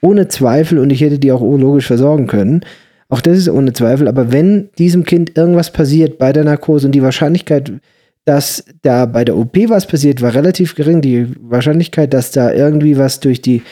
Ohne 0.00 0.28
Zweifel 0.28 0.78
und 0.78 0.90
ich 0.90 1.02
hätte 1.02 1.18
die 1.18 1.32
auch 1.32 1.40
urologisch 1.42 1.86
versorgen 1.86 2.26
können. 2.26 2.62
Auch 3.08 3.20
das 3.20 3.36
ist 3.38 3.48
ohne 3.48 3.74
Zweifel. 3.74 4.08
Aber 4.08 4.32
wenn 4.32 4.70
diesem 4.78 5.04
Kind 5.04 5.36
irgendwas 5.36 5.70
passiert 5.70 6.18
bei 6.18 6.32
der 6.32 6.44
Narkose 6.44 6.86
und 6.86 6.92
die 6.92 7.02
Wahrscheinlichkeit, 7.02 7.72
dass 8.26 8.64
da 8.82 9.06
bei 9.06 9.24
der 9.24 9.36
OP 9.36 9.56
was 9.68 9.86
passiert, 9.86 10.20
war 10.20 10.34
relativ 10.34 10.74
gering. 10.74 11.00
Die 11.00 11.28
Wahrscheinlichkeit, 11.40 12.12
dass 12.12 12.32
da 12.32 12.52
irgendwie 12.52 12.98
was 12.98 13.20
durch 13.20 13.40
die, 13.40 13.62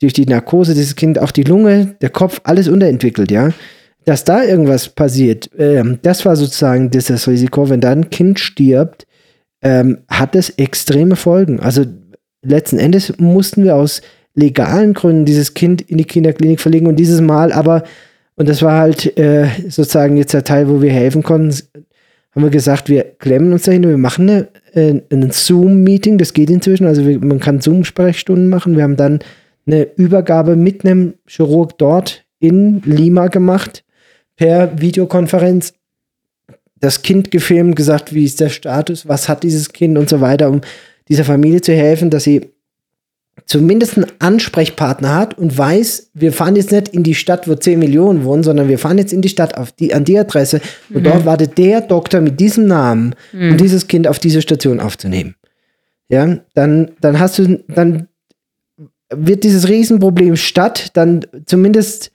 durch 0.00 0.12
die 0.12 0.26
Narkose 0.26 0.74
dieses 0.74 0.96
Kind, 0.96 1.18
auch 1.18 1.30
die 1.30 1.44
Lunge, 1.44 1.94
der 2.02 2.10
Kopf, 2.10 2.40
alles 2.42 2.68
unterentwickelt, 2.68 3.30
ja. 3.30 3.52
Dass 4.04 4.24
da 4.24 4.42
irgendwas 4.42 4.88
passiert, 4.88 5.48
ähm, 5.56 6.00
das 6.02 6.26
war 6.26 6.34
sozusagen 6.34 6.90
das 6.90 7.28
Risiko. 7.28 7.70
Wenn 7.70 7.80
da 7.80 7.92
ein 7.92 8.10
Kind 8.10 8.40
stirbt, 8.40 9.06
ähm, 9.62 9.98
hat 10.08 10.34
das 10.34 10.50
extreme 10.50 11.14
Folgen. 11.14 11.60
Also 11.60 11.84
letzten 12.42 12.78
Endes 12.78 13.16
mussten 13.18 13.62
wir 13.62 13.76
aus 13.76 14.02
legalen 14.34 14.92
Gründen 14.94 15.24
dieses 15.24 15.54
Kind 15.54 15.82
in 15.82 15.98
die 15.98 16.04
Kinderklinik 16.04 16.60
verlegen 16.60 16.88
und 16.88 16.96
dieses 16.96 17.20
Mal 17.20 17.52
aber, 17.52 17.84
und 18.34 18.48
das 18.48 18.62
war 18.62 18.80
halt 18.80 19.16
äh, 19.18 19.46
sozusagen 19.68 20.16
jetzt 20.16 20.34
der 20.34 20.44
Teil, 20.44 20.68
wo 20.68 20.82
wir 20.82 20.90
helfen 20.90 21.22
konnten, 21.22 21.54
haben 22.32 22.42
wir 22.42 22.50
gesagt, 22.50 22.88
wir 22.88 23.02
klemmen 23.18 23.52
uns 23.52 23.64
dahin, 23.64 23.82
wir 23.82 23.98
machen 23.98 24.48
eine, 24.74 25.02
äh, 25.10 25.30
Zoom-Meeting, 25.30 26.16
das 26.18 26.32
geht 26.32 26.50
inzwischen, 26.50 26.86
also 26.86 27.06
wir, 27.06 27.18
man 27.18 27.40
kann 27.40 27.60
Zoom-Sprechstunden 27.60 28.48
machen. 28.48 28.76
Wir 28.76 28.84
haben 28.84 28.96
dann 28.96 29.18
eine 29.66 29.82
Übergabe 29.96 30.56
mit 30.56 30.84
einem 30.84 31.14
Chirurg 31.26 31.76
dort 31.78 32.24
in 32.38 32.82
Lima 32.84 33.28
gemacht, 33.28 33.84
per 34.36 34.80
Videokonferenz. 34.80 35.74
Das 36.78 37.02
Kind 37.02 37.30
gefilmt, 37.30 37.76
gesagt, 37.76 38.14
wie 38.14 38.24
ist 38.24 38.40
der 38.40 38.48
Status, 38.48 39.06
was 39.06 39.28
hat 39.28 39.42
dieses 39.42 39.72
Kind 39.72 39.98
und 39.98 40.08
so 40.08 40.20
weiter, 40.20 40.48
um 40.48 40.62
dieser 41.08 41.24
Familie 41.24 41.60
zu 41.60 41.72
helfen, 41.74 42.08
dass 42.08 42.24
sie 42.24 42.52
zumindest 43.46 43.96
einen 43.96 44.06
Ansprechpartner 44.18 45.14
hat 45.14 45.38
und 45.38 45.56
weiß, 45.56 46.10
wir 46.14 46.32
fahren 46.32 46.56
jetzt 46.56 46.72
nicht 46.72 46.88
in 46.88 47.02
die 47.02 47.14
Stadt, 47.14 47.48
wo 47.48 47.54
10 47.54 47.78
Millionen 47.78 48.24
wohnen, 48.24 48.42
sondern 48.42 48.68
wir 48.68 48.78
fahren 48.78 48.98
jetzt 48.98 49.12
in 49.12 49.22
die 49.22 49.28
Stadt 49.28 49.56
auf 49.56 49.72
die, 49.72 49.94
an 49.94 50.04
die 50.04 50.18
Adresse 50.18 50.60
und 50.90 51.00
mhm. 51.00 51.04
dort 51.04 51.24
wartet 51.24 51.58
der 51.58 51.80
Doktor 51.80 52.20
mit 52.20 52.40
diesem 52.40 52.66
Namen, 52.66 53.14
mhm. 53.32 53.52
um 53.52 53.56
dieses 53.56 53.86
Kind 53.86 54.06
auf 54.06 54.18
diese 54.18 54.42
Station 54.42 54.80
aufzunehmen. 54.80 55.34
Ja, 56.08 56.38
dann, 56.54 56.92
dann 57.00 57.20
hast 57.20 57.38
du, 57.38 57.62
dann 57.68 58.08
wird 59.14 59.44
dieses 59.44 59.68
Riesenproblem 59.68 60.36
statt, 60.36 60.90
dann 60.94 61.24
zumindest 61.46 62.10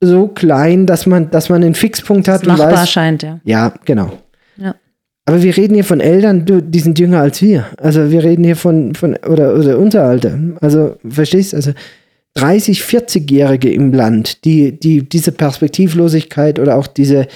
so 0.00 0.28
klein, 0.28 0.86
dass 0.86 1.06
man, 1.06 1.30
dass 1.30 1.48
man 1.48 1.62
einen 1.62 1.74
Fixpunkt 1.74 2.28
hat. 2.28 2.42
Das 2.42 2.48
machbar 2.48 2.72
weiß, 2.72 2.90
scheint, 2.90 3.22
ja. 3.22 3.40
Ja, 3.44 3.74
genau. 3.84 4.18
Aber 5.30 5.44
wir 5.44 5.56
reden 5.56 5.74
hier 5.74 5.84
von 5.84 6.00
Eltern, 6.00 6.44
die 6.44 6.80
sind 6.80 6.98
jünger 6.98 7.20
als 7.20 7.40
wir. 7.40 7.66
Also 7.76 8.10
wir 8.10 8.24
reden 8.24 8.42
hier 8.42 8.56
von, 8.56 8.96
von 8.96 9.14
oder, 9.14 9.54
oder 9.54 9.78
unser 9.78 10.02
Alter. 10.02 10.36
Also, 10.60 10.96
verstehst 11.08 11.52
du? 11.52 11.56
Also 11.58 11.70
30, 12.34 12.80
40-Jährige 12.80 13.72
im 13.72 13.92
Land, 13.92 14.44
die, 14.44 14.72
die 14.72 15.08
diese 15.08 15.30
Perspektivlosigkeit 15.30 16.58
oder 16.58 16.76
auch 16.76 16.88
diese, 16.88 17.28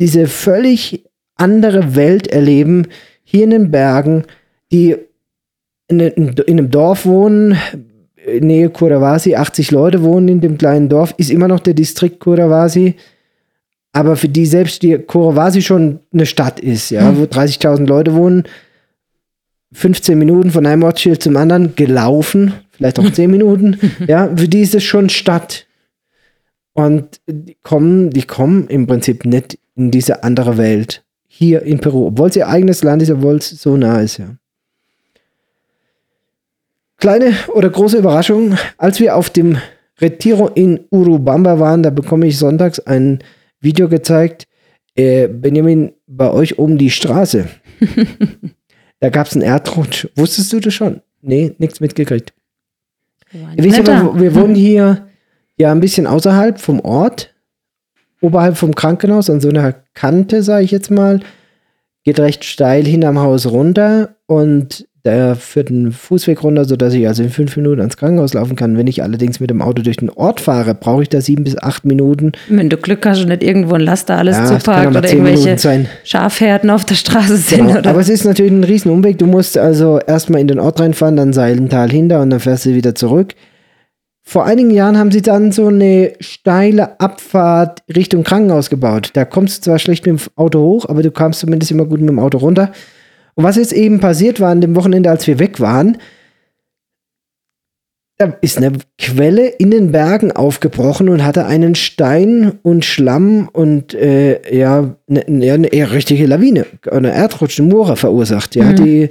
diese 0.00 0.26
völlig 0.26 1.04
andere 1.34 1.94
Welt 1.94 2.28
erleben, 2.28 2.86
hier 3.24 3.44
in 3.44 3.50
den 3.50 3.70
Bergen, 3.70 4.24
die 4.72 4.96
in, 5.88 6.00
in, 6.00 6.28
in 6.28 6.58
einem 6.58 6.70
Dorf 6.70 7.04
wohnen, 7.04 7.58
in 8.26 8.46
Nähe 8.46 8.70
Kurawasi, 8.70 9.34
80 9.34 9.70
Leute 9.70 10.02
wohnen 10.02 10.28
in 10.28 10.40
dem 10.40 10.56
kleinen 10.56 10.88
Dorf, 10.88 11.12
ist 11.18 11.30
immer 11.30 11.48
noch 11.48 11.60
der 11.60 11.74
Distrikt 11.74 12.20
Kurawasi 12.20 12.94
aber 13.94 14.16
für 14.16 14.28
die 14.28 14.44
selbst 14.44 14.82
die 14.82 14.98
Kurawasi 14.98 15.62
schon 15.62 16.00
eine 16.12 16.26
Stadt 16.26 16.58
ist, 16.58 16.90
ja, 16.90 17.10
mhm. 17.10 17.18
wo 17.18 17.22
30.000 17.22 17.86
Leute 17.86 18.14
wohnen, 18.14 18.42
15 19.72 20.18
Minuten 20.18 20.50
von 20.50 20.66
einem 20.66 20.82
Ortsschild 20.82 21.22
zum 21.22 21.36
anderen 21.36 21.76
gelaufen, 21.76 22.52
vielleicht 22.72 22.98
auch 22.98 23.10
10 23.12 23.30
Minuten, 23.30 23.78
ja, 24.06 24.34
für 24.36 24.48
die 24.48 24.62
ist 24.62 24.74
es 24.74 24.82
schon 24.82 25.08
Stadt. 25.08 25.66
Und 26.72 27.20
die 27.28 27.56
kommen, 27.62 28.10
die 28.10 28.24
kommen 28.24 28.66
im 28.66 28.88
Prinzip 28.88 29.24
nicht 29.24 29.58
in 29.76 29.92
diese 29.92 30.24
andere 30.24 30.58
Welt 30.58 31.04
hier 31.28 31.62
in 31.62 31.78
Peru, 31.78 32.08
obwohl 32.08 32.28
es 32.30 32.36
ihr 32.36 32.48
eigenes 32.48 32.82
Land 32.82 33.00
ist, 33.00 33.10
obwohl 33.12 33.36
es 33.36 33.48
so 33.48 33.76
nah 33.76 34.00
ist, 34.00 34.18
ja. 34.18 34.36
Kleine 36.96 37.34
oder 37.54 37.70
große 37.70 37.98
Überraschung, 37.98 38.56
als 38.76 38.98
wir 38.98 39.14
auf 39.14 39.30
dem 39.30 39.58
Retiro 40.00 40.48
in 40.48 40.80
Urubamba 40.90 41.60
waren, 41.60 41.84
da 41.84 41.90
bekomme 41.90 42.26
ich 42.26 42.38
sonntags 42.38 42.80
ein 42.80 43.20
Video 43.64 43.88
gezeigt. 43.88 44.46
Äh, 44.94 45.28
Benjamin, 45.28 45.92
bei 46.06 46.30
euch 46.30 46.58
oben 46.58 46.78
die 46.78 46.90
Straße. 46.90 47.48
da 49.00 49.08
gab 49.08 49.26
es 49.26 49.32
einen 49.32 49.42
Erdrutsch. 49.42 50.06
Wusstest 50.14 50.52
du 50.52 50.60
das 50.60 50.74
schon? 50.74 51.00
Nee, 51.20 51.54
nichts 51.58 51.80
mitgekriegt. 51.80 52.32
Wir, 53.56 53.78
aber, 53.78 54.20
wir 54.20 54.34
wohnen 54.34 54.54
hier 54.54 55.08
ja 55.56 55.72
ein 55.72 55.80
bisschen 55.80 56.06
außerhalb 56.06 56.60
vom 56.60 56.80
Ort, 56.80 57.34
oberhalb 58.20 58.56
vom 58.56 58.74
Krankenhaus, 58.74 59.28
an 59.28 59.40
so 59.40 59.48
einer 59.48 59.72
Kante, 59.94 60.42
sage 60.42 60.64
ich 60.64 60.70
jetzt 60.70 60.90
mal. 60.90 61.20
Geht 62.04 62.20
recht 62.20 62.44
steil 62.44 62.84
hinterm 62.84 63.18
Haus 63.18 63.46
runter 63.46 64.16
und 64.26 64.86
der 65.04 65.36
führt 65.36 65.70
einen 65.70 65.92
Fußweg 65.92 66.42
runter, 66.42 66.64
sodass 66.64 66.94
ich 66.94 67.06
also 67.06 67.22
in 67.22 67.28
fünf 67.28 67.56
Minuten 67.56 67.80
ans 67.80 67.98
Krankenhaus 67.98 68.32
laufen 68.32 68.56
kann. 68.56 68.78
Wenn 68.78 68.86
ich 68.86 69.02
allerdings 69.02 69.38
mit 69.38 69.50
dem 69.50 69.60
Auto 69.60 69.82
durch 69.82 69.98
den 69.98 70.08
Ort 70.08 70.40
fahre, 70.40 70.74
brauche 70.74 71.02
ich 71.02 71.10
da 71.10 71.20
sieben 71.20 71.44
bis 71.44 71.58
acht 71.58 71.84
Minuten. 71.84 72.32
Wenn 72.48 72.70
du 72.70 72.78
Glück 72.78 73.04
hast 73.04 73.20
und 73.20 73.28
nicht 73.28 73.42
irgendwo 73.42 73.74
ein 73.74 73.82
Laster 73.82 74.16
alles 74.16 74.38
ja, 74.38 74.46
zuparkt 74.46 74.96
oder 74.96 75.06
irgendwelche 75.06 75.56
Schafherden 76.04 76.70
auf 76.70 76.86
der 76.86 76.94
Straße 76.94 77.36
sind. 77.36 77.66
Genau. 77.66 77.88
Aber 77.88 78.00
es 78.00 78.08
ist 78.08 78.24
natürlich 78.24 78.52
ein 78.52 78.64
riesen 78.64 78.90
Umweg. 78.90 79.18
Du 79.18 79.26
musst 79.26 79.58
also 79.58 79.98
erstmal 79.98 80.40
in 80.40 80.48
den 80.48 80.58
Ort 80.58 80.80
reinfahren, 80.80 81.16
dann 81.16 81.34
Seilental 81.34 81.90
hinter 81.90 82.22
und 82.22 82.30
dann 82.30 82.40
fährst 82.40 82.64
du 82.64 82.74
wieder 82.74 82.94
zurück. 82.94 83.34
Vor 84.26 84.46
einigen 84.46 84.70
Jahren 84.70 84.96
haben 84.96 85.10
sie 85.10 85.20
dann 85.20 85.52
so 85.52 85.66
eine 85.66 86.14
steile 86.18 86.98
Abfahrt 86.98 87.82
Richtung 87.94 88.24
Krankenhaus 88.24 88.70
gebaut. 88.70 89.10
Da 89.12 89.26
kommst 89.26 89.58
du 89.58 89.62
zwar 89.64 89.78
schlecht 89.78 90.06
mit 90.06 90.18
dem 90.18 90.26
Auto 90.34 90.60
hoch, 90.60 90.88
aber 90.88 91.02
du 91.02 91.10
kamst 91.10 91.40
zumindest 91.40 91.70
immer 91.70 91.84
gut 91.84 92.00
mit 92.00 92.08
dem 92.08 92.18
Auto 92.18 92.38
runter. 92.38 92.72
Und 93.34 93.44
was 93.44 93.56
jetzt 93.56 93.72
eben 93.72 94.00
passiert 94.00 94.40
war 94.40 94.50
an 94.50 94.60
dem 94.60 94.76
Wochenende, 94.76 95.10
als 95.10 95.26
wir 95.26 95.38
weg 95.38 95.60
waren, 95.60 95.98
da 98.16 98.26
ist 98.42 98.58
eine 98.58 98.72
Quelle 98.96 99.48
in 99.48 99.72
den 99.72 99.90
Bergen 99.90 100.30
aufgebrochen 100.30 101.08
und 101.08 101.24
hatte 101.24 101.46
einen 101.46 101.74
Stein 101.74 102.58
und 102.62 102.84
Schlamm 102.84 103.48
und 103.52 103.92
äh, 103.94 104.56
ja, 104.56 104.96
eine, 105.08 105.26
eine, 105.26 105.52
eine 105.52 105.90
richtige 105.90 106.26
Lawine, 106.26 106.66
eine 106.90 107.10
Erdrutsch, 107.10 107.58
eine 107.58 107.68
Moore 107.68 107.96
verursacht. 107.96 108.54
Ja, 108.54 108.66
mhm. 108.66 108.76
die 108.76 109.10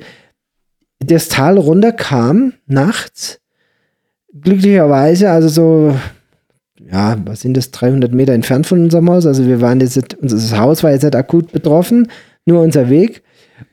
das 0.99 1.27
Tal 1.27 1.57
runterkam 1.57 2.53
nachts. 2.65 3.41
Glücklicherweise, 4.39 5.29
also 5.29 5.49
so, 5.49 5.95
ja, 6.89 7.17
was 7.25 7.41
sind 7.41 7.57
das, 7.57 7.71
300 7.71 8.13
Meter 8.13 8.33
entfernt 8.33 8.67
von 8.67 8.81
unserem 8.83 9.09
Haus. 9.09 9.25
Also 9.25 9.45
wir 9.45 9.59
waren 9.59 9.81
jetzt, 9.81 10.15
unser 10.15 10.57
Haus 10.57 10.81
war 10.81 10.91
jetzt 10.91 11.03
nicht 11.03 11.15
akut 11.15 11.51
betroffen, 11.51 12.09
nur 12.45 12.61
unser 12.61 12.89
Weg 12.89 13.21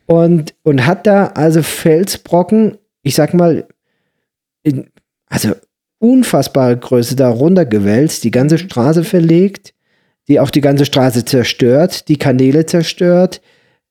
und, 0.05 0.53
und 0.63 0.85
hat 0.85 1.07
da 1.07 1.27
also 1.27 1.63
Felsbrocken, 1.63 2.77
ich 3.03 3.15
sag 3.15 3.33
mal, 3.33 3.65
in, 4.63 4.89
also 5.27 5.51
unfassbare 5.99 6.77
Größe 6.77 7.15
da 7.15 7.29
runtergewälzt, 7.29 8.23
die 8.23 8.31
ganze 8.31 8.57
Straße 8.57 9.03
verlegt, 9.03 9.73
die 10.27 10.39
auch 10.39 10.49
die 10.49 10.61
ganze 10.61 10.85
Straße 10.85 11.25
zerstört, 11.25 12.07
die 12.07 12.17
Kanäle 12.17 12.65
zerstört. 12.65 13.41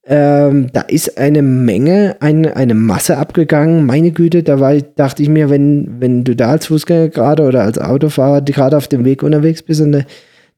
Ähm, 0.04 0.68
da 0.72 0.80
ist 0.80 1.18
eine 1.18 1.42
Menge, 1.42 2.16
eine, 2.20 2.56
eine 2.56 2.74
Masse 2.74 3.16
abgegangen. 3.16 3.86
Meine 3.86 4.10
Güte, 4.10 4.42
da 4.42 4.58
war, 4.58 4.74
dachte 4.74 5.22
ich 5.22 5.28
mir, 5.28 5.50
wenn, 5.50 6.00
wenn 6.00 6.24
du 6.24 6.34
da 6.34 6.50
als 6.50 6.66
Fußgänger 6.66 7.10
gerade 7.10 7.44
oder 7.44 7.62
als 7.62 7.78
Autofahrer 7.78 8.40
gerade 8.40 8.76
auf 8.76 8.88
dem 8.88 9.04
Weg 9.04 9.22
unterwegs 9.22 9.62
bist 9.62 9.80
und 9.80 10.04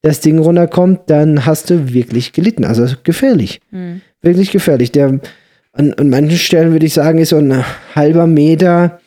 das 0.02 0.20
Ding 0.20 0.38
runterkommt, 0.38 1.02
dann 1.06 1.46
hast 1.46 1.70
du 1.70 1.94
wirklich 1.94 2.32
gelitten. 2.32 2.64
Also 2.64 2.86
gefährlich. 3.04 3.60
Mhm. 3.70 4.02
Wirklich 4.20 4.50
gefährlich. 4.50 4.92
Der, 4.92 5.20
an, 5.72 5.94
an 5.94 6.10
manchen 6.10 6.38
Stellen 6.38 6.72
würde 6.72 6.86
ich 6.86 6.94
sagen, 6.94 7.18
ist 7.18 7.30
so 7.30 7.38
ein 7.38 7.64
halber 7.94 8.26
Meter 8.26 9.00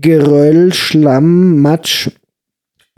Geröll, 0.00 0.72
Schlamm, 0.72 1.60
Matsch 1.60 2.08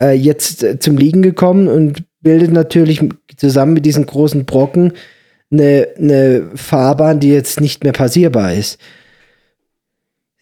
äh, 0.01 0.13
jetzt 0.13 0.63
äh, 0.63 0.77
zum 0.77 0.97
Liegen 0.97 1.23
gekommen 1.23 1.67
und 1.67 2.03
bildet 2.21 2.51
natürlich 2.51 3.01
zusammen 3.35 3.73
mit 3.73 3.85
diesen 3.85 4.05
großen 4.05 4.45
Brocken 4.45 4.93
eine, 5.51 5.87
eine 5.97 6.51
Fahrbahn, 6.55 7.19
die 7.19 7.31
jetzt 7.31 7.59
nicht 7.59 7.83
mehr 7.83 7.93
passierbar 7.93 8.53
ist. 8.53 8.79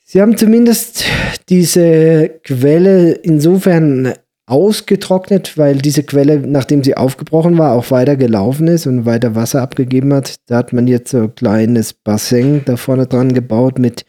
Sie 0.03 0.21
haben 0.21 0.37
zumindest 0.37 1.05
diese 1.49 2.29
Quelle 2.43 3.11
insofern 3.11 4.13
ausgetrocknet, 4.49 5.57
weil 5.57 5.77
diese 5.77 6.03
Quelle, 6.03 6.39
nachdem 6.39 6.83
sie 6.83 6.97
aufgebrochen 6.97 7.57
war, 7.57 7.73
auch 7.73 7.91
weiter 7.91 8.15
gelaufen 8.15 8.67
ist 8.67 8.87
und 8.87 9.05
weiter 9.05 9.35
Wasser 9.35 9.61
abgegeben 9.61 10.13
hat. 10.13 10.35
Da 10.47 10.57
hat 10.57 10.73
man 10.73 10.87
jetzt 10.87 11.11
so 11.11 11.19
ein 11.19 11.35
kleines 11.35 11.93
Bassin 11.93 12.63
da 12.65 12.75
vorne 12.75 13.05
dran 13.05 13.33
gebaut 13.33 13.77
mit 13.77 14.05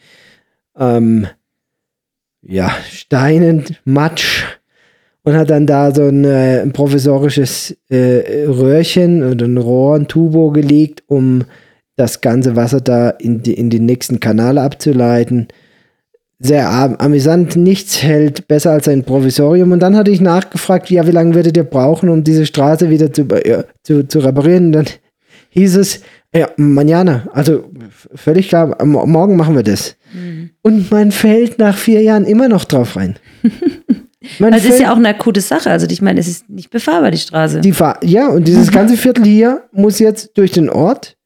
ähm, 0.79 1.27
ja, 2.43 2.71
Steinen, 2.91 3.65
Matsch 3.85 4.45
und 5.25 5.35
hat 5.35 5.51
dann 5.51 5.67
da 5.67 5.95
so 5.95 6.05
ein, 6.09 6.25
äh, 6.25 6.63
ein 6.63 6.73
provisorisches 6.73 7.77
äh, 7.91 8.47
Röhrchen 8.47 9.23
oder 9.23 9.45
ein 9.45 9.59
Rohr, 9.59 9.97
ein 9.97 10.09
Tubo 10.09 10.51
gelegt, 10.51 11.03
um 11.07 11.45
das 11.97 12.23
ganze 12.23 12.57
Wasser 12.57 12.81
da 12.81 13.11
in, 13.11 13.43
die, 13.43 13.55
in 13.55 13.69
den 13.69 13.85
nächsten 13.85 14.21
Kanal 14.21 14.57
abzuleiten 14.57 15.49
sehr 16.41 16.69
amüsant. 17.01 17.55
Nichts 17.55 18.03
hält 18.03 18.49
besser 18.49 18.73
als 18.73 18.89
ein 18.89 19.05
Provisorium. 19.05 19.73
Und 19.73 19.81
dann 19.81 19.95
hatte 19.95 20.11
ich 20.11 20.21
nachgefragt, 20.21 20.91
ja, 20.91 21.07
wie 21.07 21.13
lange 21.13 21.35
würdet 21.35 21.57
ihr 21.57 21.65
brauchen, 21.65 22.09
um 22.09 22.25
diese 22.25 22.47
Straße 22.47 22.91
wieder 22.91 23.13
zu, 23.13 23.23
äh, 23.23 23.65
zu, 23.83 24.09
zu 24.09 24.19
reparieren? 24.21 24.67
Und 24.67 24.73
dann 24.73 24.87
hieß 25.51 25.77
es, 25.77 26.01
ja, 26.35 26.49
manana, 26.57 27.29
also 27.33 27.65
völlig 28.15 28.49
klar, 28.49 28.77
morgen 28.85 29.37
machen 29.37 29.55
wir 29.55 29.63
das. 29.63 29.97
Mhm. 30.15 30.51
Und 30.63 30.91
man 30.91 31.13
fällt 31.13 31.59
nach 31.59 31.77
vier 31.77 32.03
Jahren 32.03 32.25
immer 32.25 32.49
noch 32.49 32.65
drauf 32.65 32.97
rein. 32.97 33.17
Man 34.39 34.53
also 34.53 34.69
ist 34.69 34.81
ja 34.81 34.93
auch 34.93 34.99
eine 34.99 35.09
akute 35.09 35.41
Sache. 35.41 35.71
Also 35.71 35.87
ich 35.89 36.03
meine, 36.03 36.21
es 36.21 36.29
ist 36.29 36.49
nicht 36.51 36.69
befahrbar, 36.69 37.11
die 37.11 37.17
Straße. 37.17 37.63
Die 37.63 37.73
Fahr 37.73 37.99
ja, 38.05 38.29
und 38.29 38.47
dieses 38.47 38.71
ganze 38.71 38.99
Viertel 38.99 39.25
hier 39.25 39.63
muss 39.73 39.99
jetzt 39.99 40.37
durch 40.37 40.53
den 40.53 40.69
Ort. 40.69 41.17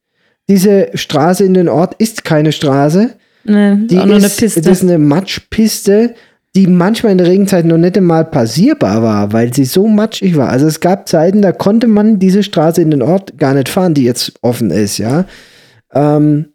Diese 0.47 0.89
Straße 0.93 1.43
in 1.43 1.53
den 1.53 1.67
Ort 1.67 1.95
ist 1.97 2.23
keine 2.23 2.53
Straße. 2.53 3.17
Nee, 3.45 3.87
die 3.87 3.99
auch 3.99 4.05
ist, 4.07 4.11
eine 4.11 4.29
Piste. 4.29 4.61
Das 4.61 4.77
ist 4.77 4.83
eine 4.83 4.97
Matschpiste, 4.97 6.15
die 6.55 6.67
manchmal 6.67 7.11
in 7.11 7.17
der 7.17 7.27
Regenzeit 7.27 7.65
noch 7.65 7.77
nicht 7.77 7.97
einmal 7.97 8.25
passierbar 8.25 9.03
war, 9.03 9.33
weil 9.33 9.53
sie 9.53 9.65
so 9.65 9.87
matschig 9.87 10.35
war. 10.37 10.49
Also 10.49 10.67
es 10.67 10.79
gab 10.79 11.07
Zeiten, 11.07 11.41
da 11.41 11.51
konnte 11.51 11.87
man 11.87 12.17
diese 12.17 12.43
Straße 12.43 12.81
in 12.81 12.91
den 12.91 13.01
Ort 13.01 13.37
gar 13.37 13.53
nicht 13.53 13.69
fahren, 13.69 13.93
die 13.93 14.03
jetzt 14.03 14.33
offen 14.41 14.71
ist, 14.71 14.97
ja. 14.97 15.25
Ähm, 15.93 16.53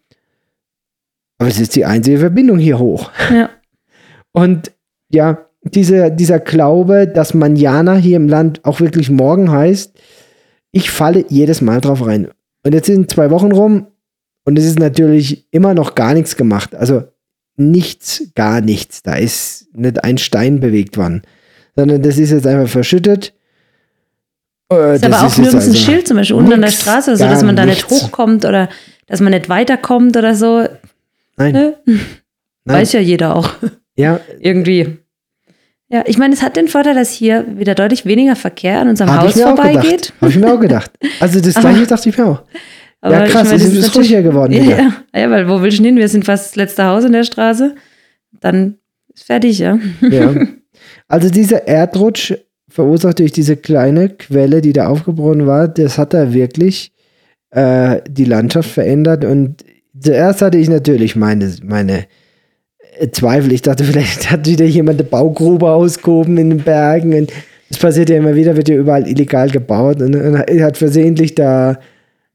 aber 1.37 1.49
es 1.49 1.59
ist 1.59 1.75
die 1.75 1.85
einzige 1.85 2.19
Verbindung 2.19 2.59
hier 2.59 2.77
hoch. 2.77 3.11
Ja. 3.31 3.49
Und 4.31 4.71
ja, 5.09 5.45
diese, 5.63 6.11
dieser 6.11 6.39
Glaube, 6.39 7.07
dass 7.07 7.33
Manjana 7.33 7.95
hier 7.95 8.17
im 8.17 8.27
Land 8.27 8.65
auch 8.65 8.79
wirklich 8.79 9.09
morgen 9.09 9.51
heißt, 9.51 9.93
ich 10.71 10.89
falle 10.89 11.25
jedes 11.29 11.61
Mal 11.61 11.81
drauf 11.81 12.05
rein. 12.05 12.29
Und 12.63 12.73
jetzt 12.73 12.87
sind 12.87 13.11
zwei 13.11 13.29
Wochen 13.29 13.51
rum 13.51 13.87
und 14.43 14.57
es 14.57 14.65
ist 14.65 14.79
natürlich 14.79 15.47
immer 15.51 15.73
noch 15.73 15.95
gar 15.95 16.13
nichts 16.13 16.35
gemacht. 16.35 16.75
Also 16.75 17.03
nichts, 17.55 18.23
gar 18.35 18.61
nichts. 18.61 19.03
Da 19.03 19.15
ist 19.15 19.67
nicht 19.73 20.03
ein 20.03 20.17
Stein 20.17 20.59
bewegt 20.59 20.97
worden. 20.97 21.21
Sondern 21.75 22.01
das 22.01 22.17
ist 22.17 22.31
jetzt 22.31 22.47
einfach 22.47 22.69
verschüttet. 22.69 23.33
Äh, 24.71 24.95
ist 24.95 25.05
aber 25.05 25.23
auch 25.23 25.37
nirgends 25.37 25.55
also 25.55 25.71
ein 25.71 25.75
Schild 25.75 26.07
zum 26.07 26.17
Beispiel 26.17 26.35
unten 26.35 26.53
an 26.53 26.61
der 26.61 26.71
Straße, 26.71 27.15
so 27.15 27.23
dass 27.23 27.43
man 27.43 27.55
da 27.55 27.65
nichts. 27.65 27.89
nicht 27.89 28.03
hochkommt 28.03 28.45
oder 28.45 28.69
dass 29.07 29.19
man 29.19 29.31
nicht 29.31 29.49
weiterkommt 29.49 30.17
oder 30.17 30.35
so. 30.35 30.67
Nein. 31.37 31.53
Ne? 31.53 31.77
Nein. 31.85 31.99
Weiß 32.65 32.93
ja 32.93 32.99
jeder 32.99 33.35
auch. 33.35 33.51
Ja. 33.95 34.19
Irgendwie. 34.39 34.97
Ja, 35.89 36.03
ich 36.07 36.17
meine, 36.17 36.33
es 36.33 36.41
hat 36.41 36.55
den 36.55 36.69
Vorteil, 36.69 36.95
dass 36.95 37.11
hier 37.11 37.45
wieder 37.57 37.75
deutlich 37.75 38.05
weniger 38.05 38.37
Verkehr 38.37 38.79
an 38.79 38.87
unserem 38.87 39.11
Hab 39.11 39.23
Haus 39.23 39.39
vorbeigeht. 39.39 40.13
Habe 40.21 40.31
ich 40.31 40.37
mir 40.37 40.53
auch 40.53 40.59
gedacht. 40.59 40.91
Also 41.19 41.41
das 41.41 41.55
gleiche 41.59 41.85
dachte 41.85 42.07
ich 42.07 42.17
mir 42.17 42.27
auch. 42.27 42.43
Aber 43.01 43.15
ja, 43.15 43.27
krass, 43.27 43.51
es 43.51 43.63
ist 43.63 43.95
ruhiger 43.95 44.21
geworden. 44.21 44.53
Ja, 44.53 44.93
ja, 45.13 45.31
weil 45.31 45.49
wo 45.49 45.61
willst 45.61 45.79
du 45.79 45.83
hin? 45.83 45.97
Wir 45.97 46.07
sind 46.07 46.23
fast 46.23 46.49
das 46.49 46.55
letzte 46.55 46.85
Haus 46.85 47.03
in 47.03 47.11
der 47.11 47.23
Straße. 47.23 47.75
Dann 48.39 48.77
ist 49.13 49.25
fertig, 49.25 49.59
ja. 49.59 49.77
Ja. 50.01 50.33
Also 51.07 51.29
dieser 51.29 51.67
Erdrutsch 51.67 52.33
verursacht 52.69 53.19
durch 53.19 53.33
diese 53.33 53.57
kleine 53.57 54.09
Quelle, 54.09 54.61
die 54.61 54.71
da 54.71 54.87
aufgebrochen 54.87 55.45
war, 55.45 55.67
das 55.67 55.97
hat 55.97 56.13
da 56.13 56.33
wirklich 56.33 56.93
äh, 57.51 58.01
die 58.09 58.23
Landschaft 58.23 58.69
verändert. 58.69 59.25
Und 59.25 59.63
zuerst 59.99 60.41
hatte 60.41 60.57
ich 60.57 60.69
natürlich 60.69 61.17
meine, 61.17 61.53
meine 61.63 62.05
äh, 62.97 63.09
Zweifel. 63.11 63.51
Ich 63.51 63.61
dachte, 63.61 63.83
vielleicht 63.83 64.31
hat 64.31 64.47
wieder 64.47 64.65
jemand 64.65 65.01
eine 65.01 65.09
Baugrube 65.09 65.69
ausgehoben 65.69 66.37
in 66.37 66.49
den 66.49 66.59
Bergen. 66.59 67.13
Und 67.13 67.33
das 67.69 67.77
passiert 67.77 68.09
ja 68.09 68.17
immer 68.17 68.35
wieder, 68.35 68.55
wird 68.55 68.69
ja 68.69 68.75
überall 68.75 69.07
illegal 69.07 69.49
gebaut. 69.49 70.01
Und, 70.01 70.15
und 70.15 70.37
hat 70.39 70.77
versehentlich 70.77 71.35
da 71.35 71.77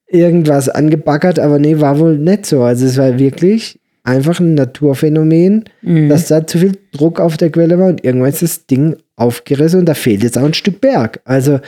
irgendwas 0.08 0.68
angebaggert, 0.68 1.38
aber 1.38 1.58
nee, 1.58 1.80
war 1.80 1.98
wohl 1.98 2.18
nicht 2.18 2.46
so. 2.46 2.62
Also 2.62 2.86
es 2.86 2.96
war 2.96 3.18
wirklich 3.18 3.80
einfach 4.04 4.38
ein 4.38 4.54
Naturphänomen, 4.54 5.64
mhm. 5.82 6.08
dass 6.08 6.28
da 6.28 6.46
zu 6.46 6.58
viel 6.58 6.78
Druck 6.92 7.18
auf 7.18 7.36
der 7.36 7.50
Quelle 7.50 7.78
war 7.78 7.88
und 7.88 8.04
irgendwann 8.04 8.28
ist 8.28 8.42
das 8.42 8.66
Ding 8.66 8.96
aufgerissen 9.16 9.80
und 9.80 9.86
da 9.86 9.94
fehlt 9.94 10.22
jetzt 10.22 10.38
auch 10.38 10.44
ein 10.44 10.54
Stück 10.54 10.80
Berg. 10.80 11.20
Also 11.24 11.60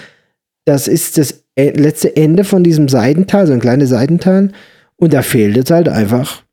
das 0.64 0.86
ist 0.86 1.18
das 1.18 1.43
e-, 1.57 1.70
letzte 1.70 2.14
Ende 2.14 2.45
von 2.45 2.62
diesem 2.62 2.89
Seitental, 2.89 3.47
so 3.47 3.53
ein 3.53 3.61
kleines 3.61 3.91
Seitental 3.91 4.53
und 4.97 5.12
da 5.12 5.22
fehlt 5.22 5.57
jetzt 5.57 5.70
halt 5.70 5.89
einfach, 5.89 6.45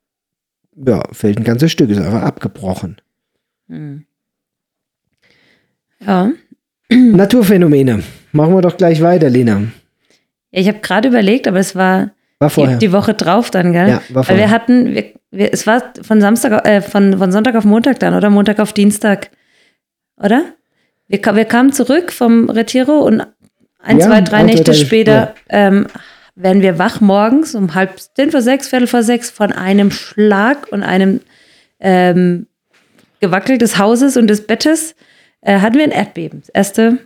ja, 0.75 1.03
fehlt 1.11 1.37
ein 1.37 1.43
ganzes 1.43 1.71
Stück, 1.71 1.89
ist 1.91 1.99
einfach 1.99 2.23
abgebrochen. 2.23 2.97
Mhm. 3.67 4.05
Ja, 6.03 6.31
Naturphänomene. 6.89 8.03
Machen 8.31 8.53
wir 8.53 8.61
doch 8.61 8.77
gleich 8.77 9.01
weiter, 9.01 9.29
Lena. 9.29 9.63
Ja, 10.51 10.61
ich 10.61 10.67
habe 10.67 10.79
gerade 10.79 11.07
überlegt, 11.09 11.47
aber 11.47 11.59
es 11.59 11.75
war, 11.75 12.11
war 12.39 12.49
vorher. 12.49 12.77
Die, 12.77 12.87
die, 12.87 12.93
Woche 12.93 13.13
drauf 13.13 13.51
dann, 13.51 13.73
gell? 13.73 13.89
Ja, 13.89 14.01
war 14.09 14.23
vorher. 14.23 14.29
Weil 14.29 14.37
wir 14.37 14.49
hatten, 14.51 14.95
wir, 14.95 15.05
wir, 15.31 15.53
es 15.53 15.67
war 15.67 15.83
von 16.01 16.21
Samstag, 16.21 16.65
äh, 16.67 16.81
von, 16.81 17.17
von 17.17 17.31
Sonntag 17.31 17.55
auf 17.55 17.65
Montag 17.65 17.99
dann, 17.99 18.13
oder? 18.13 18.29
Montag 18.29 18.59
auf 18.59 18.73
Dienstag. 18.73 19.31
Oder? 20.17 20.45
Wir, 21.07 21.19
wir 21.23 21.45
kamen 21.45 21.71
zurück 21.71 22.11
vom 22.11 22.49
Retiro 22.49 22.99
und 22.99 23.25
ein, 23.79 23.99
ja, 23.99 24.07
zwei, 24.07 24.21
drei 24.21 24.43
Nächte 24.43 24.73
später 24.73 25.35
ja. 25.51 25.67
ähm, 25.67 25.87
werden 26.35 26.61
wir 26.61 26.79
wach 26.79 27.01
morgens 27.01 27.55
um 27.55 27.75
halb 27.75 27.99
zehn 27.99 28.31
vor 28.31 28.41
sechs, 28.41 28.67
viertel 28.67 28.87
vor 28.87 29.03
sechs 29.03 29.29
von 29.29 29.51
einem 29.51 29.91
Schlag 29.91 30.71
und 30.71 30.83
einem 30.83 31.21
ähm, 31.79 32.47
Gewackel 33.21 33.57
des 33.57 33.77
Hauses 33.77 34.17
und 34.17 34.27
des 34.27 34.45
Bettes 34.45 34.95
äh, 35.41 35.59
hatten 35.59 35.77
wir 35.77 35.83
ein 35.83 35.91
Erdbeben. 35.91 36.41
Das 36.41 36.49
erste 36.49 36.97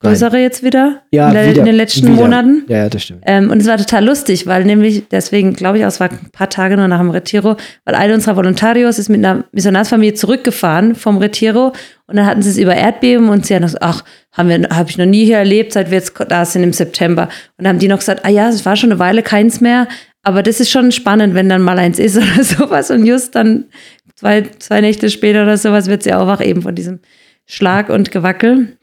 größere 0.00 0.38
jetzt 0.38 0.62
wieder, 0.62 1.02
ja, 1.10 1.28
in, 1.28 1.34
der, 1.34 1.46
wieder 1.48 1.60
in, 1.60 1.66
den 1.66 1.74
letzten 1.74 2.06
wieder. 2.06 2.22
Monaten. 2.22 2.64
Ja, 2.68 2.78
ja, 2.78 2.88
das 2.88 3.02
stimmt. 3.02 3.22
Ähm, 3.26 3.50
und 3.50 3.60
es 3.60 3.66
war 3.66 3.76
total 3.78 4.04
lustig, 4.04 4.46
weil 4.46 4.64
nämlich, 4.64 5.04
deswegen 5.10 5.54
glaube 5.54 5.78
ich 5.78 5.84
auch, 5.84 5.88
es 5.88 6.00
war 6.00 6.10
ein 6.10 6.30
paar 6.32 6.50
Tage 6.50 6.76
nur 6.76 6.88
nach 6.88 7.00
dem 7.00 7.10
Retiro, 7.10 7.56
weil 7.84 7.94
eine 7.94 8.14
unserer 8.14 8.36
Volontarios 8.36 8.98
ist 8.98 9.08
mit 9.08 9.24
einer 9.24 9.44
Missionarsfamilie 9.52 10.14
zurückgefahren 10.14 10.94
vom 10.94 11.18
Retiro 11.18 11.72
und 12.06 12.16
dann 12.16 12.26
hatten 12.26 12.42
sie 12.42 12.50
es 12.50 12.58
über 12.58 12.74
Erdbeben 12.74 13.28
und 13.28 13.46
sie 13.46 13.54
haben 13.54 13.62
gesagt, 13.62 13.82
ach, 13.82 14.04
haben 14.32 14.48
wir, 14.48 14.68
habe 14.70 14.90
ich 14.90 14.98
noch 14.98 15.06
nie 15.06 15.24
hier 15.24 15.38
erlebt, 15.38 15.72
seit 15.72 15.90
wir 15.90 15.98
jetzt 15.98 16.14
da 16.28 16.44
sind 16.44 16.62
im 16.62 16.72
September. 16.72 17.24
Und 17.56 17.64
dann 17.64 17.68
haben 17.68 17.78
die 17.78 17.88
noch 17.88 17.98
gesagt, 17.98 18.24
ah 18.24 18.30
ja, 18.30 18.48
es 18.48 18.64
war 18.66 18.76
schon 18.76 18.92
eine 18.92 18.98
Weile 18.98 19.22
keins 19.22 19.60
mehr, 19.60 19.88
aber 20.22 20.42
das 20.42 20.60
ist 20.60 20.70
schon 20.70 20.92
spannend, 20.92 21.34
wenn 21.34 21.48
dann 21.48 21.62
mal 21.62 21.78
eins 21.78 21.98
ist 21.98 22.16
oder 22.16 22.44
sowas 22.44 22.90
und 22.90 23.06
just 23.06 23.34
dann 23.34 23.66
zwei, 24.14 24.42
zwei 24.58 24.80
Nächte 24.80 25.10
später 25.10 25.42
oder 25.42 25.56
sowas 25.56 25.86
wird 25.86 26.02
sie 26.02 26.14
auch 26.14 26.26
wach 26.26 26.40
eben 26.40 26.62
von 26.62 26.74
diesem 26.74 27.00
Schlag 27.46 27.88
und 27.88 28.10
Gewackel. 28.10 28.76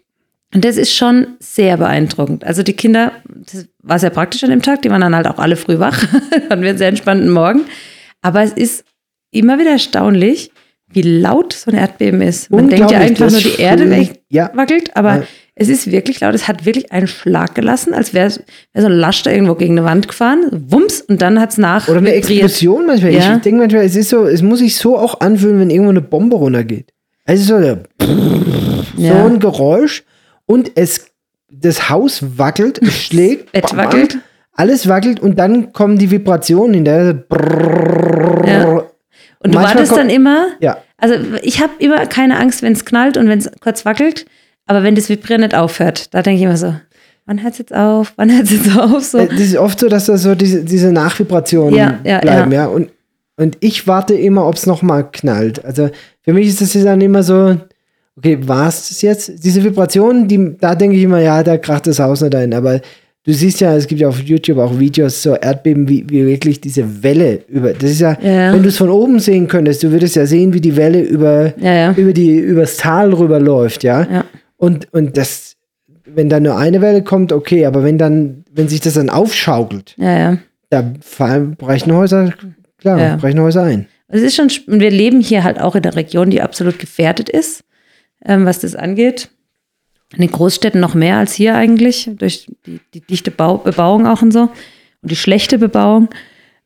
Und 0.54 0.64
das 0.64 0.78
ist 0.78 0.96
schon 0.96 1.28
sehr 1.40 1.78
beeindruckend. 1.78 2.44
Also 2.44 2.62
die 2.62 2.74
Kinder, 2.74 3.12
das 3.52 3.66
war 3.82 3.98
sehr 3.98 4.12
praktisch 4.12 4.44
an 4.44 4.52
dem 4.52 4.62
Tag, 4.62 4.84
die 4.84 4.90
waren 4.90 5.02
dann 5.02 5.16
halt 5.16 5.28
auch 5.28 5.40
alle 5.40 5.56
früh 5.56 5.80
wach, 5.80 6.02
hatten 6.50 6.62
wir 6.62 6.70
einen 6.70 6.78
sehr 6.78 6.90
entspannten 6.90 7.30
Morgen. 7.30 7.62
Aber 8.22 8.44
es 8.44 8.54
ist 8.54 8.86
immer 9.32 9.58
wieder 9.58 9.72
erstaunlich, 9.72 10.52
wie 10.92 11.02
laut 11.02 11.54
so 11.54 11.72
ein 11.72 11.78
Erdbeben 11.78 12.22
ist. 12.22 12.52
Man 12.52 12.70
denkt 12.70 12.92
ja 12.92 13.00
einfach 13.00 13.32
nur, 13.32 13.40
die 13.40 13.60
Erde 13.60 14.10
ja. 14.30 14.52
aber 14.94 15.16
ja. 15.16 15.24
es 15.56 15.70
ist 15.70 15.92
wirklich 15.92 16.20
laut. 16.20 16.36
Es 16.36 16.48
hat 16.48 16.68
wirklich 16.68 16.92
einen 16.92 17.08
Schlag 17.08 17.56
gelassen, 17.56 17.96
als 17.96 18.14
wäre 18.14 18.32
wär 18.74 18.82
so 18.82 18.88
ein 18.88 18.94
Laster 18.94 19.34
irgendwo 19.34 19.56
gegen 19.56 19.78
eine 19.78 19.88
Wand 19.88 20.08
gefahren, 20.08 20.46
wumms, 20.52 21.02
und 21.02 21.20
dann 21.22 21.40
hat 21.40 21.52
es 21.52 21.58
nach. 21.58 21.88
Oder 21.88 21.98
eine 21.98 22.14
Explosion 22.14 22.86
manchmal. 22.86 23.14
Ja. 23.14 23.36
Ich 23.36 23.42
denke 23.42 23.62
manchmal, 23.62 23.86
es 23.86 23.96
ist 23.96 24.10
so, 24.10 24.26
es 24.26 24.44
muss 24.44 24.60
sich 24.60 24.76
so 24.76 24.98
auch 24.98 25.20
anfühlen, 25.20 25.60
wenn 25.60 25.72
irgendwo 25.72 25.90
eine 25.90 26.02
Bombe 26.02 26.36
runtergeht. 26.36 26.92
Also 27.26 27.60
so, 27.60 27.78
so 28.98 29.14
ein 29.14 29.40
Geräusch 29.40 30.04
und 30.54 30.72
es, 30.76 31.08
das 31.50 31.90
Haus 31.90 32.38
wackelt, 32.38 32.80
es 32.82 32.94
schlägt, 33.06 33.52
Bett 33.52 33.68
bam, 33.70 33.78
wackelt. 33.78 34.20
Alles 34.54 34.88
wackelt 34.88 35.20
und 35.20 35.40
dann 35.40 35.74
kommen 35.74 35.98
die 35.98 36.12
Vibrationen 36.12 36.76
hinterher. 36.76 37.24
Ja. 38.46 38.84
Und 39.40 39.56
du 39.56 39.60
wartest 39.60 39.92
dann 39.92 40.12
immer, 40.12 40.50
ja. 40.60 40.78
also 40.98 41.16
ich 41.42 41.60
habe 41.60 41.74
immer 41.80 42.06
keine 42.06 42.38
Angst, 42.38 42.62
wenn 42.62 42.74
es 42.74 42.86
knallt 42.86 43.18
und 43.18 43.28
wenn 43.28 43.40
es 43.40 43.50
kurz 43.62 43.84
wackelt, 43.84 44.28
aber 44.68 44.84
wenn 44.84 44.94
das 44.94 45.10
Vibrieren 45.10 45.42
nicht 45.42 45.56
aufhört, 45.56 46.14
da 46.14 46.22
denke 46.22 46.38
ich 46.38 46.44
immer 46.44 46.56
so, 46.56 46.76
wann 47.26 47.42
hört 47.42 47.54
es 47.54 47.58
jetzt 47.58 47.74
auf, 47.74 48.14
wann 48.16 48.32
hört 48.32 48.44
es 48.44 48.52
jetzt 48.52 48.78
auf? 48.78 49.04
So. 49.04 49.26
Das 49.26 49.40
ist 49.40 49.58
oft 49.58 49.80
so, 49.80 49.90
dass 49.90 50.06
da 50.06 50.18
so 50.18 50.36
diese, 50.36 50.64
diese 50.64 50.92
Nachvibrationen 50.92 51.76
ja, 51.76 52.00
ja, 52.04 52.20
bleiben, 52.20 52.52
ja. 52.52 52.66
ja. 52.66 52.68
Und, 52.68 52.92
und 53.38 53.58
ich 53.60 53.88
warte 53.88 54.14
immer, 54.14 54.48
ob 54.48 54.54
es 54.54 54.68
nochmal 54.68 55.10
knallt. 55.12 55.66
Also 55.66 55.90
für 56.22 56.32
mich 56.32 56.48
ist 56.48 56.62
das 56.62 56.72
dann 56.84 57.02
immer 57.02 57.24
so, 57.24 57.58
okay, 58.18 58.38
war 58.48 58.68
es 58.68 58.90
das 58.90 59.02
jetzt? 59.02 59.44
Diese 59.44 59.64
Vibrationen, 59.64 60.28
die, 60.28 60.56
da 60.60 60.76
denke 60.76 60.96
ich 60.96 61.04
immer, 61.04 61.20
ja, 61.20 61.44
da 61.44 61.58
kracht 61.58 61.88
das 61.88 62.00
Haus 62.00 62.22
nicht 62.22 62.36
ein. 62.36 62.54
Aber 62.54 62.80
du 63.24 63.34
siehst 63.34 63.62
ja, 63.62 63.76
es 63.76 63.88
gibt 63.88 64.02
ja 64.02 64.08
auf 64.08 64.22
YouTube 64.22 64.58
auch 64.58 64.78
Videos, 64.78 65.24
so 65.24 65.36
Erdbeben, 65.36 65.88
wie, 65.88 66.06
wie 66.10 66.26
wirklich 66.26 66.62
diese 66.62 67.04
Welle 67.04 67.42
über. 67.48 67.74
Das 67.74 67.92
ist 67.92 68.02
ja, 68.02 68.18
ja. 68.22 68.54
wenn 68.54 68.64
du 68.64 68.70
es 68.70 68.78
von 68.78 68.90
oben 68.90 69.20
sehen 69.20 69.48
könntest, 69.48 69.84
du 69.84 69.92
würdest 69.92 70.16
ja 70.16 70.26
sehen, 70.26 70.54
wie 70.54 70.62
die 70.62 70.76
Welle 70.76 71.02
über, 71.02 71.54
ja, 71.58 71.74
ja. 71.74 71.94
über 71.94 72.14
die, 72.14 72.38
übers 72.38 72.78
Tal 72.78 73.14
rüberläuft, 73.14 73.84
ja. 73.84 74.08
ja. 74.10 74.26
Und, 74.58 74.94
und 74.94 75.18
das, 75.18 75.56
wenn 76.06 76.30
da 76.30 76.40
nur 76.40 76.58
eine 76.58 76.82
Welle 76.82 77.04
kommt, 77.04 77.32
okay, 77.32 77.66
aber 77.66 77.84
wenn 77.84 77.98
dann, 77.98 78.46
wenn 78.52 78.68
sich 78.68 78.80
das 78.80 78.94
dann 78.94 79.10
aufschaukelt, 79.10 79.96
da 80.70 80.94
fallen, 81.02 81.56
brechen 81.56 81.94
Häuser, 81.94 82.34
klar, 82.80 83.18
brechen 83.18 83.40
Häuser 83.40 83.64
ein. 83.64 83.88
Es 84.08 84.22
ist 84.22 84.36
schon, 84.36 84.50
wir 84.68 84.92
leben 84.92 85.22
hier 85.22 85.44
halt 85.44 85.60
auch 85.60 85.76
in 85.76 85.82
der 85.82 85.96
Region, 85.96 86.30
die 86.30 86.42
absolut 86.42 86.78
gefährdet 86.78 87.30
ist 87.30 87.64
ähm, 88.26 88.46
was 88.46 88.60
das 88.60 88.76
angeht. 88.76 89.30
In 90.14 90.22
den 90.22 90.32
Großstädten 90.32 90.80
noch 90.80 90.94
mehr 90.94 91.18
als 91.18 91.34
hier 91.34 91.56
eigentlich, 91.56 92.10
durch 92.18 92.48
die, 92.66 92.80
die 92.94 93.02
dichte 93.02 93.32
Bau 93.32 93.58
Bebauung 93.58 94.06
auch 94.06 94.22
und 94.22 94.32
so 94.32 94.42
und 94.42 95.12
die 95.12 95.16
schlechte 95.16 95.58
Bebauung. 95.58 96.10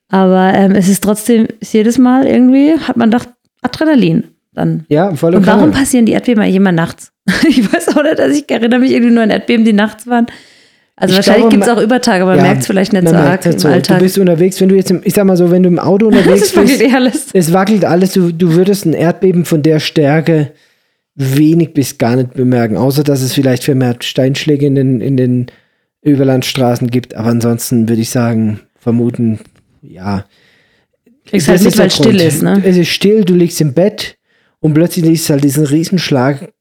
Aber 0.10 0.53
ähm, 0.53 0.72
es 0.72 0.88
ist 0.88 1.03
trotzdem, 1.03 1.47
ist 1.60 1.74
jedes 1.74 1.97
Mal 1.97 2.26
irgendwie, 2.26 2.80
hat 2.80 2.97
man 2.97 3.12
doch 3.12 3.26
Adrenalin 3.62 4.26
dann. 4.53 4.86
Ja, 4.89 5.14
voll 5.16 5.36
Und 5.36 5.45
warum 5.45 5.72
passieren 5.72 6.05
die 6.05 6.14
Erdbeben 6.14 6.41
eigentlich 6.41 6.55
immer 6.55 6.72
nachts? 6.72 7.12
ich 7.47 7.72
weiß 7.72 7.95
auch 7.95 8.03
nicht, 8.03 8.20
dass 8.20 8.36
ich 8.36 8.49
erinnere 8.49 8.80
mich 8.80 8.91
irgendwie 8.91 9.14
nur 9.14 9.24
an 9.24 9.30
Erdbeben, 9.30 9.66
die 9.66 9.74
nachts 9.74 10.08
waren. 10.08 10.28
Also 10.95 11.12
ich 11.12 11.18
wahrscheinlich 11.18 11.49
gibt 11.49 11.64
es 11.64 11.70
auch 11.70 11.80
Übertage, 11.80 12.24
aber 12.24 12.32
man 12.32 12.39
ja, 12.39 12.43
merkt 12.45 12.62
es 12.62 12.68
vielleicht 12.68 12.91
nicht 12.91 13.08
so 13.08 13.16
arg 13.16 13.45
im 13.45 13.60
so. 13.60 13.68
Alltag. 13.68 13.99
Du 13.99 14.03
bist 14.03 14.18
unterwegs, 14.18 14.60
wenn 14.60 14.70
du 14.70 14.76
jetzt, 14.76 14.89
im, 14.89 15.01
ich 15.03 15.14
sag 15.14 15.26
mal 15.26 15.38
so, 15.38 15.51
wenn 15.51 15.62
du 15.62 15.70
im 15.70 15.78
Auto 15.78 16.08
unterwegs 16.08 16.51
bist, 16.53 16.82
eh 16.82 16.91
alles. 16.91 17.28
es 17.34 17.53
wackelt 17.53 17.86
alles, 17.86 18.14
du, 18.14 18.32
du 18.32 18.53
würdest 18.55 18.86
ein 18.86 18.93
Erdbeben 18.93 19.45
von 19.45 19.62
der 19.62 19.80
Stärke 19.80 20.53
wenig 21.18 21.74
bis 21.74 21.97
gar 21.97 22.15
nicht 22.15 22.36
bemerken, 22.36 22.78
außer 22.78 23.03
dass 23.03 23.22
es 23.22 23.34
vielleicht 23.34 23.63
vermehrt 23.63 24.03
Steinschläge 24.03 24.68
in 24.68 24.76
den, 24.76 25.01
in 25.01 25.18
den 25.18 25.47
Überlandstraßen 26.03 26.89
gibt. 26.89 27.15
Aber 27.15 27.30
ansonsten 27.30 27.89
würde 27.89 28.01
ich 28.01 28.11
sagen, 28.11 28.59
vermuten, 28.80 29.39
ja. 29.82 30.26
Kriegst 31.26 31.49
halt 31.49 31.63
mit, 31.63 31.78
weil 31.78 31.88
es 31.88 31.95
still 31.95 32.22
ist, 32.22 32.43
ne? 32.43 32.61
Es 32.63 32.78
ist 32.78 32.89
still, 32.89 33.26
du 33.26 33.34
liegst 33.34 33.59
im 33.59 33.74
Bett 33.74 34.18
und 34.59 34.76
plötzlich 34.76 35.05
liegst 35.05 35.30
halt 35.30 35.43
diesen 35.43 35.65
Riesenschlag. 35.65 36.53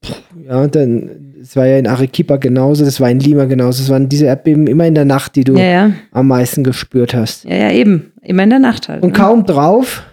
Ja, 0.45 0.65
dann, 0.67 1.35
es 1.39 1.55
war 1.55 1.67
ja 1.67 1.77
in 1.77 1.87
Arequipa 1.87 2.37
genauso, 2.37 2.83
das 2.83 2.99
war 2.99 3.11
in 3.11 3.19
Lima 3.19 3.45
genauso. 3.45 3.83
Es 3.83 3.89
waren 3.89 4.09
diese 4.09 4.25
Erdbeben 4.25 4.65
immer 4.65 4.87
in 4.87 4.95
der 4.95 5.05
Nacht, 5.05 5.35
die 5.35 5.43
du 5.43 5.53
ja, 5.53 5.63
ja. 5.63 5.91
am 6.11 6.27
meisten 6.27 6.63
gespürt 6.63 7.13
hast. 7.13 7.45
Ja, 7.45 7.55
ja, 7.55 7.71
eben. 7.71 8.11
Immer 8.23 8.43
in 8.43 8.49
der 8.49 8.59
Nacht 8.59 8.89
halt. 8.89 9.03
Und 9.03 9.11
ne? 9.11 9.15
kaum 9.17 9.45
drauf 9.45 10.03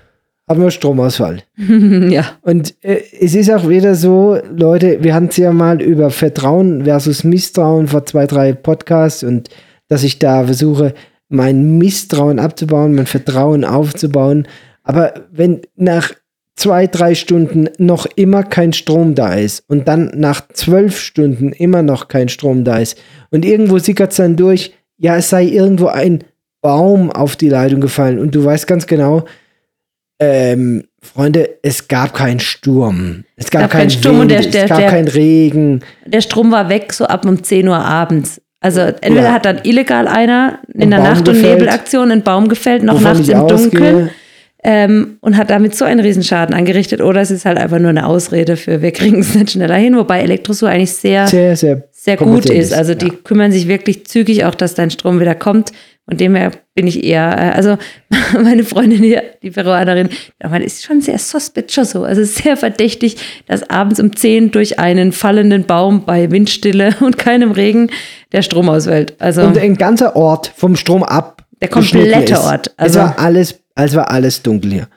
haben 0.49 0.63
wir 0.63 0.71
Stromausfall. 0.71 1.43
ja. 1.57 2.25
Und 2.43 2.75
äh, 2.83 3.01
es 3.21 3.35
ist 3.35 3.51
auch 3.51 3.69
wieder 3.69 3.95
so, 3.95 4.39
Leute, 4.55 5.03
wir 5.03 5.15
hatten 5.15 5.29
es 5.29 5.37
ja 5.37 5.53
mal 5.53 5.81
über 5.81 6.11
Vertrauen 6.11 6.85
versus 6.85 7.25
Misstrauen 7.25 7.89
vor 7.89 8.05
zwei, 8.05 8.27
drei 8.27 8.53
Podcasts 8.53 9.23
und 9.23 9.49
dass 9.89 10.03
ich 10.03 10.19
da 10.19 10.45
versuche, 10.45 10.95
mein 11.29 11.79
Misstrauen 11.79 12.39
abzubauen, 12.39 12.95
mein 12.95 13.07
Vertrauen 13.07 13.65
aufzubauen. 13.65 14.47
Aber 14.83 15.15
wenn 15.33 15.63
nach 15.77 16.13
zwei, 16.57 16.87
drei 16.87 17.15
Stunden 17.15 17.69
noch 17.79 18.07
immer 18.17 18.43
kein 18.45 18.73
Strom 18.73 19.15
da 19.15 19.35
ist 19.35 19.65
und 19.69 19.89
dann 19.89 20.13
nach 20.15 20.49
zwölf 20.53 20.99
Stunden 20.99 21.53
immer 21.53 21.83
noch 21.83 22.09
kein 22.09 22.29
Strom 22.29 22.65
da 22.65 22.79
ist 22.79 22.99
und 23.31 23.45
irgendwo 23.45 23.79
sickert 23.79 24.13
es 24.13 24.19
dann 24.19 24.37
durch, 24.37 24.73
ja, 24.97 25.17
es 25.17 25.31
sei 25.31 25.45
irgendwo 25.45 25.87
ein 25.87 26.23
Baum 26.61 27.11
auf 27.11 27.35
die 27.37 27.49
Leitung 27.49 27.81
gefallen 27.81 28.19
und 28.19 28.35
du 28.35 28.45
weißt 28.45 28.67
ganz 28.67 28.87
genau, 28.87 29.25
ähm, 30.21 30.85
Freunde, 31.01 31.59
es 31.63 31.89
gab 31.89 32.15
keinen 32.15 32.41
Sturm. 32.41 33.25
Es 33.37 33.51
gab, 33.51 33.63
gab 33.63 33.71
keinen 33.73 33.91
Sturm 33.91 34.21
Wind, 34.21 34.23
und 34.23 34.29
der, 34.31 34.51
der, 34.51 34.63
es 34.65 34.69
gab 34.69 34.79
der, 34.79 34.91
keinen 34.91 35.09
Regen. 35.09 35.81
Der 36.07 36.21
Strom 36.21 36.51
war 36.51 36.69
weg 36.69 36.93
so 36.93 37.05
ab 37.07 37.27
um 37.27 37.43
10 37.43 37.69
Uhr 37.69 37.77
abends. 37.77 38.41
Also 38.61 38.81
entweder 38.81 39.25
ja. 39.25 39.33
hat 39.33 39.45
dann 39.45 39.61
illegal 39.65 40.09
einer 40.09 40.61
in 40.73 40.91
der 40.91 41.01
Nacht- 41.01 41.29
und 41.29 41.43
Nebelaktion 41.43 42.11
einen 42.11 42.23
Baum 42.23 42.49
gefällt, 42.49 42.83
noch 42.83 42.99
nachts 42.99 43.29
im 43.29 43.47
Dunkeln. 43.47 44.11
Ähm, 44.67 45.19
und 45.21 45.37
hat 45.37 45.51
damit 45.51 45.75
so 45.75 45.85
einen 45.85 46.01
Riesenschaden 46.01 46.55
angerichtet. 46.55 47.03
Oder 47.03 47.21
es 47.21 47.31
ist 47.31 47.45
halt 47.45 47.59
einfach 47.59 47.79
nur 47.79 47.91
eine 47.91 48.07
Ausrede 48.07 48.57
für, 48.57 48.81
wir 48.81 48.93
kriegen 48.93 49.21
es 49.21 49.35
nicht 49.35 49.51
schneller 49.51 49.75
hin, 49.75 49.95
wobei 49.95 50.23
Elektrosur 50.23 50.71
eigentlich 50.71 50.95
sehr, 50.95 51.27
sehr, 51.27 51.55
sehr, 51.55 51.83
sehr 51.93 52.17
gut 52.17 52.49
ist. 52.49 52.73
Also 52.73 52.95
die 52.95 53.09
ja. 53.09 53.15
kümmern 53.25 53.53
sich 53.53 53.69
wirklich 53.69 54.07
zügig 54.07 54.47
auch, 54.47 54.55
dass 54.55 54.73
dein 54.73 54.89
Strom 54.91 55.21
wieder 55.21 55.35
kommt. 55.35 55.73
Und 56.07 56.21
dem 56.21 56.35
her 56.35 56.51
bin 56.75 56.87
ich 56.87 57.03
eher, 57.03 57.33
äh, 57.33 57.57
also 57.57 57.79
meine 58.43 58.65
Freundin 58.65 59.03
hier, 59.03 59.23
die 59.43 59.51
Peruanerin, 59.51 60.11
ist 60.63 60.85
schon 60.85 61.01
sehr 61.01 61.19
suspicious 61.19 61.93
so. 61.93 62.05
Also 62.05 62.25
sehr 62.25 62.57
verdächtig, 62.57 63.17
dass 63.47 63.69
abends 63.71 64.01
um 64.01 64.15
10 64.15 64.51
durch 64.51 64.79
einen 64.79 65.13
fallenden 65.13 65.65
Baum 65.65 66.05
bei 66.05 66.31
Windstille 66.31 66.97
und 67.01 67.17
keinem 67.17 67.53
Regen 67.53 67.91
der 68.33 68.43
Strom 68.43 68.69
ausfällt. 68.69 69.15
Also 69.19 69.43
und 69.43 69.57
ein 69.57 69.77
ganzer 69.77 70.15
Ort 70.15 70.53
vom 70.55 70.77
Strom 70.77 71.03
ab. 71.03 71.43
Der 71.63 71.69
komplette 71.69 72.39
Ort. 72.41 72.73
Also 72.77 72.99
es 72.99 73.05
war 73.05 73.19
alles, 73.19 73.61
es 73.75 73.95
war 73.95 74.11
alles 74.11 74.43
dunkel 74.43 74.73
hier. 74.73 74.89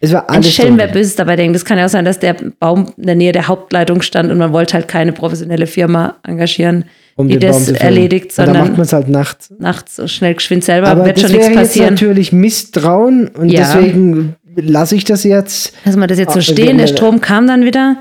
Es 0.00 0.12
war 0.12 0.28
alles 0.28 0.46
ein 0.46 0.52
Schelm, 0.52 0.78
wer 0.78 0.88
Böses 0.88 1.14
dabei 1.14 1.36
denkt. 1.36 1.54
Das 1.54 1.64
kann 1.64 1.78
ja 1.78 1.86
auch 1.86 1.90
sein, 1.90 2.04
dass 2.04 2.18
der 2.18 2.34
Baum 2.58 2.92
in 2.96 3.06
der 3.06 3.14
Nähe 3.14 3.32
der 3.32 3.46
Hauptleitung 3.46 4.02
stand 4.02 4.30
und 4.30 4.36
man 4.36 4.52
wollte 4.52 4.74
halt 4.74 4.88
keine 4.88 5.12
professionelle 5.12 5.68
Firma 5.68 6.16
engagieren 6.24 6.84
um 7.16 7.28
die 7.28 7.38
das 7.38 7.68
erledigt, 7.68 8.32
sondern 8.32 8.54
dann 8.54 8.64
macht 8.64 8.72
man 8.78 8.82
es 8.82 8.92
halt 8.92 9.08
nachts. 9.08 9.52
Nachts 9.58 9.96
so 9.96 10.08
schnell 10.08 10.34
geschwind 10.34 10.64
selber, 10.64 10.88
Aber 10.88 11.04
wird 11.04 11.20
schon 11.20 11.32
nichts 11.32 11.52
passieren. 11.52 11.90
Jetzt 11.90 12.00
natürlich 12.00 12.32
Misstrauen 12.32 13.28
und 13.28 13.50
ja. 13.50 13.60
deswegen 13.60 14.36
lasse 14.56 14.96
ich 14.96 15.04
das 15.04 15.24
jetzt. 15.24 15.74
Lassen 15.84 16.00
wir 16.00 16.06
das 16.06 16.18
jetzt 16.18 16.34
so 16.34 16.40
stehen. 16.40 16.78
Der 16.78 16.86
Strom 16.86 17.20
kam 17.20 17.46
dann 17.46 17.64
wieder. 17.64 17.96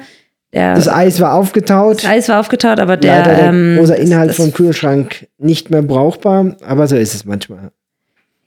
Der, 0.53 0.75
das 0.75 0.89
Eis 0.89 1.21
war 1.21 1.33
aufgetaut. 1.33 2.03
Das 2.03 2.09
Eis 2.09 2.29
war 2.29 2.39
aufgetaut, 2.39 2.79
aber 2.79 2.97
der, 2.97 3.19
Leider 3.19 3.35
der 3.35 3.49
ähm, 3.49 3.77
große 3.77 3.95
Inhalt 3.95 4.31
das, 4.31 4.35
vom 4.35 4.51
Kühlschrank 4.51 5.27
nicht 5.37 5.69
mehr 5.69 5.81
brauchbar. 5.81 6.57
Aber 6.65 6.87
so 6.87 6.97
ist 6.97 7.15
es 7.15 7.23
manchmal. 7.23 7.71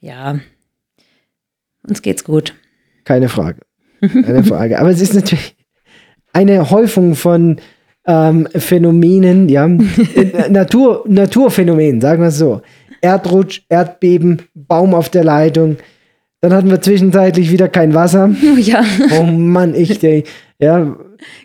Ja, 0.01 0.39
uns 1.87 2.01
geht's 2.01 2.23
gut. 2.23 2.53
Keine 3.05 3.29
Frage. 3.29 3.61
Keine 4.01 4.43
Frage. 4.43 4.79
Aber 4.79 4.89
es 4.89 5.01
ist 5.01 5.15
natürlich 5.15 5.55
eine 6.31 6.69
Häufung 6.69 7.15
von 7.15 7.57
ähm, 8.07 8.47
Phänomenen, 8.55 9.49
ja, 9.49 9.67
Natur, 10.49 11.03
Naturphänomenen, 11.07 12.01
sagen 12.01 12.21
wir 12.21 12.29
es 12.29 12.37
so. 12.37 12.61
Erdrutsch, 13.01 13.61
Erdbeben, 13.69 14.43
Baum 14.53 14.93
auf 14.93 15.09
der 15.09 15.23
Leitung. 15.23 15.77
Dann 16.41 16.53
hatten 16.53 16.69
wir 16.69 16.81
zwischenzeitlich 16.81 17.51
wieder 17.51 17.67
kein 17.67 17.93
Wasser. 17.93 18.29
Oh 18.43 18.57
ja. 18.57 18.83
Oh 19.17 19.23
Mann, 19.23 19.73
ich, 19.73 19.99
ja. 20.59 20.95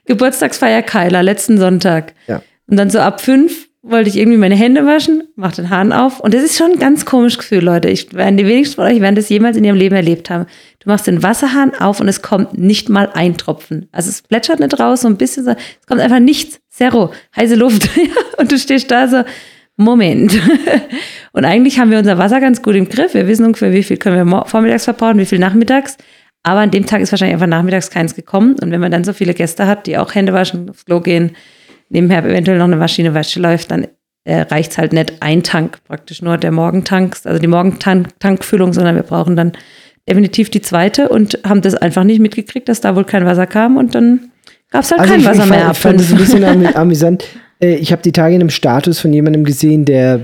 Geburtstagsfeier 0.07 0.83
Keiler, 0.83 1.23
letzten 1.23 1.59
Sonntag. 1.59 2.15
Ja. 2.27 2.43
Und 2.67 2.77
dann 2.77 2.91
so 2.91 2.99
ab 3.01 3.21
fünf 3.21 3.70
wollte 3.83 4.11
ich 4.11 4.17
irgendwie 4.17 4.37
meine 4.37 4.57
Hände 4.57 4.85
waschen, 4.85 5.25
mach 5.37 5.53
den 5.53 5.71
Hahn 5.71 5.93
auf. 5.93 6.21
Und 6.21 6.35
das 6.35 6.43
ist 6.43 6.59
schon 6.59 6.73
ein 6.73 6.79
ganz 6.79 7.07
komisches 7.07 7.39
Gefühl, 7.39 7.65
Leute. 7.65 7.89
Ich, 7.89 8.09
die 8.09 8.17
wenigsten 8.17 8.77
von 8.77 8.85
euch 8.85 9.01
werden 9.01 9.15
das 9.15 9.29
jemals 9.31 9.57
in 9.57 9.65
ihrem 9.65 9.77
Leben 9.77 9.97
erlebt 9.97 10.29
haben. 10.29 10.47
Du 10.81 10.91
machst 10.91 11.07
den 11.07 11.23
Wasserhahn 11.23 11.75
auf 11.75 12.01
und 12.01 12.09
es 12.09 12.21
kommt 12.21 12.59
nicht 12.59 12.91
mal 12.91 13.11
ein 13.15 13.37
Tropfen. 13.37 13.89
Also 13.91 14.11
es 14.11 14.23
plätschert 14.23 14.61
nicht 14.61 14.79
raus, 14.79 15.03
so 15.03 15.09
ein 15.09 15.17
bisschen 15.17 15.45
so. 15.45 15.53
Es 15.53 15.87
kommt 15.87 16.01
einfach 16.01 16.21
nichts. 16.21 16.61
Zero. 16.69 17.13
Heiße 17.37 17.55
Luft. 17.55 17.89
und 18.37 18.53
du 18.53 18.59
stehst 18.59 18.91
da 18.91 19.09
so, 19.09 19.25
Moment. 19.77 20.39
und 21.33 21.47
eigentlich 21.47 21.79
haben 21.79 21.91
wir 21.91 21.99
unser 21.99 22.19
Wasser 22.19 22.41
ganz 22.41 22.61
gut 22.61 22.75
im 22.75 22.89
Griff. 22.89 23.15
Wir 23.15 23.27
wissen 23.27 23.47
ungefähr, 23.47 23.73
wie 23.73 23.83
viel 23.83 23.97
können 23.97 24.29
wir 24.29 24.45
vormittags 24.47 24.85
verbrauchen, 24.85 25.19
wie 25.19 25.27
viel 25.27 25.39
nachmittags. 25.39 25.97
Aber 26.43 26.61
an 26.61 26.71
dem 26.71 26.85
Tag 26.85 27.01
ist 27.01 27.13
wahrscheinlich 27.13 27.35
einfach 27.35 27.47
nachmittags 27.47 27.91
keins 27.91 28.15
gekommen. 28.15 28.57
Und 28.63 28.71
wenn 28.71 28.81
man 28.81 28.93
dann 28.93 29.05
so 29.05 29.15
viele 29.15 29.33
Gäste 29.33 29.67
hat, 29.67 29.87
die 29.87 29.97
auch 29.97 30.15
Hände 30.15 30.35
waschen, 30.35 30.69
aufs 30.69 30.85
Klo 30.85 31.01
gehen, 31.01 31.33
nebenher 31.91 32.25
eventuell 32.25 32.59
noch 32.59 32.65
eine 32.65 32.77
Maschine 32.77 33.15
Wäsche 33.15 33.41
läuft, 33.41 33.71
dann 33.71 33.87
äh, 34.25 34.41
reicht 34.43 34.73
es 34.73 34.79
halt 34.79 34.93
nicht 34.93 35.15
ein 35.21 35.43
Tank, 35.43 35.79
praktisch 35.87 36.23
nur 36.23 36.39
der 36.39 36.53
Morgentank, 36.53 37.17
also 37.25 37.39
die 37.39 37.47
Morgentankfüllung, 37.47 38.73
sondern 38.73 38.97
wir 38.97 39.03
brauchen 39.03 39.37
dann 39.37 39.53
definitiv 40.09 40.51
die 40.51 40.63
zweite 40.63 41.09
und 41.09 41.39
haben 41.45 41.61
das 41.61 41.75
einfach 41.75 42.05
nicht 42.05 42.21
mitgekriegt, 42.21 42.69
dass 42.69 42.81
da 42.81 42.97
wohl 42.97 43.05
kein 43.05 43.27
Wasser 43.27 43.47
kam 43.47 43.77
und 43.77 43.95
dann 43.95 44.31
gab 44.71 44.85
es 44.85 44.91
halt 44.91 45.01
also 45.01 45.13
kein 45.13 45.21
ich, 45.21 45.27
Wasser 45.27 45.45
ich 45.45 45.51
mehr. 45.51 45.75
Fand, 45.75 45.77
ich 45.77 45.79
fand 45.79 46.01
es 46.01 46.13
ein 46.13 46.19
bisschen 46.19 46.77
amüsant. 46.77 47.25
Äh, 47.61 47.75
ich 47.77 47.93
habe 47.93 48.03
die 48.03 48.13
Tage 48.13 48.35
in 48.35 48.41
einem 48.41 48.51
Status 48.51 48.99
von 48.99 49.13
jemandem 49.13 49.45
gesehen, 49.45 49.85
der 49.85 50.21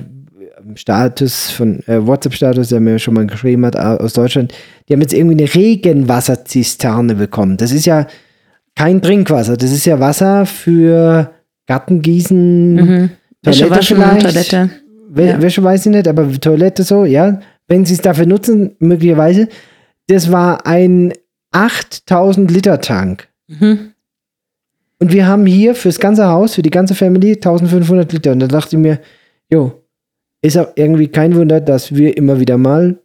Status 0.75 1.51
von 1.51 1.81
äh, 1.87 2.05
WhatsApp-Status, 2.05 2.71
der 2.71 2.81
mir 2.81 2.99
schon 2.99 3.15
mal 3.15 3.27
geschrieben 3.27 3.65
hat 3.65 3.77
aus 3.77 4.15
Deutschland, 4.15 4.53
die 4.89 4.93
haben 4.93 5.01
jetzt 5.01 5.15
irgendwie 5.15 5.43
eine 5.43 5.55
Regenwasserzisterne 5.55 7.15
bekommen. 7.15 7.57
Das 7.57 7.73
ist 7.73 7.87
ja 7.87 8.07
kein 8.75 9.01
Trinkwasser, 9.01 9.57
das 9.57 9.71
ist 9.71 9.87
ja 9.87 10.01
Wasser 10.01 10.45
für 10.45 11.31
Gartengießen, 11.67 12.75
mhm. 12.75 13.11
Toilette 13.43 13.71
Wäsche 13.71 13.95
vielleicht. 13.95 14.23
Toilette. 14.23 14.71
Ja. 15.15 15.43
Wäsche 15.43 15.63
weiß 15.63 15.87
ich 15.87 15.93
nicht, 15.93 16.09
aber 16.09 16.31
Toilette 16.33 16.83
so, 16.83 17.05
ja. 17.05 17.41
Wenn 17.69 17.85
sie 17.85 17.95
es 17.95 18.01
dafür 18.01 18.27
nutzen, 18.27 18.77
möglicherweise. 18.79 19.49
Das 20.09 20.31
war 20.31 20.67
ein 20.67 21.13
8000 21.53 22.51
Liter 22.51 22.81
Tank. 22.81 23.29
Mhm. 23.49 23.93
Und 24.99 25.13
wir 25.13 25.27
haben 25.27 25.47
hier 25.47 25.75
fürs 25.75 25.99
ganze 25.99 26.29
Haus, 26.29 26.55
für 26.55 26.63
die 26.63 26.71
ganze 26.71 26.95
Family 26.95 27.35
1500 27.35 28.13
Liter. 28.13 28.33
Und 28.33 28.41
da 28.41 28.47
dachte 28.47 28.77
ich 28.77 28.83
mir, 28.83 29.01
jo, 29.51 29.83
ist 30.43 30.57
auch 30.57 30.69
irgendwie 30.77 31.09
kein 31.09 31.35
Wunder, 31.35 31.61
dass 31.61 31.95
wir 31.95 32.17
immer 32.17 32.41
wieder 32.41 32.57
mal 32.57 32.99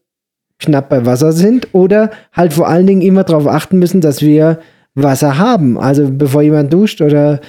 knapp 0.59 0.89
bei 0.89 1.05
Wasser 1.05 1.31
sind 1.31 1.67
oder 1.73 2.11
halt 2.33 2.53
vor 2.53 2.67
allen 2.67 2.87
Dingen 2.87 3.01
immer 3.01 3.23
darauf 3.23 3.47
achten 3.47 3.79
müssen, 3.79 3.99
dass 3.99 4.21
wir 4.21 4.59
Wasser 4.93 5.37
haben. 5.37 5.77
Also 5.77 6.09
bevor 6.11 6.43
jemand 6.43 6.71
duscht 6.71 7.01
oder 7.01 7.41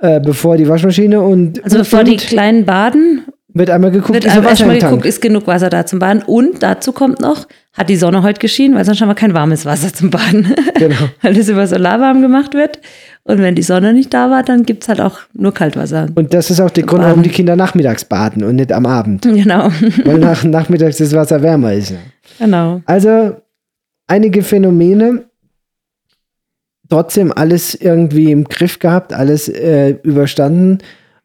äh, 0.00 0.20
bevor 0.20 0.56
die 0.56 0.68
Waschmaschine 0.68 1.20
und. 1.20 1.62
Also 1.64 1.78
bevor 1.78 2.04
die 2.04 2.16
kleinen 2.16 2.64
baden. 2.64 3.22
Wird 3.52 3.68
einmal 3.68 3.90
geguckt, 3.90 4.14
wird 4.14 4.24
ist 4.26 4.36
erstmal 4.36 4.78
geguckt, 4.78 5.04
ist 5.04 5.20
genug 5.20 5.48
Wasser 5.48 5.70
da 5.70 5.84
zum 5.84 5.98
Baden. 5.98 6.22
Und 6.22 6.62
dazu 6.62 6.92
kommt 6.92 7.20
noch, 7.20 7.48
hat 7.72 7.88
die 7.88 7.96
Sonne 7.96 8.22
heute 8.22 8.38
geschienen, 8.38 8.76
weil 8.76 8.84
sonst 8.84 9.00
haben 9.00 9.08
wir 9.08 9.16
kein 9.16 9.34
warmes 9.34 9.66
Wasser 9.66 9.92
zum 9.92 10.10
Baden. 10.10 10.54
Genau. 10.78 10.96
weil 11.20 11.34
das 11.34 11.48
über 11.48 11.66
Solarwarm 11.66 12.22
gemacht 12.22 12.54
wird. 12.54 12.78
Und 13.24 13.38
wenn 13.42 13.54
die 13.54 13.62
Sonne 13.62 13.92
nicht 13.92 14.14
da 14.14 14.30
war, 14.30 14.42
dann 14.42 14.64
gibt 14.64 14.84
es 14.84 14.88
halt 14.88 15.00
auch 15.00 15.18
nur 15.34 15.52
Kaltwasser. 15.52 16.06
Und 16.14 16.32
das 16.32 16.50
ist 16.50 16.60
auch 16.60 16.70
der 16.70 16.84
Grund, 16.84 17.02
warum 17.02 17.22
die 17.22 17.28
Kinder 17.28 17.54
nachmittags 17.54 18.04
baden 18.04 18.44
und 18.44 18.56
nicht 18.56 18.72
am 18.72 18.86
Abend. 18.86 19.22
Genau. 19.22 19.68
Weil 20.04 20.18
nach, 20.18 20.42
nachmittags 20.44 20.98
das 20.98 21.12
Wasser 21.12 21.42
wärmer 21.42 21.74
ist. 21.74 21.92
Genau. 22.38 22.80
Also 22.86 23.36
einige 24.06 24.42
Phänomene, 24.42 25.24
trotzdem 26.90 27.32
alles 27.32 27.74
irgendwie 27.74 28.30
im 28.30 28.44
Griff 28.44 28.78
gehabt, 28.78 29.12
alles 29.12 29.48
äh, 29.48 29.96
überstanden. 30.02 30.78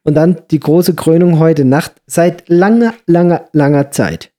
Und 0.03 0.13
dann 0.13 0.38
die 0.51 0.59
große 0.59 0.93
Krönung 0.93 1.39
heute 1.39 1.66
Nacht 1.66 1.93
seit 2.05 2.47
langer, 2.47 2.93
langer, 3.07 3.45
langer 3.53 3.91
Zeit. 3.91 4.32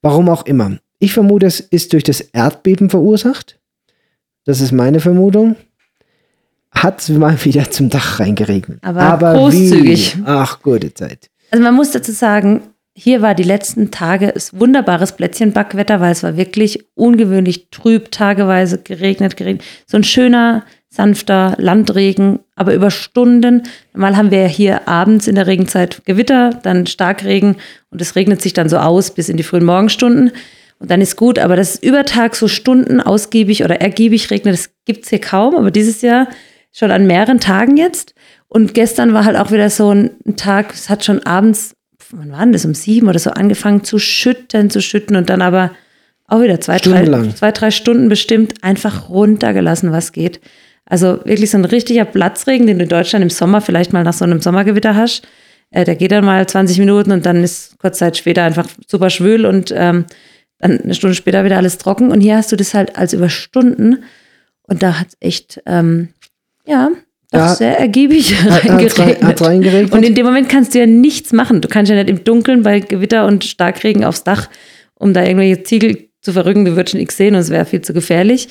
Warum 0.00 0.28
auch 0.28 0.46
immer. 0.46 0.78
Ich 0.98 1.12
vermute, 1.12 1.46
es 1.46 1.60
ist 1.60 1.92
durch 1.92 2.04
das 2.04 2.20
Erdbeben 2.20 2.88
verursacht. 2.88 3.58
Das 4.44 4.60
ist 4.60 4.72
meine 4.72 5.00
Vermutung. 5.00 5.56
Hat 6.70 7.00
es 7.00 7.10
mal 7.10 7.44
wieder 7.44 7.70
zum 7.70 7.90
Dach 7.90 8.18
reingeregnet. 8.18 8.78
Aber, 8.82 9.00
Aber 9.02 9.34
großzügig. 9.34 10.18
Wie? 10.18 10.22
Ach, 10.24 10.62
gute 10.62 10.94
Zeit. 10.94 11.28
Also 11.50 11.62
man 11.62 11.74
muss 11.74 11.90
dazu 11.90 12.12
sagen, 12.12 12.62
hier 12.94 13.22
war 13.22 13.34
die 13.34 13.42
letzten 13.42 13.90
Tage 13.90 14.32
es 14.34 14.58
wunderbares 14.58 15.12
Plätzchenbackwetter, 15.12 16.00
weil 16.00 16.12
es 16.12 16.22
war 16.22 16.36
wirklich 16.36 16.84
ungewöhnlich 16.94 17.68
trüb, 17.70 18.10
tageweise 18.10 18.78
geregnet, 18.78 19.36
geregnet. 19.36 19.64
So 19.86 19.96
ein 19.96 20.04
schöner, 20.04 20.64
sanfter 20.90 21.54
Landregen, 21.58 22.40
aber 22.54 22.74
über 22.74 22.90
Stunden. 22.90 23.62
Normal 23.94 24.16
haben 24.16 24.30
wir 24.30 24.46
hier 24.46 24.88
abends 24.88 25.26
in 25.26 25.36
der 25.36 25.46
Regenzeit 25.46 26.04
Gewitter, 26.04 26.50
dann 26.62 26.86
Starkregen 26.86 27.56
und 27.90 28.02
es 28.02 28.14
regnet 28.14 28.42
sich 28.42 28.52
dann 28.52 28.68
so 28.68 28.76
aus 28.76 29.10
bis 29.12 29.30
in 29.30 29.38
die 29.38 29.42
frühen 29.42 29.64
Morgenstunden. 29.64 30.32
Und 30.78 30.90
dann 30.90 31.00
ist 31.00 31.16
gut, 31.16 31.38
aber 31.38 31.56
das 31.56 31.76
ist 31.76 31.84
über 31.84 32.04
Tag 32.04 32.36
so 32.36 32.46
Stunden 32.46 33.00
ausgiebig 33.00 33.64
oder 33.64 33.80
ergiebig 33.80 34.30
regnet, 34.30 34.52
das 34.54 34.70
gibt 34.84 35.04
es 35.04 35.10
hier 35.10 35.20
kaum, 35.20 35.54
aber 35.54 35.70
dieses 35.70 36.02
Jahr 36.02 36.28
schon 36.72 36.90
an 36.90 37.06
mehreren 37.06 37.40
Tagen 37.40 37.78
jetzt. 37.78 38.14
Und 38.48 38.74
gestern 38.74 39.14
war 39.14 39.24
halt 39.24 39.36
auch 39.36 39.50
wieder 39.50 39.70
so 39.70 39.92
ein 39.92 40.10
Tag, 40.36 40.74
es 40.74 40.90
hat 40.90 41.04
schon 41.06 41.20
abends 41.20 41.74
wann 42.12 42.32
war 42.32 42.40
denn 42.40 42.52
das, 42.52 42.64
um 42.64 42.74
sieben 42.74 43.08
oder 43.08 43.18
so 43.18 43.30
angefangen 43.30 43.84
zu 43.84 43.98
schütten, 43.98 44.70
zu 44.70 44.80
schütten 44.80 45.16
und 45.16 45.30
dann 45.30 45.42
aber 45.42 45.72
auch 46.26 46.40
wieder 46.40 46.60
zwei, 46.60 46.78
drei, 46.78 47.04
zwei, 47.32 47.52
drei 47.52 47.70
Stunden 47.70 48.08
bestimmt 48.08 48.62
einfach 48.62 49.08
runtergelassen, 49.08 49.92
was 49.92 50.12
geht. 50.12 50.40
Also 50.86 51.20
wirklich 51.24 51.50
so 51.50 51.58
ein 51.58 51.64
richtiger 51.64 52.04
Platzregen, 52.04 52.66
den 52.66 52.78
du 52.78 52.84
in 52.84 52.88
Deutschland 52.88 53.22
im 53.22 53.30
Sommer 53.30 53.60
vielleicht 53.60 53.92
mal 53.92 54.04
nach 54.04 54.12
so 54.12 54.24
einem 54.24 54.40
Sommergewitter 54.40 54.94
hast. 54.94 55.26
Äh, 55.70 55.84
der 55.84 55.96
geht 55.96 56.12
dann 56.12 56.24
mal 56.24 56.46
20 56.46 56.78
Minuten 56.78 57.12
und 57.12 57.26
dann 57.26 57.42
ist 57.42 57.78
kurz 57.78 57.98
Zeit 57.98 58.16
später 58.16 58.44
einfach 58.44 58.66
super 58.86 59.10
schwül 59.10 59.46
und 59.46 59.72
ähm, 59.76 60.06
dann 60.58 60.80
eine 60.80 60.94
Stunde 60.94 61.14
später 61.14 61.44
wieder 61.44 61.56
alles 61.56 61.78
trocken. 61.78 62.10
Und 62.10 62.20
hier 62.20 62.36
hast 62.36 62.52
du 62.52 62.56
das 62.56 62.74
halt 62.74 62.96
als 62.96 63.12
über 63.12 63.28
Stunden. 63.28 64.04
Und 64.62 64.82
da 64.82 65.00
hat 65.00 65.08
es 65.08 65.16
echt, 65.20 65.62
ähm, 65.66 66.10
ja, 66.66 66.90
ja, 67.32 67.54
sehr 67.54 67.78
ergiebig 67.78 68.34
reingeregnet. 68.46 69.22
Hat 69.22 69.42
reingeregnet. 69.42 69.92
Und 69.92 70.04
in 70.04 70.14
dem 70.14 70.26
Moment 70.26 70.48
kannst 70.48 70.74
du 70.74 70.80
ja 70.80 70.86
nichts 70.86 71.32
machen. 71.32 71.60
Du 71.60 71.68
kannst 71.68 71.90
ja 71.90 71.96
nicht 71.96 72.10
im 72.10 72.24
Dunkeln 72.24 72.62
bei 72.62 72.80
Gewitter 72.80 73.26
und 73.26 73.44
Starkregen 73.44 74.04
aufs 74.04 74.24
Dach, 74.24 74.48
um 74.94 75.14
da 75.14 75.24
irgendwelche 75.24 75.62
Ziegel 75.62 76.08
zu 76.20 76.32
verrücken. 76.32 76.64
Du 76.64 76.76
würdest 76.76 76.90
schon 76.90 77.00
nichts 77.00 77.16
sehen 77.16 77.34
und 77.34 77.40
es 77.40 77.50
wäre 77.50 77.64
viel 77.64 77.82
zu 77.82 77.92
gefährlich. 77.92 78.48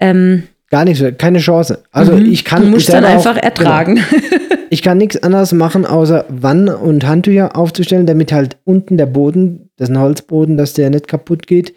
Ähm, 0.00 0.44
Gar 0.70 0.86
nichts, 0.86 1.04
keine 1.18 1.38
Chance. 1.38 1.82
Also 1.90 2.12
mhm. 2.16 2.32
ich 2.32 2.44
kann. 2.46 2.62
Du 2.62 2.68
musst 2.68 2.88
dann 2.88 3.04
einfach 3.04 3.36
auch, 3.36 3.42
ertragen. 3.42 3.96
Genau. 3.96 4.42
Ich 4.70 4.80
kann 4.80 4.96
nichts 4.96 5.22
anderes 5.22 5.52
machen, 5.52 5.84
außer 5.84 6.24
Wann 6.30 6.70
und 6.70 7.06
Handtücher 7.06 7.54
aufzustellen, 7.56 8.06
damit 8.06 8.32
halt 8.32 8.56
unten 8.64 8.96
der 8.96 9.04
Boden, 9.04 9.68
das 9.76 9.90
ist 9.90 9.94
ein 9.94 10.00
Holzboden, 10.00 10.56
dass 10.56 10.72
der 10.72 10.88
nicht 10.88 11.08
kaputt 11.08 11.46
geht. 11.46 11.74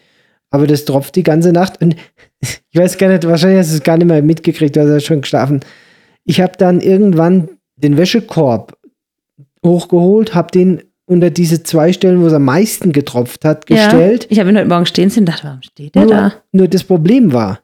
Aber 0.50 0.66
das 0.66 0.86
tropft 0.86 1.18
die 1.18 1.24
ganze 1.24 1.52
Nacht. 1.52 1.82
Und 1.82 1.98
ich 2.40 2.80
weiß 2.80 2.98
gar 2.98 3.10
nicht, 3.10 3.28
wahrscheinlich 3.28 3.60
hast 3.60 3.72
du 3.72 3.76
es 3.76 3.84
gar 3.84 3.98
nicht 3.98 4.08
mehr 4.08 4.22
mitgekriegt, 4.22 4.78
du 4.78 4.80
hast 4.80 4.88
ja 4.88 5.00
schon 5.02 5.20
geschlafen. 5.20 5.60
Ich 6.26 6.42
habe 6.42 6.54
dann 6.58 6.82
irgendwann 6.82 7.50
den 7.76 7.98
Wäschekorb 7.98 8.78
hochgeholt, 9.64 10.36
habe 10.36 10.52
den 10.52 10.82
unter 11.06 11.30
diese 11.30 11.62
zwei 11.64 11.94
Stellen, 11.94 12.22
wo 12.22 12.28
es 12.28 12.34
am 12.34 12.46
meisten 12.46 12.92
getropft 12.92 13.46
hat, 13.46 13.68
gestellt. 13.68 14.24
Ja, 14.24 14.32
ich 14.32 14.40
habe 14.40 14.50
ihn 14.50 14.58
heute 14.58 14.68
Morgen 14.68 14.86
stehen 14.86 15.10
sehen 15.10 15.22
und 15.22 15.28
dachte, 15.28 15.44
warum 15.44 15.62
steht 15.62 15.94
der 15.94 16.04
nur, 16.04 16.12
da? 16.12 16.34
Nur 16.52 16.68
das 16.68 16.84
Problem 16.84 17.32
war, 17.32 17.60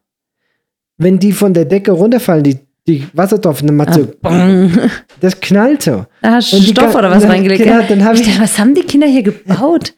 wenn 0.98 1.18
die 1.18 1.32
von 1.32 1.54
der 1.54 1.66
Decke 1.66 1.92
runterfallen, 1.92 2.44
die, 2.44 2.60
die 2.88 3.08
Wassertropfen, 3.14 3.68
dann 3.68 3.76
macht 3.78 3.96
so, 3.96 4.08
ah, 4.24 4.68
das 5.22 5.40
knallt 5.40 5.82
so. 5.82 6.06
Da 6.22 6.34
hast 6.34 6.54
du 6.54 6.62
Stoff 6.62 6.94
oder 6.94 7.10
was 7.10 7.24
reingelegt. 7.24 7.64
Genau, 7.64 7.82
dann 7.88 8.06
hab 8.06 8.14
ich, 8.14 8.28
dachte, 8.28 8.42
was 8.42 8.60
haben 8.60 8.76
die 8.76 8.84
Kinder 8.84 9.08
hier 9.08 9.24
gebaut? 9.24 9.96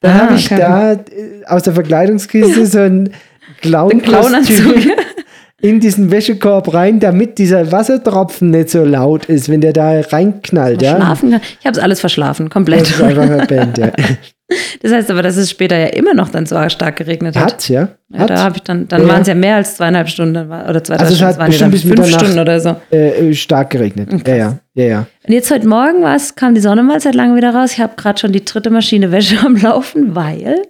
Dann 0.00 0.12
ah, 0.12 0.20
habe 0.20 0.34
ich 0.36 0.48
da 0.48 0.92
äh, 0.92 0.98
aus 1.46 1.64
der 1.64 1.72
Verkleidungskiste 1.72 2.66
so 2.66 2.78
ein 2.78 3.10
Clown-Kostüm 3.60 4.92
in 5.64 5.80
diesen 5.80 6.10
Wäschekorb 6.10 6.74
rein, 6.74 7.00
damit 7.00 7.38
dieser 7.38 7.72
Wassertropfen 7.72 8.50
nicht 8.50 8.68
so 8.68 8.84
laut 8.84 9.24
ist, 9.24 9.48
wenn 9.48 9.62
der 9.62 9.72
da 9.72 9.98
reinknallt. 9.98 10.82
Ja? 10.82 10.96
Verschlafen? 10.96 11.40
Ich 11.58 11.64
habe 11.64 11.78
es 11.78 11.82
alles 11.82 12.00
verschlafen, 12.00 12.50
komplett. 12.50 12.82
Das 12.82 12.90
ist 12.90 13.00
einfach 13.00 13.22
eine 13.22 13.46
Band, 13.46 13.78
ja. 13.78 13.90
Das 14.82 14.92
heißt 14.92 15.10
aber, 15.10 15.22
dass 15.22 15.38
es 15.38 15.50
später 15.50 15.76
ja 15.78 15.86
immer 15.86 16.12
noch 16.12 16.28
dann 16.28 16.44
so 16.44 16.68
stark 16.68 16.96
geregnet 16.96 17.34
hat. 17.34 17.54
Hat, 17.54 17.68
ja. 17.70 17.88
ja 18.12 18.26
da 18.26 18.42
habe 18.42 18.58
ich 18.58 18.62
dann, 18.62 18.86
dann 18.88 19.02
ja. 19.02 19.08
waren 19.08 19.22
es 19.22 19.26
ja 19.26 19.34
mehr 19.34 19.56
als 19.56 19.76
zweieinhalb 19.76 20.06
Stunden 20.06 20.36
oder 20.36 20.84
zwei 20.84 20.96
also 20.96 21.14
Stunden. 21.14 21.32
Es 21.32 21.38
hat 21.38 21.46
bestimmt 21.46 21.70
bis 21.70 21.82
fünf 21.82 22.06
Stunden 22.10 22.38
oder 22.38 22.60
so. 22.60 22.76
Äh, 22.90 23.32
stark 23.32 23.70
geregnet. 23.70 24.12
Okay. 24.12 24.38
Ja, 24.38 24.58
ja, 24.74 24.84
ja, 24.84 24.84
ja. 24.84 25.06
Und 25.26 25.32
jetzt 25.32 25.50
heute 25.50 25.66
Morgen 25.66 26.04
kam 26.36 26.54
die 26.54 26.60
Sonne 26.60 26.82
mal 26.82 27.00
seit 27.00 27.14
langem 27.14 27.36
wieder 27.36 27.54
raus. 27.54 27.72
Ich 27.72 27.80
habe 27.80 27.94
gerade 27.96 28.20
schon 28.20 28.32
die 28.32 28.44
dritte 28.44 28.68
Maschine 28.68 29.10
Wäsche 29.10 29.38
am 29.44 29.56
Laufen, 29.56 30.14
weil 30.14 30.60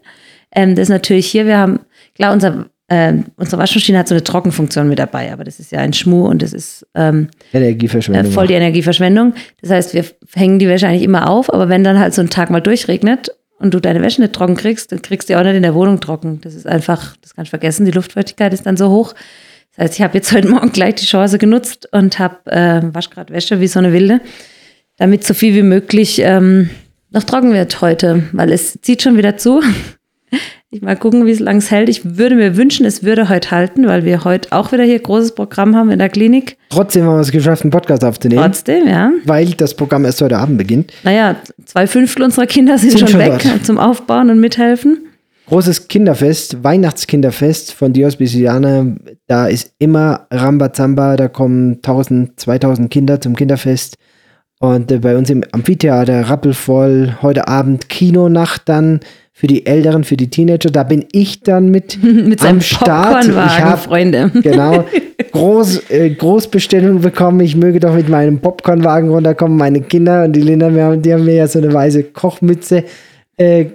ähm, 0.55 0.77
das 0.77 0.85
ist 0.85 0.91
natürlich 0.91 1.27
hier, 1.27 1.47
wir 1.47 1.59
haben, 1.59 1.81
klar, 2.15 2.33
unser 2.33 2.67
äh, 2.89 3.15
unsere 3.37 3.61
Waschmaschine 3.61 3.99
hat 3.99 4.09
so 4.09 4.15
eine 4.15 4.25
Trockenfunktion 4.25 4.89
mit 4.89 4.99
dabei, 4.99 5.33
aber 5.33 5.45
das 5.45 5.59
ist 5.59 5.73
ja 5.73 5.81
ein 5.81 5.93
Schmuh 5.93 6.27
und 6.27 6.43
das 6.43 6.53
ist 6.53 6.87
ähm, 6.95 7.29
Energieverschwendung. 7.53 8.31
Äh, 8.31 8.35
voll 8.35 8.47
die 8.47 8.55
Energieverschwendung. 8.55 9.35
Das 9.63 9.71
heißt, 9.71 9.95
wir 9.95 10.05
hängen 10.35 10.59
die 10.59 10.69
Wäsche 10.69 10.87
eigentlich 10.87 11.03
immer 11.03 11.31
auf, 11.31 11.53
aber 11.53 11.69
wenn 11.69 11.83
dann 11.83 11.99
halt 11.99 12.13
so 12.13 12.21
ein 12.21 12.29
Tag 12.29 12.51
mal 12.51 12.61
durchregnet 12.61 13.31
und 13.59 13.73
du 13.73 13.81
deine 13.81 14.03
Wäsche 14.03 14.21
nicht 14.21 14.35
trocken 14.35 14.57
kriegst, 14.57 14.93
dann 14.93 15.01
kriegst 15.01 15.29
du 15.29 15.33
die 15.33 15.39
auch 15.39 15.45
nicht 15.45 15.55
in 15.55 15.63
der 15.63 15.75
Wohnung 15.75 16.01
trocken. 16.01 16.41
Das 16.43 16.55
ist 16.55 16.67
einfach, 16.67 17.17
das 17.23 17.35
kannst 17.35 17.49
du 17.49 17.51
vergessen, 17.51 17.87
die 17.87 17.93
Luftfeuchtigkeit 17.93 18.53
ist 18.53 18.67
dann 18.67 18.77
so 18.77 18.91
hoch. 18.91 19.15
Das 19.77 19.85
heißt, 19.85 19.95
ich 19.95 20.03
habe 20.03 20.15
jetzt 20.15 20.31
heute 20.35 20.49
Morgen 20.49 20.71
gleich 20.71 20.97
die 20.97 21.07
Chance 21.07 21.39
genutzt 21.39 21.89
und 21.93 22.19
habe 22.19 22.51
äh, 22.51 22.83
wasch 22.93 23.09
gerade 23.09 23.33
Wäsche 23.33 23.61
wie 23.61 23.69
so 23.69 23.79
eine 23.79 23.95
Wilde, 23.95 24.21
damit 24.99 25.25
so 25.25 25.33
viel 25.33 25.55
wie 25.55 25.63
möglich 25.63 26.21
ähm, 26.21 26.69
noch 27.11 27.25
trocken 27.25 27.55
wird 27.55 27.81
heute, 27.81 28.25
weil 28.33 28.53
es 28.53 28.79
zieht 28.83 29.01
schon 29.01 29.17
wieder 29.17 29.39
zu. 29.39 29.63
Ich 30.71 30.83
mal 30.83 30.97
gucken, 30.97 31.27
wie 31.27 31.31
es 31.31 31.41
lang 31.41 31.61
hält. 31.61 31.89
Ich 31.89 32.19
würde 32.19 32.35
mir 32.35 32.57
wünschen, 32.57 32.85
es 32.85 33.03
würde 33.03 33.29
heute 33.29 33.51
halten, 33.51 33.87
weil 33.87 34.05
wir 34.05 34.25
heute 34.25 34.51
auch 34.53 34.73
wieder 34.73 34.85
hier 34.85 34.99
großes 34.99 35.35
Programm 35.35 35.77
haben 35.77 35.91
in 35.91 35.99
der 35.99 36.09
Klinik. 36.09 36.57
Trotzdem 36.71 37.05
haben 37.05 37.17
wir 37.17 37.21
es 37.21 37.31
geschafft, 37.31 37.63
einen 37.63 37.71
Podcast 37.71 38.05
aufzunehmen. 38.05 38.43
Trotzdem, 38.43 38.89
ja. 38.89 39.13
Weil 39.25 39.47
das 39.51 39.75
Programm 39.75 40.05
erst 40.05 40.21
heute 40.21 40.37
Abend 40.37 40.59
beginnt. 40.59 40.93
Naja, 41.05 41.37
zwei 41.65 41.87
Fünftel 41.87 42.25
unserer 42.25 42.47
Kinder 42.47 42.77
sind, 42.79 42.91
sind 42.91 43.01
schon, 43.01 43.09
schon, 43.09 43.21
weg 43.21 43.41
dort. 43.45 43.65
zum 43.65 43.79
Aufbauen 43.79 44.31
und 44.31 44.41
mithelfen. 44.41 45.07
Großes 45.47 45.89
Kinderfest, 45.89 46.65
Weihnachtskinderfest 46.65 47.73
von 47.73 47.93
Dios 47.93 48.17
Bisiana. 48.17 48.97
Da 49.27 49.47
ist 49.47 49.75
immer 49.79 50.27
Rambazamba, 50.31 51.17
da 51.17 51.29
kommen 51.29 51.75
1000, 51.77 52.41
2000 52.41 52.91
Kinder 52.91 53.21
zum 53.21 53.37
Kinderfest. 53.37 53.97
Und 54.59 54.91
äh, 54.91 54.99
bei 54.99 55.17
uns 55.17 55.29
im 55.29 55.45
Amphitheater 55.53 56.31
rappelvoll. 56.31 57.19
Heute 57.21 57.49
Abend 57.49 57.91
Kinonacht 57.91 58.63
dann 58.69 59.01
für 59.37 59.49
die 59.49 59.67
Älteren, 59.67 60.05
für 60.05 60.17
die 60.17 60.31
Teenager. 60.31 60.71
Da 60.71 60.85
bin 60.85 61.05
ich 61.13 61.41
dann 61.43 61.69
mit, 61.69 62.03
mit 62.03 62.43
am 62.45 62.61
Start. 62.61 63.27
Ich 63.27 63.35
habe 63.35 63.77
Freunde. 63.77 64.31
Genau 64.43 64.85
Groß, 65.33 65.91
äh, 65.91 66.11
Großbestellung 66.11 67.01
bekommen. 67.01 67.41
Ich 67.41 67.57
möge 67.57 67.81
doch 67.81 67.95
mit 67.95 68.09
meinem 68.09 68.39
Popcornwagen 68.39 69.11
runterkommen. 69.11 69.59
Meine 69.59 69.81
Kinder 69.81 70.25
und 70.25 70.33
die 70.35 70.41
Linda, 70.41 70.71
die 70.97 71.13
haben 71.13 71.25
mir 71.25 71.35
ja 71.35 71.47
so 71.49 71.59
eine 71.59 71.73
weiße 71.73 72.05
Kochmütze 72.05 72.85
äh, 73.37 73.67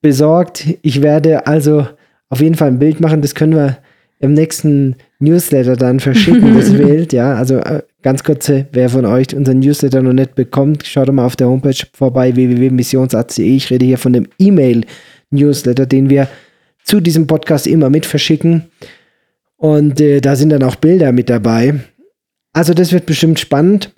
besorgt. 0.00 0.66
Ich 0.82 1.02
werde 1.02 1.46
also 1.46 1.86
auf 2.28 2.40
jeden 2.40 2.54
Fall 2.54 2.68
ein 2.68 2.78
Bild 2.78 3.00
machen. 3.00 3.22
Das 3.22 3.34
können 3.34 3.54
wir 3.54 3.78
im 4.20 4.32
nächsten 4.34 4.96
Newsletter 5.18 5.76
dann 5.76 6.00
verschicken, 6.00 6.54
das 6.54 6.72
Bild. 6.72 7.12
Ja, 7.12 7.34
also 7.34 7.56
äh, 7.56 7.82
ganz 8.04 8.22
kurze, 8.22 8.66
wer 8.70 8.90
von 8.90 9.06
euch 9.06 9.34
unseren 9.34 9.58
Newsletter 9.58 10.02
noch 10.02 10.12
nicht 10.12 10.36
bekommt, 10.36 10.86
schaut 10.86 11.10
mal 11.10 11.24
auf 11.24 11.36
der 11.36 11.48
Homepage 11.48 11.74
vorbei, 11.94 12.36
www.missionsarzt.de. 12.36 13.56
Ich 13.56 13.70
rede 13.70 13.86
hier 13.86 13.98
von 13.98 14.12
dem 14.12 14.28
E-Mail-Newsletter, 14.38 15.86
den 15.86 16.10
wir 16.10 16.28
zu 16.84 17.00
diesem 17.00 17.26
Podcast 17.26 17.66
immer 17.66 17.90
mit 17.90 18.04
verschicken. 18.04 18.66
Und 19.56 20.00
äh, 20.00 20.20
da 20.20 20.36
sind 20.36 20.50
dann 20.50 20.62
auch 20.62 20.76
Bilder 20.76 21.12
mit 21.12 21.30
dabei. 21.30 21.80
Also 22.52 22.74
das 22.74 22.92
wird 22.92 23.06
bestimmt 23.06 23.40
spannend. 23.40 23.90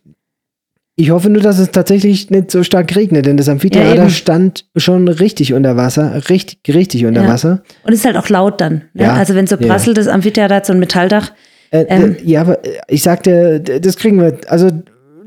Ich 0.94 1.11
hoffe 1.11 1.28
nur, 1.28 1.42
dass 1.42 1.59
es 1.59 1.72
tatsächlich 1.72 2.30
nicht 2.30 2.52
so 2.52 2.62
stark 2.62 2.94
regnet, 2.94 3.26
denn 3.26 3.36
das 3.36 3.48
Amphitheater 3.48 4.04
ja, 4.04 4.09
stand 4.09 4.66
schon 4.76 5.09
richtig 5.09 5.52
unter 5.52 5.76
Wasser, 5.76 6.22
richtig, 6.30 6.61
richtig 6.74 7.04
unter 7.04 7.24
ja. 7.24 7.28
Wasser. 7.28 7.62
Und 7.82 7.92
es 7.92 7.98
ist 7.98 8.07
halt 8.07 8.16
auch 8.16 8.28
laut 8.28 8.61
dann. 8.61 8.84
Ne? 8.94 9.02
Ja. 9.02 9.14
Also 9.14 9.34
wenn 9.34 9.48
so 9.48 9.57
prasselt, 9.57 9.98
das 9.98 10.07
Amphitheater 10.07 10.54
hat 10.54 10.64
so 10.64 10.72
ein 10.72 10.78
Metalldach. 10.78 11.32
Äh, 11.70 11.82
äh 11.82 11.86
ähm, 11.88 12.16
ja, 12.24 12.42
aber 12.42 12.64
äh, 12.64 12.78
ich 12.88 13.02
sagte, 13.02 13.60
das 13.60 13.96
kriegen 13.96 14.20
wir, 14.20 14.38
also 14.48 14.70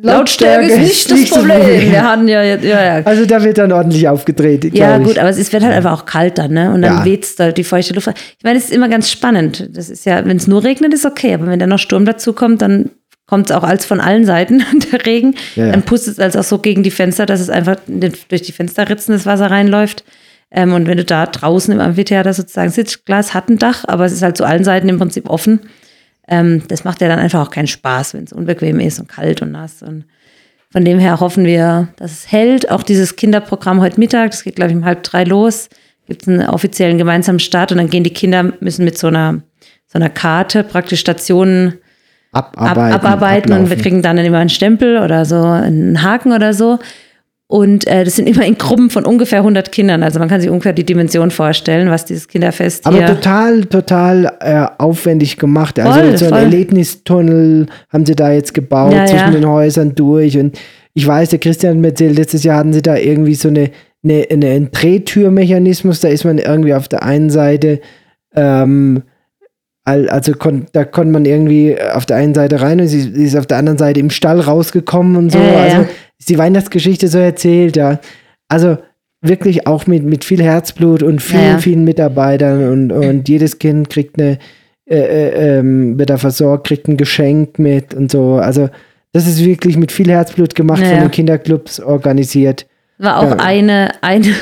Lautstärke, 0.01 0.67
Lautstärke 0.67 0.83
ist 0.85 1.11
nicht, 1.11 1.11
das, 1.11 1.29
Problem. 1.37 1.59
Problem. 1.59 1.91
Wir 1.91 2.03
hatten 2.03 2.27
ja, 2.29 2.43
jetzt, 2.43 2.63
ja, 2.63 2.83
ja. 2.83 3.01
Also 3.03 3.25
da 3.25 3.43
wird 3.43 3.57
dann 3.57 3.71
ordentlich 3.71 4.07
aufgedreht. 4.07 4.73
Ja, 4.73 4.97
gut, 4.97 5.17
aber 5.17 5.29
es 5.29 5.51
wird 5.51 5.63
halt 5.63 5.73
einfach 5.73 5.91
auch 5.91 6.05
kalt 6.05 6.37
dann, 6.37 6.53
ne? 6.53 6.71
Und 6.71 6.83
dann 6.83 6.99
ja. 6.99 7.05
weht's 7.05 7.35
da 7.35 7.51
die 7.51 7.65
feuchte 7.65 7.93
Luft. 7.93 8.07
Ich 8.37 8.43
meine, 8.43 8.57
es 8.57 8.65
ist 8.65 8.73
immer 8.73 8.87
ganz 8.87 9.11
spannend. 9.11 9.69
Das 9.73 9.89
ist 9.89 10.05
ja, 10.05 10.25
wenn 10.25 10.37
es 10.37 10.47
nur 10.47 10.63
regnet, 10.63 10.93
ist 10.93 11.05
okay, 11.05 11.33
aber 11.33 11.47
wenn 11.47 11.59
dann 11.59 11.69
noch 11.69 11.79
Sturm 11.79 12.05
dazu 12.05 12.31
kommt, 12.31 12.61
dann 12.61 12.91
kommt 13.27 13.49
es 13.49 13.55
auch 13.55 13.63
als 13.63 13.85
von 13.85 13.99
allen 13.99 14.25
Seiten, 14.25 14.63
der 14.91 15.05
Regen. 15.05 15.35
Ja. 15.55 15.71
Dann 15.71 15.83
pustet 15.83 16.13
es 16.13 16.19
als 16.19 16.37
auch 16.37 16.43
so 16.43 16.59
gegen 16.59 16.81
die 16.81 16.91
Fenster, 16.91 17.25
dass 17.25 17.41
es 17.41 17.49
einfach 17.49 17.75
durch 17.87 18.41
die 18.41 18.51
Fensterritzen 18.53 19.13
das 19.13 19.25
Wasser 19.25 19.51
reinläuft. 19.51 20.05
Ähm, 20.49 20.73
und 20.73 20.87
wenn 20.87 20.97
du 20.97 21.03
da 21.03 21.25
draußen 21.25 21.73
im 21.73 21.79
Amphitheater 21.81 22.33
sozusagen 22.33 22.71
sitzt, 22.71 23.05
Glas 23.05 23.33
hat 23.33 23.49
ein 23.49 23.57
Dach, 23.57 23.83
aber 23.85 24.05
es 24.05 24.13
ist 24.13 24.21
halt 24.21 24.37
zu 24.37 24.45
allen 24.45 24.63
Seiten 24.63 24.87
im 24.87 24.97
Prinzip 24.97 25.29
offen. 25.29 25.59
Ähm, 26.29 26.63
das 26.67 26.83
macht 26.83 27.01
ja 27.01 27.07
dann 27.07 27.19
einfach 27.19 27.41
auch 27.41 27.49
keinen 27.49 27.67
Spaß, 27.67 28.13
wenn 28.13 28.23
es 28.23 28.33
unbequem 28.33 28.79
ist 28.79 28.99
und 28.99 29.09
kalt 29.09 29.41
und 29.41 29.51
nass. 29.51 29.81
Und 29.81 30.05
von 30.71 30.85
dem 30.85 30.99
her 30.99 31.19
hoffen 31.19 31.45
wir, 31.45 31.89
dass 31.97 32.11
es 32.11 32.31
hält. 32.31 32.69
Auch 32.69 32.83
dieses 32.83 33.15
Kinderprogramm 33.15 33.81
heute 33.81 33.99
Mittag, 33.99 34.31
das 34.31 34.43
geht, 34.43 34.55
glaube 34.55 34.71
ich, 34.71 34.77
um 34.77 34.85
halb 34.85 35.03
drei 35.03 35.23
los, 35.23 35.69
gibt 36.05 36.21
es 36.21 36.27
einen 36.27 36.47
offiziellen 36.47 36.97
gemeinsamen 36.97 37.39
Start 37.39 37.71
und 37.71 37.79
dann 37.79 37.89
gehen 37.89 38.03
die 38.03 38.13
Kinder, 38.13 38.53
müssen 38.59 38.85
mit 38.85 38.97
so 38.97 39.07
einer, 39.07 39.41
so 39.87 39.97
einer 39.97 40.09
Karte 40.09 40.63
praktisch 40.63 40.99
Stationen 40.99 41.79
abarbeiten, 42.31 42.93
ab, 42.93 43.03
abarbeiten 43.03 43.53
und 43.53 43.69
wir 43.69 43.77
kriegen 43.77 44.03
dann 44.03 44.17
immer 44.19 44.37
einen 44.37 44.49
Stempel 44.49 44.99
oder 44.99 45.25
so, 45.25 45.41
einen 45.41 46.03
Haken 46.03 46.31
oder 46.31 46.53
so. 46.53 46.77
Und 47.51 47.87
äh, 47.87 48.03
das 48.03 48.15
sind 48.15 48.29
immer 48.33 48.45
in 48.45 48.57
Gruppen 48.57 48.89
von 48.91 49.05
ungefähr 49.05 49.39
100 49.39 49.71
Kindern. 49.71 50.03
Also 50.03 50.19
man 50.19 50.29
kann 50.29 50.39
sich 50.39 50.49
ungefähr 50.49 50.73
die 50.73 50.85
Dimension 50.85 51.31
vorstellen, 51.31 51.89
was 51.89 52.05
dieses 52.05 52.27
Kinderfest 52.27 52.85
Aber 52.85 53.05
total, 53.07 53.65
total 53.65 54.31
äh, 54.39 54.67
aufwendig 54.77 55.37
gemacht. 55.37 55.79
Also 55.79 55.99
voll, 55.99 56.17
so 56.17 56.25
ein 56.27 56.33
Erlebnistunnel 56.33 57.65
haben 57.89 58.05
sie 58.05 58.15
da 58.15 58.31
jetzt 58.31 58.53
gebaut 58.53 58.93
ja, 58.93 59.05
zwischen 59.07 59.25
ja. 59.25 59.31
den 59.31 59.47
Häusern 59.47 59.95
durch. 59.95 60.37
Und 60.37 60.59
ich 60.93 61.07
weiß, 61.07 61.29
der 61.29 61.39
Christian 61.39 61.73
hat 61.73 61.81
mir 61.81 61.87
erzählt, 61.87 62.15
letztes 62.15 62.43
Jahr 62.43 62.59
hatten 62.59 62.73
sie 62.73 62.83
da 62.83 62.95
irgendwie 62.95 63.35
so 63.35 63.47
eine, 63.47 63.71
eine, 64.03 64.27
eine, 64.29 64.47
einen 64.47 64.71
Drehtürmechanismus. 64.71 66.01
Da 66.01 66.09
ist 66.09 66.25
man 66.25 66.37
irgendwie 66.37 66.75
auf 66.75 66.87
der 66.87 67.01
einen 67.01 67.31
Seite 67.31 67.81
ähm, 68.35 69.01
also 69.85 70.33
kon, 70.33 70.67
da 70.71 70.85
konnte 70.85 71.11
man 71.11 71.25
irgendwie 71.25 71.75
auf 71.93 72.05
der 72.05 72.17
einen 72.17 72.35
Seite 72.35 72.61
rein 72.61 72.79
und 72.79 72.87
sie, 72.87 73.09
ist 73.09 73.35
auf 73.35 73.47
der 73.47 73.57
anderen 73.57 73.77
Seite 73.77 73.99
im 73.99 74.09
Stall 74.09 74.39
rausgekommen 74.39 75.15
und 75.15 75.31
so. 75.31 75.39
Ja, 75.39 75.45
ja. 75.45 75.63
Also 75.63 75.81
ist 75.81 75.89
die 76.27 76.37
Weihnachtsgeschichte 76.37 77.07
so 77.07 77.17
erzählt, 77.17 77.77
ja. 77.77 77.99
Also 78.47 78.77
wirklich 79.21 79.67
auch 79.67 79.87
mit, 79.87 80.03
mit 80.03 80.25
viel 80.25 80.41
Herzblut 80.41 81.03
und 81.03 81.21
vielen, 81.21 81.43
ja, 81.43 81.57
vielen 81.59 81.83
Mitarbeitern 81.83 82.69
und, 82.71 82.91
und 82.91 83.29
jedes 83.29 83.59
Kind 83.59 83.89
kriegt 83.89 84.19
eine, 84.19 84.39
äh, 84.89 84.97
äh, 84.97 85.57
ähm, 85.59 85.99
wird 85.99 86.09
da 86.09 86.17
versorgt, 86.17 86.67
kriegt 86.67 86.87
ein 86.87 86.97
Geschenk 86.97 87.59
mit 87.59 87.93
und 87.93 88.11
so. 88.11 88.35
Also 88.35 88.69
das 89.11 89.27
ist 89.27 89.43
wirklich 89.43 89.77
mit 89.77 89.91
viel 89.91 90.09
Herzblut 90.09 90.55
gemacht 90.55 90.85
von 90.85 90.99
den 90.99 91.11
Kinderclubs 91.11 91.79
organisiert. 91.79 92.65
War 92.97 93.19
auch 93.19 93.37
eine, 93.37 93.91
eine 94.01 94.33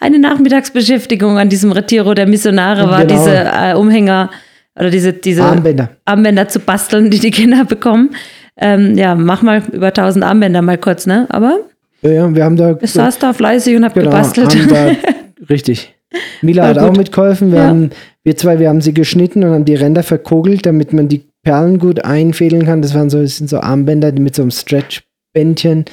eine 0.00 0.18
Nachmittagsbeschäftigung 0.18 1.38
an 1.38 1.48
diesem 1.48 1.72
Retiro 1.72 2.14
der 2.14 2.26
Missionare 2.26 2.88
war 2.88 3.04
genau. 3.04 3.18
diese 3.18 3.34
äh, 3.34 3.74
Umhänger 3.74 4.30
oder 4.78 4.90
diese, 4.90 5.12
diese 5.12 5.42
Armbänder. 5.42 5.90
Armbänder 6.04 6.48
zu 6.48 6.60
basteln, 6.60 7.10
die 7.10 7.18
die 7.18 7.30
Kinder 7.30 7.64
bekommen. 7.64 8.10
Ähm, 8.58 8.96
ja, 8.96 9.14
mach 9.14 9.42
mal 9.42 9.62
über 9.72 9.88
1000 9.88 10.24
Armbänder 10.24 10.62
mal 10.62 10.78
kurz, 10.78 11.06
ne? 11.06 11.26
Aber 11.28 11.58
ja, 12.02 12.10
ja 12.10 12.34
wir 12.34 12.44
haben 12.44 12.56
da. 12.56 12.78
Ich 12.80 12.92
saß 12.92 13.18
da 13.18 13.32
fleißig 13.32 13.76
und 13.76 13.84
hab 13.84 13.94
genau, 13.94 14.10
gebastelt. 14.10 14.56
Richtig. 15.50 15.94
Mila 16.40 16.68
hat 16.68 16.78
auch 16.78 16.96
mitgeholfen. 16.96 17.52
Wir, 17.52 17.58
ja. 17.58 17.66
haben, 17.66 17.90
wir 18.22 18.36
zwei, 18.36 18.58
wir 18.58 18.68
haben 18.68 18.80
sie 18.80 18.94
geschnitten 18.94 19.44
und 19.44 19.52
haben 19.52 19.64
die 19.64 19.74
Ränder 19.74 20.02
verkogelt, 20.02 20.64
damit 20.64 20.92
man 20.92 21.08
die 21.08 21.26
Perlen 21.42 21.78
gut 21.78 22.04
einfädeln 22.04 22.64
kann. 22.64 22.82
Das 22.82 22.94
waren 22.94 23.10
so, 23.10 23.20
das 23.20 23.36
sind 23.36 23.50
so 23.50 23.60
Armbänder 23.60 24.12
mit 24.12 24.34
so 24.34 24.42
einem 24.42 24.50
Stretch-Bändchen 24.50 25.84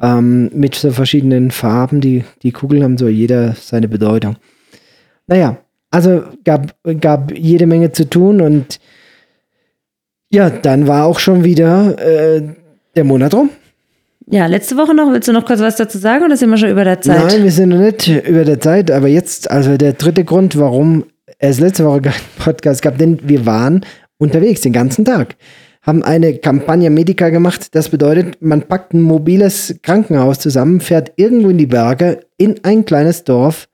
ähm, 0.00 0.50
mit 0.52 0.74
so 0.74 0.90
verschiedenen 0.90 1.50
Farben. 1.50 2.00
Die, 2.00 2.24
die 2.42 2.52
Kugeln 2.52 2.82
haben 2.82 2.98
so 2.98 3.08
jeder 3.08 3.54
seine 3.54 3.88
Bedeutung. 3.88 4.36
Naja, 5.26 5.56
also 5.90 6.24
gab, 6.44 6.74
gab 7.00 7.32
jede 7.36 7.66
Menge 7.66 7.92
zu 7.92 8.08
tun 8.08 8.40
und 8.40 8.78
ja, 10.30 10.50
dann 10.50 10.86
war 10.86 11.06
auch 11.06 11.18
schon 11.18 11.44
wieder 11.44 11.96
äh, 11.98 12.42
der 12.96 13.04
Monat 13.04 13.34
rum. 13.34 13.50
Ja, 14.26 14.46
letzte 14.46 14.76
Woche 14.76 14.94
noch. 14.94 15.12
Willst 15.12 15.28
du 15.28 15.32
noch 15.32 15.44
kurz 15.44 15.60
was 15.60 15.76
dazu 15.76 15.98
sagen 15.98 16.24
oder 16.24 16.36
sind 16.36 16.50
wir 16.50 16.56
schon 16.56 16.70
über 16.70 16.84
der 16.84 17.00
Zeit? 17.00 17.26
Nein, 17.26 17.42
wir 17.42 17.50
sind 17.50 17.68
noch 17.70 17.78
nicht 17.78 18.08
über 18.08 18.44
der 18.44 18.58
Zeit, 18.58 18.90
aber 18.90 19.08
jetzt, 19.08 19.50
also 19.50 19.76
der 19.76 19.92
dritte 19.92 20.24
Grund, 20.24 20.58
warum 20.58 21.04
es 21.38 21.60
letzte 21.60 21.84
Woche 21.84 22.02
keinen 22.02 22.14
Podcast 22.38 22.82
gab, 22.82 22.96
denn 22.98 23.18
wir 23.22 23.44
waren 23.44 23.84
unterwegs 24.18 24.62
den 24.62 24.72
ganzen 24.72 25.04
Tag. 25.04 25.36
Haben 25.82 26.02
eine 26.02 26.38
Kampagne 26.38 26.88
Medica 26.88 27.28
gemacht. 27.28 27.74
Das 27.74 27.90
bedeutet, 27.90 28.40
man 28.40 28.62
packt 28.62 28.94
ein 28.94 29.02
mobiles 29.02 29.76
Krankenhaus 29.82 30.38
zusammen, 30.38 30.80
fährt 30.80 31.12
irgendwo 31.16 31.50
in 31.50 31.58
die 31.58 31.66
Berge, 31.66 32.20
in 32.38 32.64
ein 32.64 32.86
kleines 32.86 33.24
Dorf, 33.24 33.68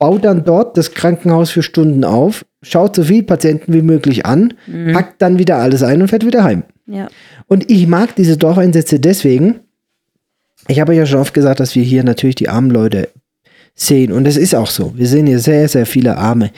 baut 0.00 0.24
dann 0.24 0.44
dort 0.44 0.76
das 0.76 0.92
Krankenhaus 0.92 1.50
für 1.50 1.62
Stunden 1.62 2.04
auf, 2.04 2.44
schaut 2.62 2.96
so 2.96 3.04
viele 3.04 3.22
Patienten 3.22 3.72
wie 3.74 3.82
möglich 3.82 4.26
an, 4.26 4.54
mhm. 4.66 4.92
packt 4.92 5.22
dann 5.22 5.38
wieder 5.38 5.58
alles 5.58 5.82
ein 5.82 6.00
und 6.02 6.08
fährt 6.08 6.26
wieder 6.26 6.42
heim. 6.42 6.64
Ja. 6.86 7.08
Und 7.46 7.70
ich 7.70 7.86
mag 7.86 8.16
diese 8.16 8.36
Dorfeinsätze 8.36 8.98
deswegen. 8.98 9.60
Ich 10.68 10.80
habe 10.80 10.96
ja 10.96 11.04
schon 11.04 11.20
oft 11.20 11.34
gesagt, 11.34 11.60
dass 11.60 11.74
wir 11.74 11.82
hier 11.82 12.02
natürlich 12.02 12.34
die 12.34 12.48
armen 12.48 12.70
Leute 12.70 13.10
sehen. 13.74 14.10
Und 14.10 14.26
es 14.26 14.36
ist 14.36 14.54
auch 14.54 14.68
so. 14.68 14.92
Wir 14.96 15.06
sehen 15.06 15.26
hier 15.26 15.38
sehr, 15.38 15.68
sehr 15.68 15.86
viele 15.86 16.16
Arme. 16.16 16.50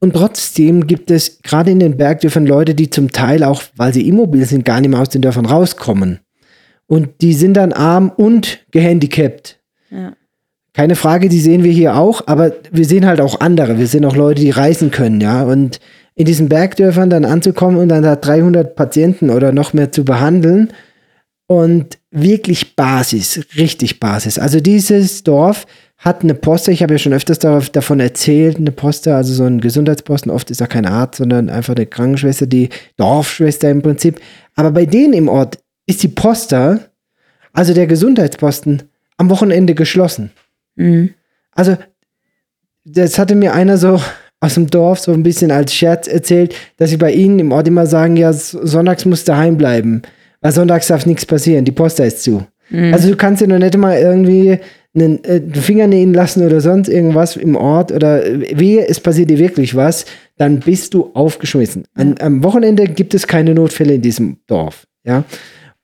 Und 0.00 0.14
trotzdem 0.14 0.88
gibt 0.88 1.12
es 1.12 1.40
gerade 1.42 1.70
in 1.70 1.78
den 1.78 1.96
Bergdörfern 1.96 2.46
Leute, 2.46 2.74
die 2.74 2.90
zum 2.90 3.12
Teil 3.12 3.44
auch, 3.44 3.62
weil 3.76 3.94
sie 3.94 4.08
immobil 4.08 4.44
sind, 4.44 4.64
gar 4.64 4.80
nicht 4.80 4.90
mehr 4.90 5.00
aus 5.00 5.08
den 5.08 5.22
Dörfern 5.22 5.46
rauskommen. 5.46 6.18
Und 6.86 7.20
die 7.20 7.32
sind 7.32 7.54
dann 7.54 7.72
arm 7.72 8.10
und 8.10 8.66
gehandicapt. 8.72 9.60
Ja. 9.90 10.14
Keine 10.74 10.96
Frage, 10.96 11.28
die 11.28 11.40
sehen 11.40 11.62
wir 11.62 11.72
hier 11.72 11.96
auch, 11.96 12.26
aber 12.26 12.52
wir 12.72 12.84
sehen 12.84 13.06
halt 13.06 13.20
auch 13.20 13.40
andere. 13.40 13.78
Wir 13.78 13.86
sehen 13.86 14.04
auch 14.04 14.16
Leute, 14.16 14.42
die 14.42 14.50
reisen 14.50 14.90
können, 14.90 15.20
ja. 15.20 15.44
Und 15.44 15.78
in 16.16 16.26
diesen 16.26 16.48
Bergdörfern 16.48 17.10
dann 17.10 17.24
anzukommen 17.24 17.78
und 17.78 17.88
dann 17.88 18.02
da 18.02 18.16
300 18.16 18.74
Patienten 18.74 19.30
oder 19.30 19.52
noch 19.52 19.72
mehr 19.72 19.92
zu 19.92 20.04
behandeln 20.04 20.72
und 21.46 21.98
wirklich 22.10 22.74
Basis, 22.76 23.40
richtig 23.56 24.00
Basis. 24.00 24.38
Also 24.38 24.60
dieses 24.60 25.22
Dorf 25.22 25.66
hat 25.96 26.22
eine 26.22 26.34
Poste, 26.34 26.72
ich 26.72 26.82
habe 26.82 26.94
ja 26.94 26.98
schon 26.98 27.12
öfters 27.12 27.38
davon 27.38 28.00
erzählt, 28.00 28.56
eine 28.56 28.72
Poste, 28.72 29.14
also 29.14 29.32
so 29.32 29.44
ein 29.44 29.60
Gesundheitsposten, 29.60 30.30
oft 30.30 30.50
ist 30.50 30.60
er 30.60 30.66
kein 30.66 30.86
Arzt, 30.86 31.18
sondern 31.18 31.50
einfach 31.50 31.76
eine 31.76 31.86
Krankenschwester, 31.86 32.46
die 32.46 32.68
Dorfschwester 32.96 33.70
im 33.70 33.80
Prinzip. 33.80 34.20
Aber 34.56 34.72
bei 34.72 34.86
denen 34.86 35.12
im 35.12 35.28
Ort 35.28 35.58
ist 35.86 36.02
die 36.02 36.08
Poster, 36.08 36.80
also 37.52 37.74
der 37.74 37.86
Gesundheitsposten, 37.86 38.82
am 39.16 39.30
Wochenende 39.30 39.74
geschlossen. 39.74 40.32
Mhm. 40.76 41.10
Also, 41.52 41.76
das 42.84 43.18
hatte 43.18 43.34
mir 43.34 43.54
einer 43.54 43.78
so 43.78 44.00
aus 44.40 44.54
dem 44.54 44.66
Dorf 44.66 44.98
so 44.98 45.12
ein 45.12 45.22
bisschen 45.22 45.50
als 45.50 45.74
Scherz 45.74 46.06
erzählt, 46.06 46.54
dass 46.76 46.90
sie 46.90 46.98
bei 46.98 47.12
ihnen 47.12 47.38
im 47.38 47.52
Ort 47.52 47.66
immer 47.66 47.86
sagen, 47.86 48.16
ja, 48.16 48.32
sonntags 48.32 49.04
musst 49.06 49.26
du 49.26 49.32
daheim 49.32 49.56
bleiben, 49.56 50.02
weil 50.40 50.52
sonntags 50.52 50.88
darf 50.88 51.06
nichts 51.06 51.24
passieren, 51.24 51.64
die 51.64 51.72
Poster 51.72 52.04
ist 52.04 52.22
zu. 52.22 52.44
Mhm. 52.68 52.92
Also 52.92 53.08
du 53.08 53.16
kannst 53.16 53.40
dir 53.40 53.48
noch 53.48 53.58
nicht 53.58 53.76
mal 53.76 53.98
irgendwie 53.98 54.58
einen 54.94 55.24
äh, 55.24 55.40
Finger 55.54 55.86
nähen 55.86 56.14
lassen 56.14 56.44
oder 56.44 56.60
sonst 56.60 56.88
irgendwas 56.88 57.36
im 57.36 57.56
Ort 57.56 57.90
oder 57.90 58.24
äh, 58.24 58.58
wehe, 58.58 58.86
es 58.86 59.00
passiert 59.00 59.30
dir 59.30 59.38
wirklich 59.38 59.74
was, 59.74 60.04
dann 60.36 60.60
bist 60.60 60.94
du 60.94 61.10
aufgeschmissen. 61.14 61.84
An, 61.94 62.14
am 62.20 62.44
Wochenende 62.44 62.86
gibt 62.86 63.14
es 63.14 63.26
keine 63.26 63.54
Notfälle 63.54 63.94
in 63.94 64.02
diesem 64.02 64.36
Dorf. 64.46 64.86
Ja. 65.04 65.24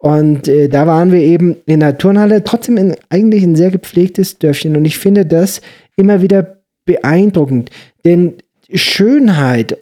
Und 0.01 0.48
äh, 0.48 0.68
da 0.68 0.86
waren 0.86 1.12
wir 1.12 1.20
eben 1.20 1.59
in 1.66 1.80
der 1.80 1.98
Turnhalle, 1.98 2.42
trotzdem 2.42 2.78
in, 2.78 2.96
eigentlich 3.11 3.42
ein 3.44 3.55
sehr 3.55 3.70
gepflegtes 3.70 4.38
Dörfchen. 4.38 4.74
Und 4.74 4.86
ich 4.86 4.98
finde 4.98 5.26
das 5.26 5.61
immer 5.94 6.22
wieder 6.22 6.62
beeindruckend. 6.86 7.70
Denn 8.07 8.34
Schönheit 8.72 9.76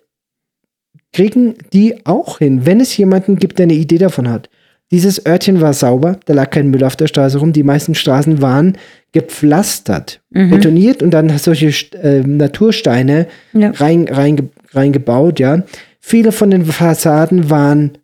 kriegen 1.12 1.55
die 1.73 2.05
auch 2.05 2.39
hin, 2.39 2.66
wenn 2.66 2.81
es 2.81 2.97
jemanden 2.97 3.37
gibt, 3.37 3.59
der 3.59 3.64
eine 3.64 3.75
Idee 3.75 3.99
davon 3.99 4.29
hat. 4.29 4.51
Dieses 4.91 5.25
Örtchen 5.25 5.61
war 5.61 5.73
sauber, 5.73 6.19
da 6.25 6.35
lag 6.35 6.51
kein 6.51 6.71
Müll 6.71 6.83
auf 6.83 6.97
der 6.97 7.07
Straße 7.07 7.39
rum. 7.39 7.53
Die 7.53 7.62
meisten 7.62 7.95
Straßen 7.95 8.43
waren 8.43 8.77
gepflastert, 9.12 10.21
mhm. 10.31 10.51
betoniert 10.51 11.01
und 11.01 11.12
dann 11.12 11.39
solche 11.39 11.69
äh, 11.97 12.23
Natursteine 12.23 13.29
ja. 13.53 13.71
rein, 13.71 14.09
rein, 14.11 14.51
reingebaut, 14.73 15.39
ja. 15.39 15.62
Viele 16.01 16.33
von 16.33 16.51
den 16.51 16.64
Fassaden 16.64 17.51
waren 17.51 17.99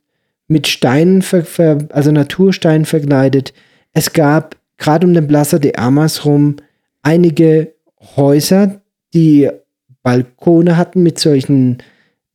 mit 0.54 0.66
Steinen, 0.66 1.22
also 1.90 2.12
Natursteinen 2.12 2.86
verkleidet. 2.86 3.52
Es 3.92 4.12
gab 4.12 4.56
gerade 4.78 5.06
um 5.06 5.12
den 5.12 5.26
Plaza 5.26 5.58
de 5.58 5.76
Armas 5.76 6.24
rum 6.24 6.56
einige 7.02 7.74
Häuser, 8.16 8.80
die 9.12 9.50
Balkone 10.02 10.76
hatten 10.76 11.02
mit 11.02 11.18
solchen 11.18 11.78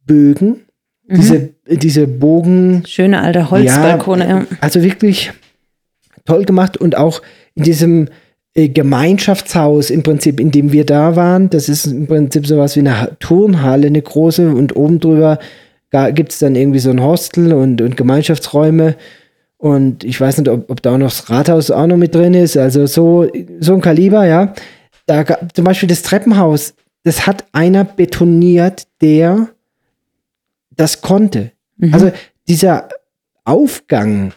Bögen, 0.05 0.61
Mhm. 1.09 1.15
Diese, 1.15 1.49
diese 1.65 2.07
Bogen. 2.07 2.83
Schöne 2.85 3.19
alte 3.21 3.49
Holzbalkone, 3.49 4.29
ja, 4.29 4.37
ja. 4.39 4.45
Also 4.61 4.83
wirklich 4.83 5.31
toll 6.25 6.45
gemacht 6.45 6.77
und 6.77 6.95
auch 6.95 7.21
in 7.55 7.63
diesem 7.63 8.09
äh, 8.53 8.69
Gemeinschaftshaus 8.69 9.89
im 9.89 10.03
Prinzip, 10.03 10.39
in 10.39 10.51
dem 10.51 10.71
wir 10.71 10.85
da 10.85 11.15
waren. 11.15 11.49
Das 11.49 11.67
ist 11.67 11.87
im 11.87 12.05
Prinzip 12.05 12.45
sowas 12.45 12.75
wie 12.75 12.81
eine 12.81 13.17
Turnhalle, 13.19 13.87
eine 13.87 14.01
große 14.01 14.49
und 14.49 14.75
oben 14.75 14.99
drüber 14.99 15.39
gibt 15.89 16.31
es 16.31 16.39
dann 16.39 16.55
irgendwie 16.55 16.79
so 16.79 16.89
ein 16.89 17.01
Hostel 17.01 17.53
und, 17.53 17.81
und 17.81 17.97
Gemeinschaftsräume. 17.97 18.95
Und 19.57 20.03
ich 20.03 20.19
weiß 20.19 20.37
nicht, 20.37 20.49
ob, 20.49 20.69
ob 20.69 20.81
da 20.81 20.93
auch 20.93 20.97
noch 20.97 21.09
das 21.09 21.29
Rathaus 21.29 21.71
auch 21.71 21.87
noch 21.87 21.97
mit 21.97 22.15
drin 22.15 22.33
ist. 22.33 22.57
Also 22.57 22.85
so, 22.85 23.27
so 23.59 23.73
ein 23.73 23.81
Kaliber, 23.81 24.25
ja. 24.25 24.53
Da 25.05 25.25
zum 25.53 25.65
Beispiel 25.65 25.89
das 25.89 26.03
Treppenhaus, 26.03 26.75
das 27.03 27.25
hat 27.25 27.45
einer 27.51 27.83
betoniert, 27.83 28.87
der 29.01 29.49
das 30.75 31.01
konnte. 31.01 31.51
Mhm. 31.77 31.93
Also 31.93 32.11
dieser 32.47 32.89
Aufgang 33.43 34.31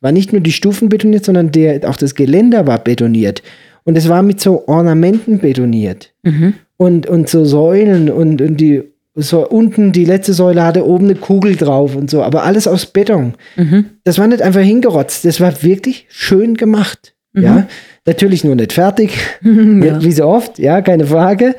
war 0.00 0.12
nicht 0.12 0.32
nur 0.32 0.40
die 0.40 0.52
Stufen 0.52 0.88
betoniert, 0.88 1.24
sondern 1.24 1.52
der, 1.52 1.88
auch 1.88 1.96
das 1.96 2.14
Geländer 2.14 2.66
war 2.66 2.78
betoniert. 2.78 3.42
Und 3.84 3.96
es 3.96 4.08
war 4.08 4.22
mit 4.22 4.40
so 4.40 4.66
Ornamenten 4.66 5.38
betoniert. 5.38 6.12
Mhm. 6.22 6.54
Und, 6.76 7.06
und 7.06 7.28
so 7.28 7.44
Säulen 7.44 8.10
und, 8.10 8.40
und 8.40 8.56
die 8.56 8.84
so 9.20 9.46
unten 9.48 9.92
die 9.92 10.04
letzte 10.04 10.32
Säule 10.32 10.62
hatte 10.62 10.86
oben 10.86 11.06
eine 11.06 11.16
Kugel 11.16 11.56
drauf 11.56 11.96
und 11.96 12.08
so, 12.08 12.22
aber 12.22 12.44
alles 12.44 12.68
aus 12.68 12.86
Beton. 12.86 13.34
Mhm. 13.56 13.86
Das 14.04 14.18
war 14.18 14.26
nicht 14.26 14.42
einfach 14.42 14.60
hingerotzt, 14.60 15.24
das 15.24 15.40
war 15.40 15.62
wirklich 15.62 16.06
schön 16.08 16.56
gemacht. 16.56 17.14
Mhm. 17.32 17.42
Ja, 17.42 17.66
natürlich 18.06 18.44
nur 18.44 18.54
nicht 18.54 18.72
fertig, 18.72 19.18
ja. 19.42 19.50
wie 20.02 20.12
so 20.12 20.26
oft, 20.26 20.58
ja, 20.58 20.80
keine 20.82 21.06
Frage. 21.06 21.56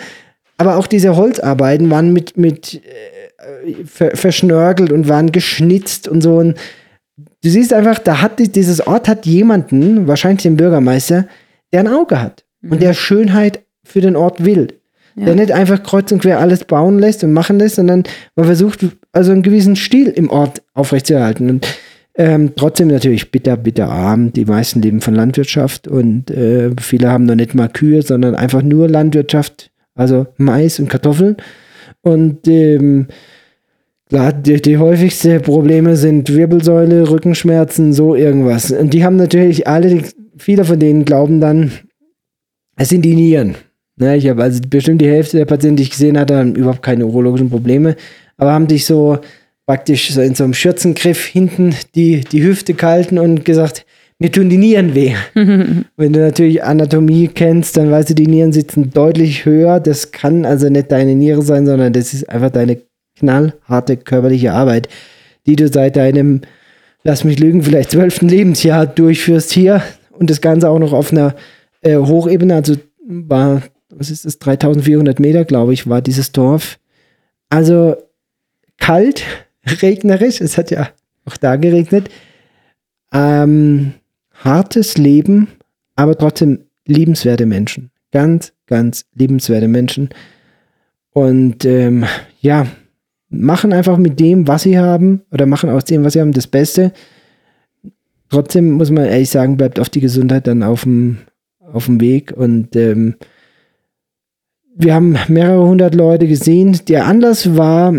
Aber 0.58 0.78
auch 0.78 0.88
diese 0.88 1.16
Holzarbeiten 1.16 1.90
waren 1.90 2.12
mit, 2.12 2.38
mit 2.38 2.76
äh, 2.76 3.86
ver 3.86 4.16
verschnörkelt 4.16 4.92
und 4.92 5.08
waren 5.08 5.32
geschnitzt 5.32 6.08
und 6.08 6.22
so. 6.22 6.38
Und 6.38 6.58
du 7.44 7.50
siehst 7.50 7.74
einfach, 7.74 8.00
da 8.00 8.22
hat 8.22 8.40
dieses 8.40 8.86
Ort 8.86 9.08
hat 9.08 9.26
jemanden, 9.26 10.08
wahrscheinlich 10.08 10.44
den 10.44 10.58
Bürgermeister, 10.58 11.28
der 11.72 11.82
ein 11.82 11.88
Auge 11.88 12.22
hat 12.22 12.46
mhm. 12.62 12.74
und 12.74 12.82
der 12.82 12.94
Schönheit 12.94 13.64
für 13.84 14.02
den 14.02 14.16
Ort 14.16 14.44
will. 14.44 14.79
Ja. 15.20 15.26
Der 15.26 15.36
nicht 15.36 15.52
einfach 15.52 15.84
kreuz 15.84 16.12
und 16.12 16.22
quer 16.22 16.40
alles 16.40 16.64
bauen 16.64 16.98
lässt 16.98 17.24
und 17.24 17.34
machen 17.34 17.60
lässt, 17.60 17.76
sondern 17.76 18.04
man 18.36 18.46
versucht, 18.46 18.86
also 19.12 19.32
einen 19.32 19.44
gewissen 19.44 19.76
Stil 19.76 20.08
im 20.08 20.30
Ort 20.30 20.62
aufrechtzuerhalten. 20.74 21.50
Und 21.50 21.68
ähm, 22.16 22.54
trotzdem 22.56 22.88
natürlich 22.88 23.32
bitter, 23.32 23.58
bitter 23.58 23.90
arm. 23.90 24.32
Die 24.32 24.46
meisten 24.46 24.82
leben 24.82 25.02
von 25.02 25.16
Landwirtschaft 25.16 25.88
und 25.88 26.32
äh, 26.32 26.72
viele 26.80 27.10
haben 27.10 27.26
noch 27.26 27.36
nicht 27.36 27.54
mal 27.54 27.70
Kühe, 27.70 28.02
sondern 28.02 28.36
einfach 28.36 28.62
nur 28.62 28.88
Landwirtschaft, 28.88 29.72
also 29.96 30.28
Mais 30.38 30.80
und 30.80 30.90
Kartoffeln. 30.90 31.36
Und 32.02 32.48
ähm, 32.48 33.08
klar, 34.08 34.32
die, 34.32 34.62
die 34.62 34.78
häufigsten 34.78 35.42
Probleme 35.42 35.98
sind 35.98 36.34
Wirbelsäule, 36.34 37.10
Rückenschmerzen, 37.10 37.92
so 37.92 38.16
irgendwas. 38.16 38.72
Und 38.72 38.94
die 38.94 39.04
haben 39.04 39.18
natürlich 39.18 39.68
alle, 39.68 40.04
viele 40.38 40.64
von 40.64 40.80
denen 40.80 41.04
glauben 41.04 41.42
dann, 41.42 41.72
es 42.78 42.90
sind 42.90 43.04
die 43.04 43.16
Nieren. 43.16 43.56
Ja, 44.00 44.16
ich 44.16 44.28
habe 44.30 44.42
also 44.44 44.62
bestimmt 44.68 45.02
die 45.02 45.10
Hälfte 45.10 45.38
der 45.38 45.46
Patienten, 45.46 45.78
die 45.78 45.84
ich 45.84 45.92
gesehen 45.92 46.18
hatte, 46.18 46.38
haben 46.38 46.56
überhaupt 46.56 46.82
keine 46.84 47.06
urologischen 47.06 47.50
Probleme, 47.50 47.96
aber 48.38 48.54
haben 48.54 48.68
dich 48.68 48.86
so 48.86 49.20
praktisch 49.66 50.12
so 50.12 50.22
in 50.22 50.36
so 50.36 50.46
einem 50.46 50.54
Schürzengriff 50.54 51.26
hinten 51.26 51.76
die, 51.96 52.22
die 52.22 52.44
Hüfte 52.44 52.74
gehalten 52.74 53.20
und 53.20 53.44
gesagt, 53.46 53.86
mir 54.18 54.32
tun 54.32 54.50
die 54.50 54.58
Nieren 54.58 54.96
weh. 54.96 55.14
Wenn 55.34 56.14
du 56.14 56.20
natürlich 56.20 56.64
Anatomie 56.64 57.28
kennst, 57.28 57.78
dann 57.78 57.92
weißt 57.92 58.10
du, 58.10 58.16
die 58.16 58.28
Nieren 58.28 58.52
sitzen 58.52 58.92
deutlich 58.92 59.46
höher. 59.46 59.80
Das 59.80 60.12
kann 60.12 60.46
also 60.46 60.70
nicht 60.70 60.92
deine 60.92 61.16
Niere 61.16 61.42
sein, 61.42 61.66
sondern 61.66 61.94
das 61.94 62.14
ist 62.14 62.30
einfach 62.30 62.50
deine 62.50 62.82
knallharte 63.18 63.98
körperliche 63.98 64.54
Arbeit, 64.54 64.90
die 65.46 65.56
du 65.56 65.68
seit 65.68 65.96
deinem, 65.96 66.42
lass 67.04 67.24
mich 67.24 67.40
lügen, 67.40 67.64
vielleicht 67.64 67.92
zwölften 67.92 68.28
Lebensjahr 68.28 68.88
durchführst 68.88 69.52
hier 69.52 69.84
und 70.12 70.30
das 70.30 70.42
Ganze 70.42 70.70
auch 70.70 70.80
noch 70.80 70.94
auf 70.94 71.12
einer 71.12 71.36
äh, 71.82 71.98
Hochebene, 71.98 72.56
also 72.56 72.76
war, 73.08 73.62
was 74.00 74.10
ist 74.10 74.26
das, 74.26 74.40
3400 74.40 75.20
Meter, 75.20 75.46
glaube 75.46 75.74
ich, 75.74 75.88
war 75.88 76.02
dieses 76.02 76.32
Dorf. 76.32 76.80
Also 77.50 77.98
kalt, 78.78 79.24
regnerisch, 79.66 80.42
es 80.42 80.58
hat 80.58 80.72
ja 80.72 80.90
auch 81.26 81.38
da 81.38 81.58
geregnet. 81.58 82.10
Ähm, 83.12 83.94
hartes 84.34 84.98
Leben, 84.98 85.50
aber 85.96 86.18
trotzdem 86.18 86.60
liebenswerte 86.86 87.46
Menschen. 87.46 87.92
Ganz, 88.12 88.54
ganz 88.66 89.06
liebenswerte 89.14 89.68
Menschen. 89.68 90.10
Und 91.12 91.66
ähm, 91.66 92.06
ja, 92.40 92.68
machen 93.30 93.74
einfach 93.74 93.98
mit 93.98 94.20
dem, 94.20 94.48
was 94.48 94.64
sie 94.64 94.80
haben, 94.80 95.22
oder 95.32 95.46
machen 95.46 95.70
aus 95.70 95.86
dem, 95.86 96.04
was 96.04 96.14
sie 96.14 96.22
haben, 96.22 96.32
das 96.32 96.48
Beste. 96.48 96.94
Trotzdem 98.30 98.72
muss 98.72 98.92
man 98.92 99.06
ehrlich 99.06 99.30
sagen, 99.30 99.58
bleibt 99.58 99.80
auf 99.80 99.90
die 99.90 100.02
Gesundheit 100.02 100.48
dann 100.48 100.64
auf 100.64 100.84
dem, 100.84 101.18
auf 101.60 101.86
dem 101.86 102.00
Weg. 102.00 102.32
Und 102.32 102.76
ähm, 102.76 103.16
wir 104.80 104.96
haben 104.96 105.16
mehrere 105.28 105.68
hundert 105.68 105.94
Leute 105.94 106.26
gesehen. 106.26 106.80
Der 106.88 107.06
Anlass 107.06 107.56
war, 107.58 107.94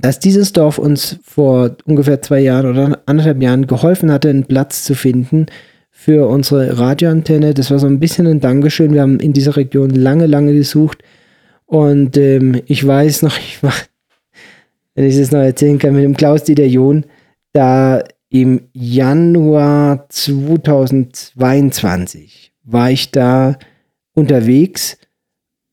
dass 0.00 0.18
dieses 0.18 0.54
Dorf 0.54 0.78
uns 0.78 1.18
vor 1.22 1.76
ungefähr 1.84 2.22
zwei 2.22 2.40
Jahren 2.40 2.70
oder 2.70 3.02
anderthalb 3.04 3.42
Jahren 3.42 3.66
geholfen 3.66 4.10
hatte, 4.10 4.30
einen 4.30 4.46
Platz 4.46 4.84
zu 4.84 4.94
finden 4.94 5.44
für 5.90 6.28
unsere 6.28 6.78
Radioantenne. 6.78 7.52
Das 7.52 7.70
war 7.70 7.78
so 7.78 7.86
ein 7.86 8.00
bisschen 8.00 8.26
ein 8.26 8.40
Dankeschön. 8.40 8.94
Wir 8.94 9.02
haben 9.02 9.20
in 9.20 9.34
dieser 9.34 9.58
Region 9.58 9.90
lange, 9.90 10.24
lange 10.24 10.54
gesucht. 10.54 11.02
Und 11.66 12.16
ähm, 12.16 12.62
ich 12.64 12.86
weiß 12.86 13.20
noch, 13.20 13.36
ich 13.36 13.62
war, 13.62 13.74
wenn 14.94 15.04
ich 15.04 15.18
das 15.18 15.30
noch 15.30 15.40
erzählen 15.40 15.78
kann, 15.78 15.94
mit 15.94 16.04
dem 16.04 16.16
Klaus-Dieter 16.16 16.64
John, 16.64 17.04
da 17.52 18.02
im 18.30 18.62
Januar 18.72 20.06
2022 20.08 22.54
war 22.64 22.90
ich 22.90 23.10
da 23.10 23.58
unterwegs 24.14 24.96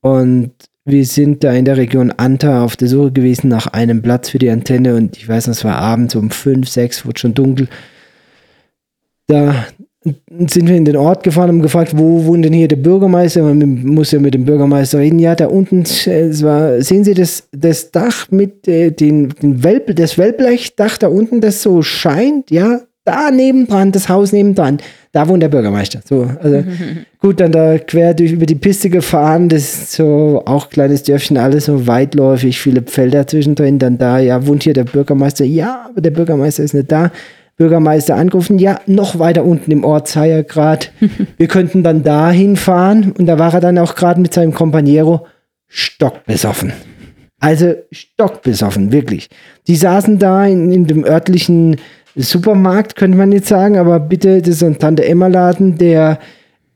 und 0.00 0.52
wir 0.84 1.04
sind 1.04 1.44
da 1.44 1.52
in 1.52 1.66
der 1.66 1.76
Region 1.76 2.12
Anta 2.16 2.64
auf 2.64 2.76
der 2.76 2.88
Suche 2.88 3.12
gewesen 3.12 3.48
nach 3.48 3.66
einem 3.68 4.00
Platz 4.00 4.30
für 4.30 4.38
die 4.38 4.50
Antenne 4.50 4.96
und 4.96 5.16
ich 5.16 5.28
weiß 5.28 5.46
noch, 5.46 5.54
es 5.54 5.64
war 5.64 5.76
abends 5.76 6.14
um 6.14 6.30
fünf, 6.30 6.68
sechs, 6.68 7.04
wurde 7.04 7.18
schon 7.18 7.34
dunkel. 7.34 7.68
Da 9.26 9.66
sind 10.28 10.68
wir 10.68 10.76
in 10.76 10.84
den 10.84 10.96
Ort 10.96 11.22
gefahren 11.22 11.50
und 11.50 11.62
gefragt, 11.62 11.92
wo 11.96 12.24
wohnt 12.24 12.44
denn 12.44 12.52
hier 12.52 12.68
der 12.68 12.76
Bürgermeister? 12.76 13.42
Man 13.42 13.84
muss 13.84 14.12
ja 14.12 14.20
mit 14.20 14.34
dem 14.34 14.44
Bürgermeister 14.44 14.98
reden. 14.98 15.18
Ja, 15.18 15.34
da 15.34 15.46
unten, 15.46 15.82
es 15.82 16.42
war, 16.42 16.80
sehen 16.82 17.04
Sie 17.04 17.14
das, 17.14 17.48
das 17.52 17.90
Dach 17.90 18.30
mit 18.30 18.66
äh, 18.68 18.90
den, 18.90 19.34
Welp, 19.42 19.88
Wellblechdach 19.88 20.98
da 20.98 21.08
unten, 21.08 21.40
das 21.40 21.62
so 21.62 21.82
scheint? 21.82 22.50
Ja, 22.50 22.80
da 23.08 23.30
nebendran, 23.30 23.92
das 23.92 24.08
Haus 24.08 24.32
nebendran, 24.32 24.78
da 25.12 25.26
wohnt 25.28 25.42
der 25.42 25.48
Bürgermeister. 25.48 26.00
So, 26.04 26.30
also 26.42 26.62
gut, 27.18 27.40
dann 27.40 27.52
da 27.52 27.78
quer 27.78 28.14
durch 28.14 28.32
über 28.32 28.46
die 28.46 28.54
Piste 28.54 28.90
gefahren, 28.90 29.48
das 29.48 29.62
ist 29.62 29.92
so 29.92 30.42
auch 30.44 30.68
kleines 30.68 31.02
Dörfchen, 31.02 31.38
alles 31.38 31.64
so 31.64 31.86
weitläufig, 31.86 32.60
viele 32.60 32.82
Felder 32.82 33.26
zwischendrin, 33.26 33.78
dann 33.78 33.98
da, 33.98 34.18
ja, 34.18 34.46
wohnt 34.46 34.62
hier 34.62 34.74
der 34.74 34.84
Bürgermeister? 34.84 35.44
Ja, 35.44 35.86
aber 35.88 36.00
der 36.00 36.10
Bürgermeister 36.10 36.62
ist 36.62 36.74
nicht 36.74 36.92
da. 36.92 37.10
Bürgermeister 37.56 38.14
angerufen, 38.14 38.60
ja, 38.60 38.80
noch 38.86 39.18
weiter 39.18 39.44
unten 39.44 39.72
im 39.72 39.82
Ort 39.82 40.06
sei 40.06 40.30
er 40.30 40.44
gerade. 40.44 40.86
Wir 41.38 41.48
könnten 41.48 41.82
dann 41.82 42.04
da 42.04 42.30
hinfahren 42.30 43.12
und 43.12 43.26
da 43.26 43.38
war 43.38 43.52
er 43.52 43.60
dann 43.60 43.78
auch 43.78 43.96
gerade 43.96 44.20
mit 44.20 44.32
seinem 44.32 44.54
Companiero 44.54 45.26
stockbesoffen. 45.66 46.72
Also 47.40 47.74
stockbesoffen, 47.92 48.92
wirklich. 48.92 49.28
Die 49.66 49.76
saßen 49.76 50.18
da 50.18 50.44
in, 50.46 50.72
in 50.72 50.86
dem 50.86 51.04
örtlichen 51.04 51.76
Supermarkt, 52.16 52.96
könnte 52.96 53.16
man 53.16 53.30
jetzt 53.32 53.48
sagen, 53.48 53.78
aber 53.78 54.00
bitte, 54.00 54.40
das 54.40 54.56
ist 54.56 54.64
ein 54.64 54.78
Tante-Emma-Laden, 54.78 55.78
der 55.78 56.18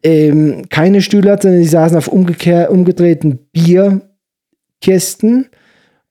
ähm, 0.04 0.68
keine 0.68 1.02
Stühle 1.02 1.32
hat, 1.32 1.42
sondern 1.42 1.62
die 1.62 1.68
saßen 1.68 1.96
auf 1.96 2.08
umgedrehten 2.08 3.38
Bierkästen 3.52 5.46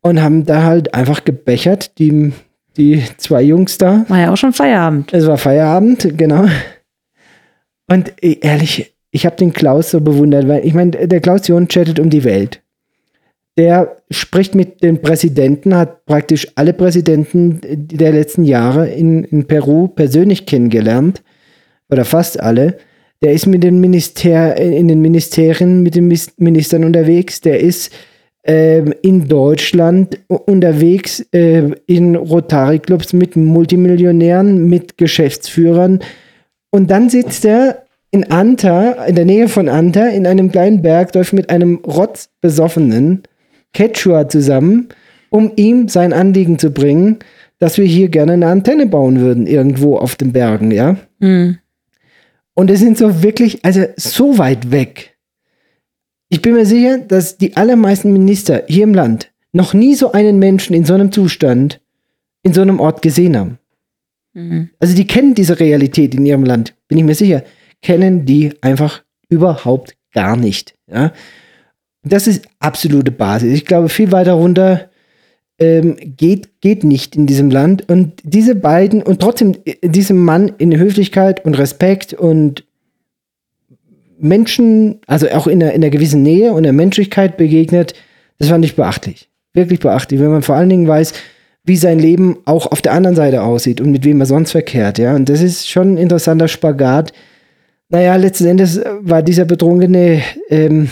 und 0.02 0.22
haben 0.22 0.46
da 0.46 0.64
halt 0.64 0.94
einfach 0.94 1.24
gebechert. 1.24 1.98
Die 1.98 2.34
die 2.78 3.04
zwei 3.18 3.42
Jungs 3.42 3.78
da. 3.78 4.06
War 4.08 4.20
ja 4.20 4.32
auch 4.32 4.38
schon 4.38 4.54
Feierabend. 4.54 5.14
Es 5.14 5.28
war 5.28 5.38
Feierabend, 5.38 6.18
genau. 6.18 6.46
Und 7.88 8.14
äh, 8.24 8.38
ehrlich, 8.42 8.96
ich 9.12 9.26
habe 9.26 9.36
den 9.36 9.54
Klaus 9.54 9.92
so 9.92 10.00
bewundert, 10.00 10.48
weil 10.48 10.66
ich 10.66 10.74
meine, 10.74 10.92
der 10.92 11.20
Klaus 11.20 11.48
John 11.48 11.68
chattet 11.68 12.00
um 12.00 12.10
die 12.10 12.24
Welt. 12.24 12.62
Der 13.58 13.98
spricht 14.10 14.56
mit 14.56 14.82
den 14.82 15.02
Präsidenten, 15.02 15.76
hat 15.76 16.06
praktisch 16.06 16.48
alle 16.56 16.74
Präsidenten 16.74 17.60
der 17.62 18.14
letzten 18.14 18.44
Jahre 18.46 18.90
in, 18.90 19.24
in 19.26 19.46
Peru 19.46 19.88
persönlich 19.88 20.46
kennengelernt. 20.46 21.22
Oder 21.90 22.06
fast 22.06 22.40
alle. 22.40 22.78
Der 23.22 23.34
ist 23.34 23.46
mit 23.46 23.64
den 23.64 23.80
Minister 23.80 24.56
in 24.56 24.88
den 24.88 25.02
Ministerien 25.02 25.84
mit 25.84 25.96
den 25.96 26.12
Ministern 26.38 26.84
unterwegs. 26.86 27.42
Der 27.42 27.60
ist 27.60 27.92
ähm, 28.44 28.96
in 29.04 29.28
Deutschland 29.28 30.18
unterwegs 30.28 31.24
äh, 31.32 31.70
in 31.86 32.16
Rotary-Clubs 32.16 33.14
mit 33.14 33.36
Multimillionären, 33.36 34.68
mit 34.68 34.98
Geschäftsführern. 34.98 36.00
Und 36.72 36.90
dann 36.90 37.10
sitzt 37.10 37.46
er 37.46 37.84
in 38.10 38.32
Anta, 38.32 39.06
in 39.06 39.16
der 39.16 39.26
Nähe 39.26 39.48
von 39.48 39.70
Anta, 39.70 40.08
in 40.08 40.26
einem 40.26 40.52
kleinen 40.52 40.82
Bergdorf 40.82 41.34
mit 41.34 41.52
einem 41.52 41.76
rotzbesoffenen 41.86 43.24
Quechua 43.74 44.28
zusammen, 44.28 44.90
um 45.30 45.52
ihm 45.56 45.88
sein 45.88 46.14
Anliegen 46.14 46.60
zu 46.60 46.72
bringen, 46.72 47.20
dass 47.60 47.78
wir 47.78 47.86
hier 47.86 48.10
gerne 48.10 48.34
eine 48.34 48.48
Antenne 48.48 48.88
bauen 48.88 49.20
würden, 49.20 49.48
irgendwo 49.48 49.98
auf 49.98 50.16
den 50.16 50.34
Bergen, 50.34 50.72
ja. 50.72 50.98
Mhm. 51.20 51.58
Und 52.54 52.70
es 52.70 52.80
sind 52.80 52.98
so 52.98 53.24
wirklich, 53.24 53.64
also 53.64 53.86
so 53.96 54.38
weit 54.38 54.72
weg 54.72 55.12
ich 56.32 56.42
bin 56.42 56.54
mir 56.54 56.66
sicher, 56.66 56.98
dass 56.98 57.38
die 57.38 57.58
allermeisten 57.58 58.14
Minister 58.14 58.64
hier 58.68 58.86
im 58.86 58.94
Land 58.94 59.32
noch 59.52 59.74
nie 59.74 59.96
so 59.96 60.14
einen 60.14 60.40
Menschen 60.40 60.74
in 60.74 60.86
so 60.86 60.94
einem 60.94 61.12
Zustand 61.12 61.82
in 62.42 62.54
so 62.54 62.62
einem 62.62 62.80
Ort 62.80 63.02
gesehen 63.02 63.38
haben. 63.38 63.60
Mhm. 64.34 64.70
Also 64.80 64.96
die 64.96 65.06
kennen 65.06 65.36
diese 65.36 65.60
Realität 65.60 66.16
in 66.16 66.26
ihrem 66.26 66.46
Land, 66.46 66.74
bin 66.88 66.98
ich 66.98 67.04
mir 67.04 67.16
sicher, 67.16 67.44
kennen 67.82 68.26
die 68.26 68.54
einfach 68.62 69.04
überhaupt 69.28 69.98
gar 70.14 70.38
nicht. 70.38 70.74
Ja? 70.88 71.12
Das 72.04 72.28
ist 72.28 72.48
absolute 72.60 73.12
Basis. 73.12 73.54
Ich 73.54 73.66
glaube, 73.66 73.90
viel 73.90 74.12
weiter 74.12 74.34
runter 74.34 74.90
ähm, 75.60 75.96
geht, 76.18 76.62
geht 76.62 76.84
nicht 76.84 77.16
in 77.16 77.28
diesem 77.28 77.52
Land. 77.52 77.88
Und 77.88 78.14
diese 78.24 78.56
beiden 78.56 79.04
und 79.04 79.22
trotzdem 79.22 79.56
äh, 79.66 79.88
diesem 79.88 80.24
Mann 80.24 80.52
in 80.58 80.76
Höflichkeit 80.76 81.46
und 81.46 81.58
Respekt 81.58 82.14
und 82.14 82.66
Menschen, 84.18 85.00
also 85.08 85.28
auch 85.30 85.48
in 85.48 85.62
einer, 85.62 85.74
in 85.74 85.84
einer 85.84 85.92
gewissen 85.92 86.24
Nähe 86.24 86.54
und 86.54 86.64
der 86.64 86.74
Menschlichkeit 86.74 87.38
begegnet, 87.38 87.94
das 88.40 88.50
fand 88.50 88.66
ich 88.66 88.76
beachtlich. 88.76 89.30
Wirklich 89.54 89.80
beachtlich, 89.80 90.20
wenn 90.20 90.32
man 90.32 90.42
vor 90.42 90.56
allen 90.56 90.70
Dingen 90.70 90.88
weiß, 90.88 91.14
wie 91.64 91.76
sein 91.76 92.00
Leben 92.00 92.38
auch 92.46 92.72
auf 92.72 92.82
der 92.82 92.94
anderen 92.94 93.16
Seite 93.16 93.44
aussieht 93.44 93.82
und 93.82 93.92
mit 93.92 94.04
wem 94.04 94.20
er 94.20 94.26
sonst 94.26 94.52
verkehrt, 94.52 94.98
ja. 94.98 95.16
Und 95.16 95.30
das 95.30 95.42
ist 95.42 95.70
schon 95.70 95.94
ein 95.94 95.98
interessanter 95.98 96.48
Spagat. 96.48 97.14
Naja, 97.90 98.16
letzten 98.16 98.48
Endes 98.48 98.82
war 99.02 99.22
dieser 99.22 99.46
betrunkene 99.46 100.24
ähm, 100.50 100.90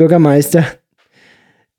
Bürgermeister 0.00 0.64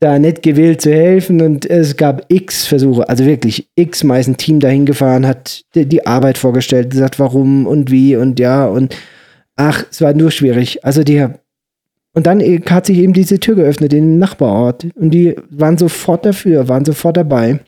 da 0.00 0.18
nicht 0.18 0.42
gewillt 0.42 0.80
zu 0.80 0.92
helfen 0.92 1.40
und 1.42 1.68
es 1.68 1.96
gab 1.96 2.24
x 2.28 2.66
Versuche, 2.66 3.08
also 3.08 3.24
wirklich 3.24 3.68
x 3.76 4.02
Mal 4.02 4.20
ist 4.20 4.36
Team 4.38 4.58
dahin 4.58 4.84
gefahren, 4.86 5.26
hat 5.26 5.64
die, 5.74 6.06
Arbeit 6.06 6.38
vorgestellt, 6.38 6.90
gesagt, 6.90 7.18
warum 7.18 7.66
und 7.66 7.90
wie 7.90 8.16
und 8.16 8.40
ja 8.40 8.66
und 8.66 8.96
Ach, 9.56 9.84
es 9.90 10.00
war 10.00 10.14
nur 10.14 10.30
schwierig. 10.30 10.84
Also 10.84 11.04
die 11.04 11.26
und 12.14 12.26
dann 12.26 12.40
hat 12.40 12.86
sich 12.86 12.98
eben 12.98 13.12
diese 13.12 13.40
Tür 13.40 13.54
geöffnet 13.54 13.92
in 13.92 14.04
den 14.04 14.18
Nachbarort 14.18 14.86
und 14.94 15.10
die 15.10 15.34
waren 15.50 15.78
sofort 15.78 16.26
dafür, 16.26 16.68
waren 16.68 16.84
sofort 16.84 17.16
dabei. 17.16 17.60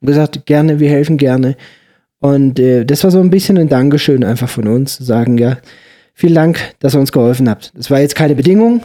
Und 0.00 0.06
gesagt, 0.06 0.46
gerne, 0.46 0.80
wir 0.80 0.88
helfen 0.88 1.16
gerne. 1.16 1.56
Und 2.20 2.58
äh, 2.58 2.84
das 2.84 3.04
war 3.04 3.10
so 3.10 3.20
ein 3.20 3.30
bisschen 3.30 3.58
ein 3.58 3.68
Dankeschön 3.68 4.24
einfach 4.24 4.48
von 4.48 4.66
uns, 4.66 4.96
zu 4.96 5.04
sagen, 5.04 5.36
ja, 5.36 5.58
vielen 6.14 6.34
Dank, 6.34 6.58
dass 6.78 6.94
ihr 6.94 7.00
uns 7.00 7.12
geholfen 7.12 7.50
habt. 7.50 7.72
Das 7.76 7.90
war 7.90 8.00
jetzt 8.00 8.14
keine 8.14 8.34
Bedingung, 8.34 8.82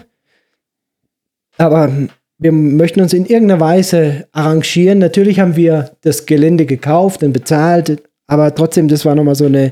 aber 1.58 1.92
wir 2.38 2.52
möchten 2.52 3.02
uns 3.02 3.14
in 3.14 3.26
irgendeiner 3.26 3.60
Weise 3.60 4.28
arrangieren. 4.32 5.00
Natürlich 5.00 5.40
haben 5.40 5.56
wir 5.56 5.92
das 6.02 6.26
Gelände 6.26 6.66
gekauft 6.66 7.24
und 7.24 7.34
bezahlt, 7.34 8.02
aber 8.28 8.54
trotzdem, 8.54 8.88
das 8.88 9.06
war 9.06 9.16
nochmal 9.16 9.36
so 9.36 9.46
eine 9.46 9.72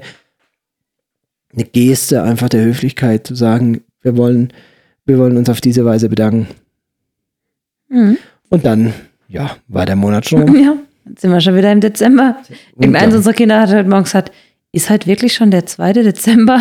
eine 1.53 1.65
Geste 1.65 2.23
einfach 2.23 2.49
der 2.49 2.63
Höflichkeit 2.63 3.27
zu 3.27 3.35
sagen, 3.35 3.81
wir 4.01 4.17
wollen, 4.17 4.53
wir 5.05 5.17
wollen 5.17 5.37
uns 5.37 5.49
auf 5.49 5.61
diese 5.61 5.85
Weise 5.85 6.09
bedanken. 6.09 6.47
Mhm. 7.89 8.17
Und 8.49 8.65
dann, 8.65 8.93
ja, 9.27 9.57
war 9.67 9.85
der 9.85 9.95
Monat 9.95 10.27
schon 10.27 10.43
rum. 10.43 10.55
Ja, 10.63 10.75
jetzt 11.07 11.21
sind 11.21 11.31
wir 11.31 11.41
schon 11.41 11.55
wieder 11.55 11.71
im 11.71 11.81
Dezember. 11.81 12.37
Irgendeins 12.75 13.15
unserer 13.15 13.33
Kinder 13.33 13.61
hat 13.61 13.69
heute 13.69 13.89
Morgen 13.89 14.03
gesagt, 14.03 14.31
ist 14.71 14.89
halt 14.89 15.07
wirklich 15.07 15.33
schon 15.33 15.51
der 15.51 15.65
2. 15.65 15.93
Dezember? 15.93 16.59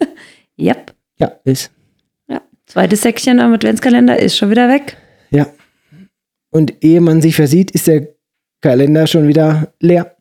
yep. 0.58 0.94
Ja, 1.18 1.32
ist. 1.44 1.70
Ja, 2.68 2.72
zweites 2.72 3.02
Säckchen 3.02 3.40
am 3.40 3.52
Adventskalender 3.52 4.18
ist 4.18 4.36
schon 4.36 4.50
wieder 4.50 4.68
weg. 4.68 4.96
Ja. 5.30 5.46
Und 6.50 6.74
ehe 6.82 7.00
man 7.00 7.20
sich 7.20 7.36
versieht, 7.36 7.70
ist 7.70 7.86
der 7.86 8.08
Kalender 8.60 9.06
schon 9.06 9.28
wieder 9.28 9.72
leer. 9.80 10.16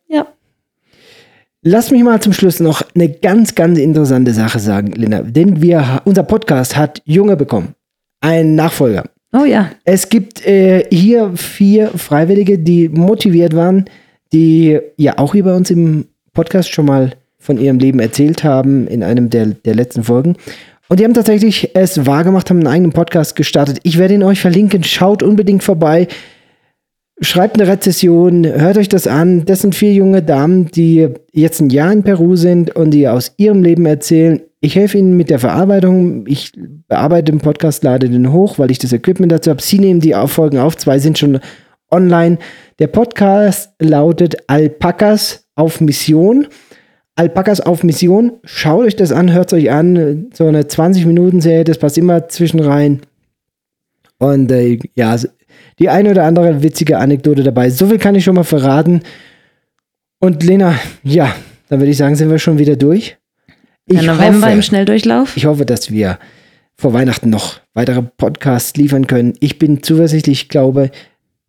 Lass 1.68 1.90
mich 1.90 2.04
mal 2.04 2.22
zum 2.22 2.32
Schluss 2.32 2.60
noch 2.60 2.84
eine 2.94 3.10
ganz, 3.10 3.56
ganz 3.56 3.80
interessante 3.80 4.34
Sache 4.34 4.60
sagen, 4.60 4.92
Linda. 4.92 5.24
Denn 5.24 5.64
wir, 5.64 6.00
unser 6.06 6.22
Podcast 6.22 6.78
hat 6.78 7.02
Junge 7.06 7.36
bekommen. 7.36 7.74
Einen 8.22 8.54
Nachfolger. 8.54 9.06
Oh 9.34 9.46
ja. 9.46 9.72
Es 9.84 10.10
gibt 10.10 10.46
äh, 10.46 10.86
hier 10.92 11.32
vier 11.36 11.88
Freiwillige, 11.88 12.60
die 12.60 12.88
motiviert 12.88 13.56
waren, 13.56 13.86
die 14.32 14.80
ja 14.98 15.18
auch 15.18 15.34
hier 15.34 15.44
bei 15.44 15.56
uns 15.56 15.72
im 15.72 16.06
Podcast 16.34 16.70
schon 16.70 16.86
mal 16.86 17.14
von 17.40 17.58
ihrem 17.58 17.80
Leben 17.80 18.00
erzählt 18.00 18.44
haben 18.44 18.86
in 18.88 19.02
einem 19.02 19.32
der, 19.32 19.48
der 19.48 19.74
letzten 19.74 20.04
Folgen. 20.04 20.36
Und 20.88 21.00
die 21.00 21.04
haben 21.04 21.14
tatsächlich 21.14 21.76
es 21.76 22.06
wahrgemacht, 22.06 22.50
haben 22.50 22.60
einen 22.60 22.68
eigenen 22.68 22.94
Podcast 22.94 23.36
gestartet. 23.36 23.80
Ich 23.84 23.98
werde 23.98 24.14
ihn 24.14 24.24
euch 24.24 24.40
verlinken. 24.40 24.84
Schaut 24.84 25.24
unbedingt 25.24 25.64
vorbei 25.64 26.08
schreibt 27.22 27.60
eine 27.60 27.70
Rezession, 27.70 28.46
hört 28.46 28.78
euch 28.78 28.90
das 28.90 29.08
an. 29.08 29.46
Das 29.46 29.62
sind 29.62 29.76
vier 29.76 29.94
junge 29.94 30.22
Damen, 30.22 30.68
die 30.72 31.10
jetzt 31.32 31.62
ein 31.62 31.70
Jahr 31.70 31.92
in 31.92 32.04
Peru 32.04 32.36
sind 32.36 32.76
und 32.76 32.92
die 32.92 33.08
aus 33.08 33.34
ihrem 33.38 33.64
Leben 33.64 33.86
erzählen. 33.86 34.42
Ich 34.60 34.76
helfe 34.76 34.98
ihnen 34.98 35.16
mit 35.16 35.30
der 35.30 35.40
Verarbeitung. 35.40 36.26
Ich 36.28 36.52
bearbeite 36.88 37.32
den 37.32 37.40
Podcast, 37.40 37.84
lade 37.84 38.10
den 38.10 38.32
hoch, 38.32 38.58
weil 38.58 38.72
ich 38.72 38.80
das 38.80 38.94
Equipment 38.94 39.32
dazu 39.32 39.52
habe. 39.52 39.62
Sie 39.62 39.80
nehmen 39.80 40.00
die 40.00 40.16
Folgen 40.26 40.58
auf. 40.58 40.76
Zwei 40.78 41.00
sind 41.00 41.18
schon 41.18 41.40
online. 41.92 42.40
Der 42.80 42.88
Podcast 42.88 43.72
lautet 43.80 44.38
Alpakas 44.48 45.48
auf 45.56 45.82
Mission. 45.82 46.48
Alpakas 47.16 47.62
auf 47.62 47.84
Mission. 47.84 48.34
Schaut 48.44 48.86
euch 48.86 48.96
das 48.96 49.12
an, 49.12 49.32
hört 49.32 49.52
es 49.52 49.58
euch 49.58 49.72
an. 49.72 50.28
So 50.34 50.48
eine 50.48 50.64
20-Minuten-Serie, 50.64 51.64
das 51.64 51.78
passt 51.78 51.98
immer 51.98 52.28
zwischen 52.28 52.60
rein. 52.60 53.02
Und 54.18 54.52
äh, 54.52 54.80
ja, 54.96 55.18
die 55.80 55.90
eine 55.90 56.12
oder 56.12 56.24
andere 56.26 56.64
witzige 56.64 56.98
Anekdote 56.98 57.44
dabei. 57.44 57.70
So 57.70 57.88
viel 57.88 57.98
kann 57.98 58.16
ich 58.16 58.24
schon 58.24 58.36
mal 58.36 58.44
verraten. 58.44 59.02
Und 60.20 60.44
Lena, 60.44 60.80
ja, 61.04 61.36
dann 61.70 61.80
würde 61.80 61.92
ich 61.92 61.98
sagen, 61.98 62.16
sind 62.16 62.30
wir 62.30 62.40
schon 62.40 62.58
wieder 62.58 62.76
durch. 62.76 63.18
Ich 63.88 64.00
Der 64.00 64.14
November 64.14 64.48
hoffe, 64.48 64.56
im 64.56 64.62
Schnelldurchlauf. 64.62 65.38
Ich 65.38 65.46
hoffe, 65.46 65.66
dass 65.66 65.92
wir 65.92 66.18
vor 66.76 66.94
Weihnachten 66.94 67.30
noch 67.30 67.60
weitere 67.74 68.02
Podcasts 68.02 68.76
liefern 68.76 69.08
können. 69.08 69.34
Ich 69.40 69.60
bin 69.60 69.84
zuversichtlich, 69.84 70.50
glaube, 70.50 70.92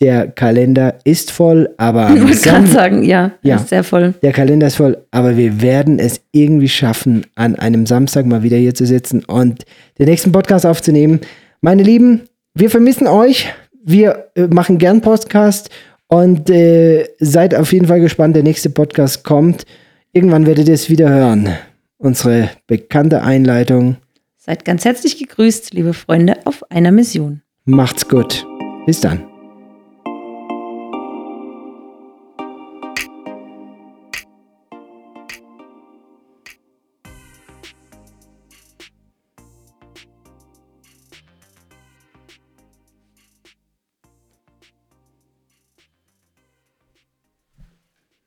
der 0.01 0.29
Kalender 0.29 0.99
ist 1.05 1.31
voll, 1.31 1.71
aber. 1.77 2.11
Ich 2.15 2.23
wollte 2.23 2.41
gerade 2.41 2.67
sagen, 2.67 3.03
ja, 3.03 3.33
ja, 3.43 3.57
ist 3.57 3.69
sehr 3.69 3.85
voll. 3.85 4.15
Der 4.23 4.33
Kalender 4.33 4.67
ist 4.67 4.77
voll, 4.77 4.99
aber 5.11 5.37
wir 5.37 5.61
werden 5.63 5.99
es 5.99 6.21
irgendwie 6.33 6.69
schaffen, 6.69 7.27
an 7.35 7.57
einem 7.57 7.87
Samstag 7.87 8.27
mal 8.27 8.43
wieder 8.43 8.57
hier 8.57 8.75
zu 8.75 8.87
sitzen 8.87 9.25
und 9.25 9.65
den 9.99 10.07
nächsten 10.07 10.33
Podcast 10.33 10.67
aufzunehmen. 10.67 11.21
Meine 11.61 11.83
Lieben, 11.83 12.23
wir 12.55 12.71
vermissen 12.71 13.07
euch. 13.07 13.53
Wir 13.85 14.31
äh, 14.35 14.49
machen 14.49 14.79
gern 14.79 15.01
Podcast 15.01 15.71
und 16.09 16.51
äh, 16.51 17.09
seid 17.19 17.55
auf 17.55 17.73
jeden 17.73 17.87
Fall 17.87 18.01
gespannt. 18.01 18.37
Der 18.37 18.43
nächste 18.43 18.71
Podcast 18.71 19.25
kommt. 19.25 19.65
Irgendwann 20.13 20.47
werdet 20.47 20.69
ihr 20.69 20.75
es 20.75 20.91
wieder 20.91 21.09
hören. 21.09 21.51
Unsere 21.99 22.51
bekannte 22.67 23.23
Einleitung. 23.23 23.97
Seid 24.37 24.65
ganz 24.65 24.85
herzlich 24.85 25.19
gegrüßt, 25.19 25.75
liebe 25.75 25.93
Freunde, 25.93 26.37
auf 26.45 26.63
einer 26.71 26.93
Mission. 26.93 27.43
Macht's 27.65 28.09
gut. 28.09 28.47
Bis 28.87 29.01
dann. 29.01 29.36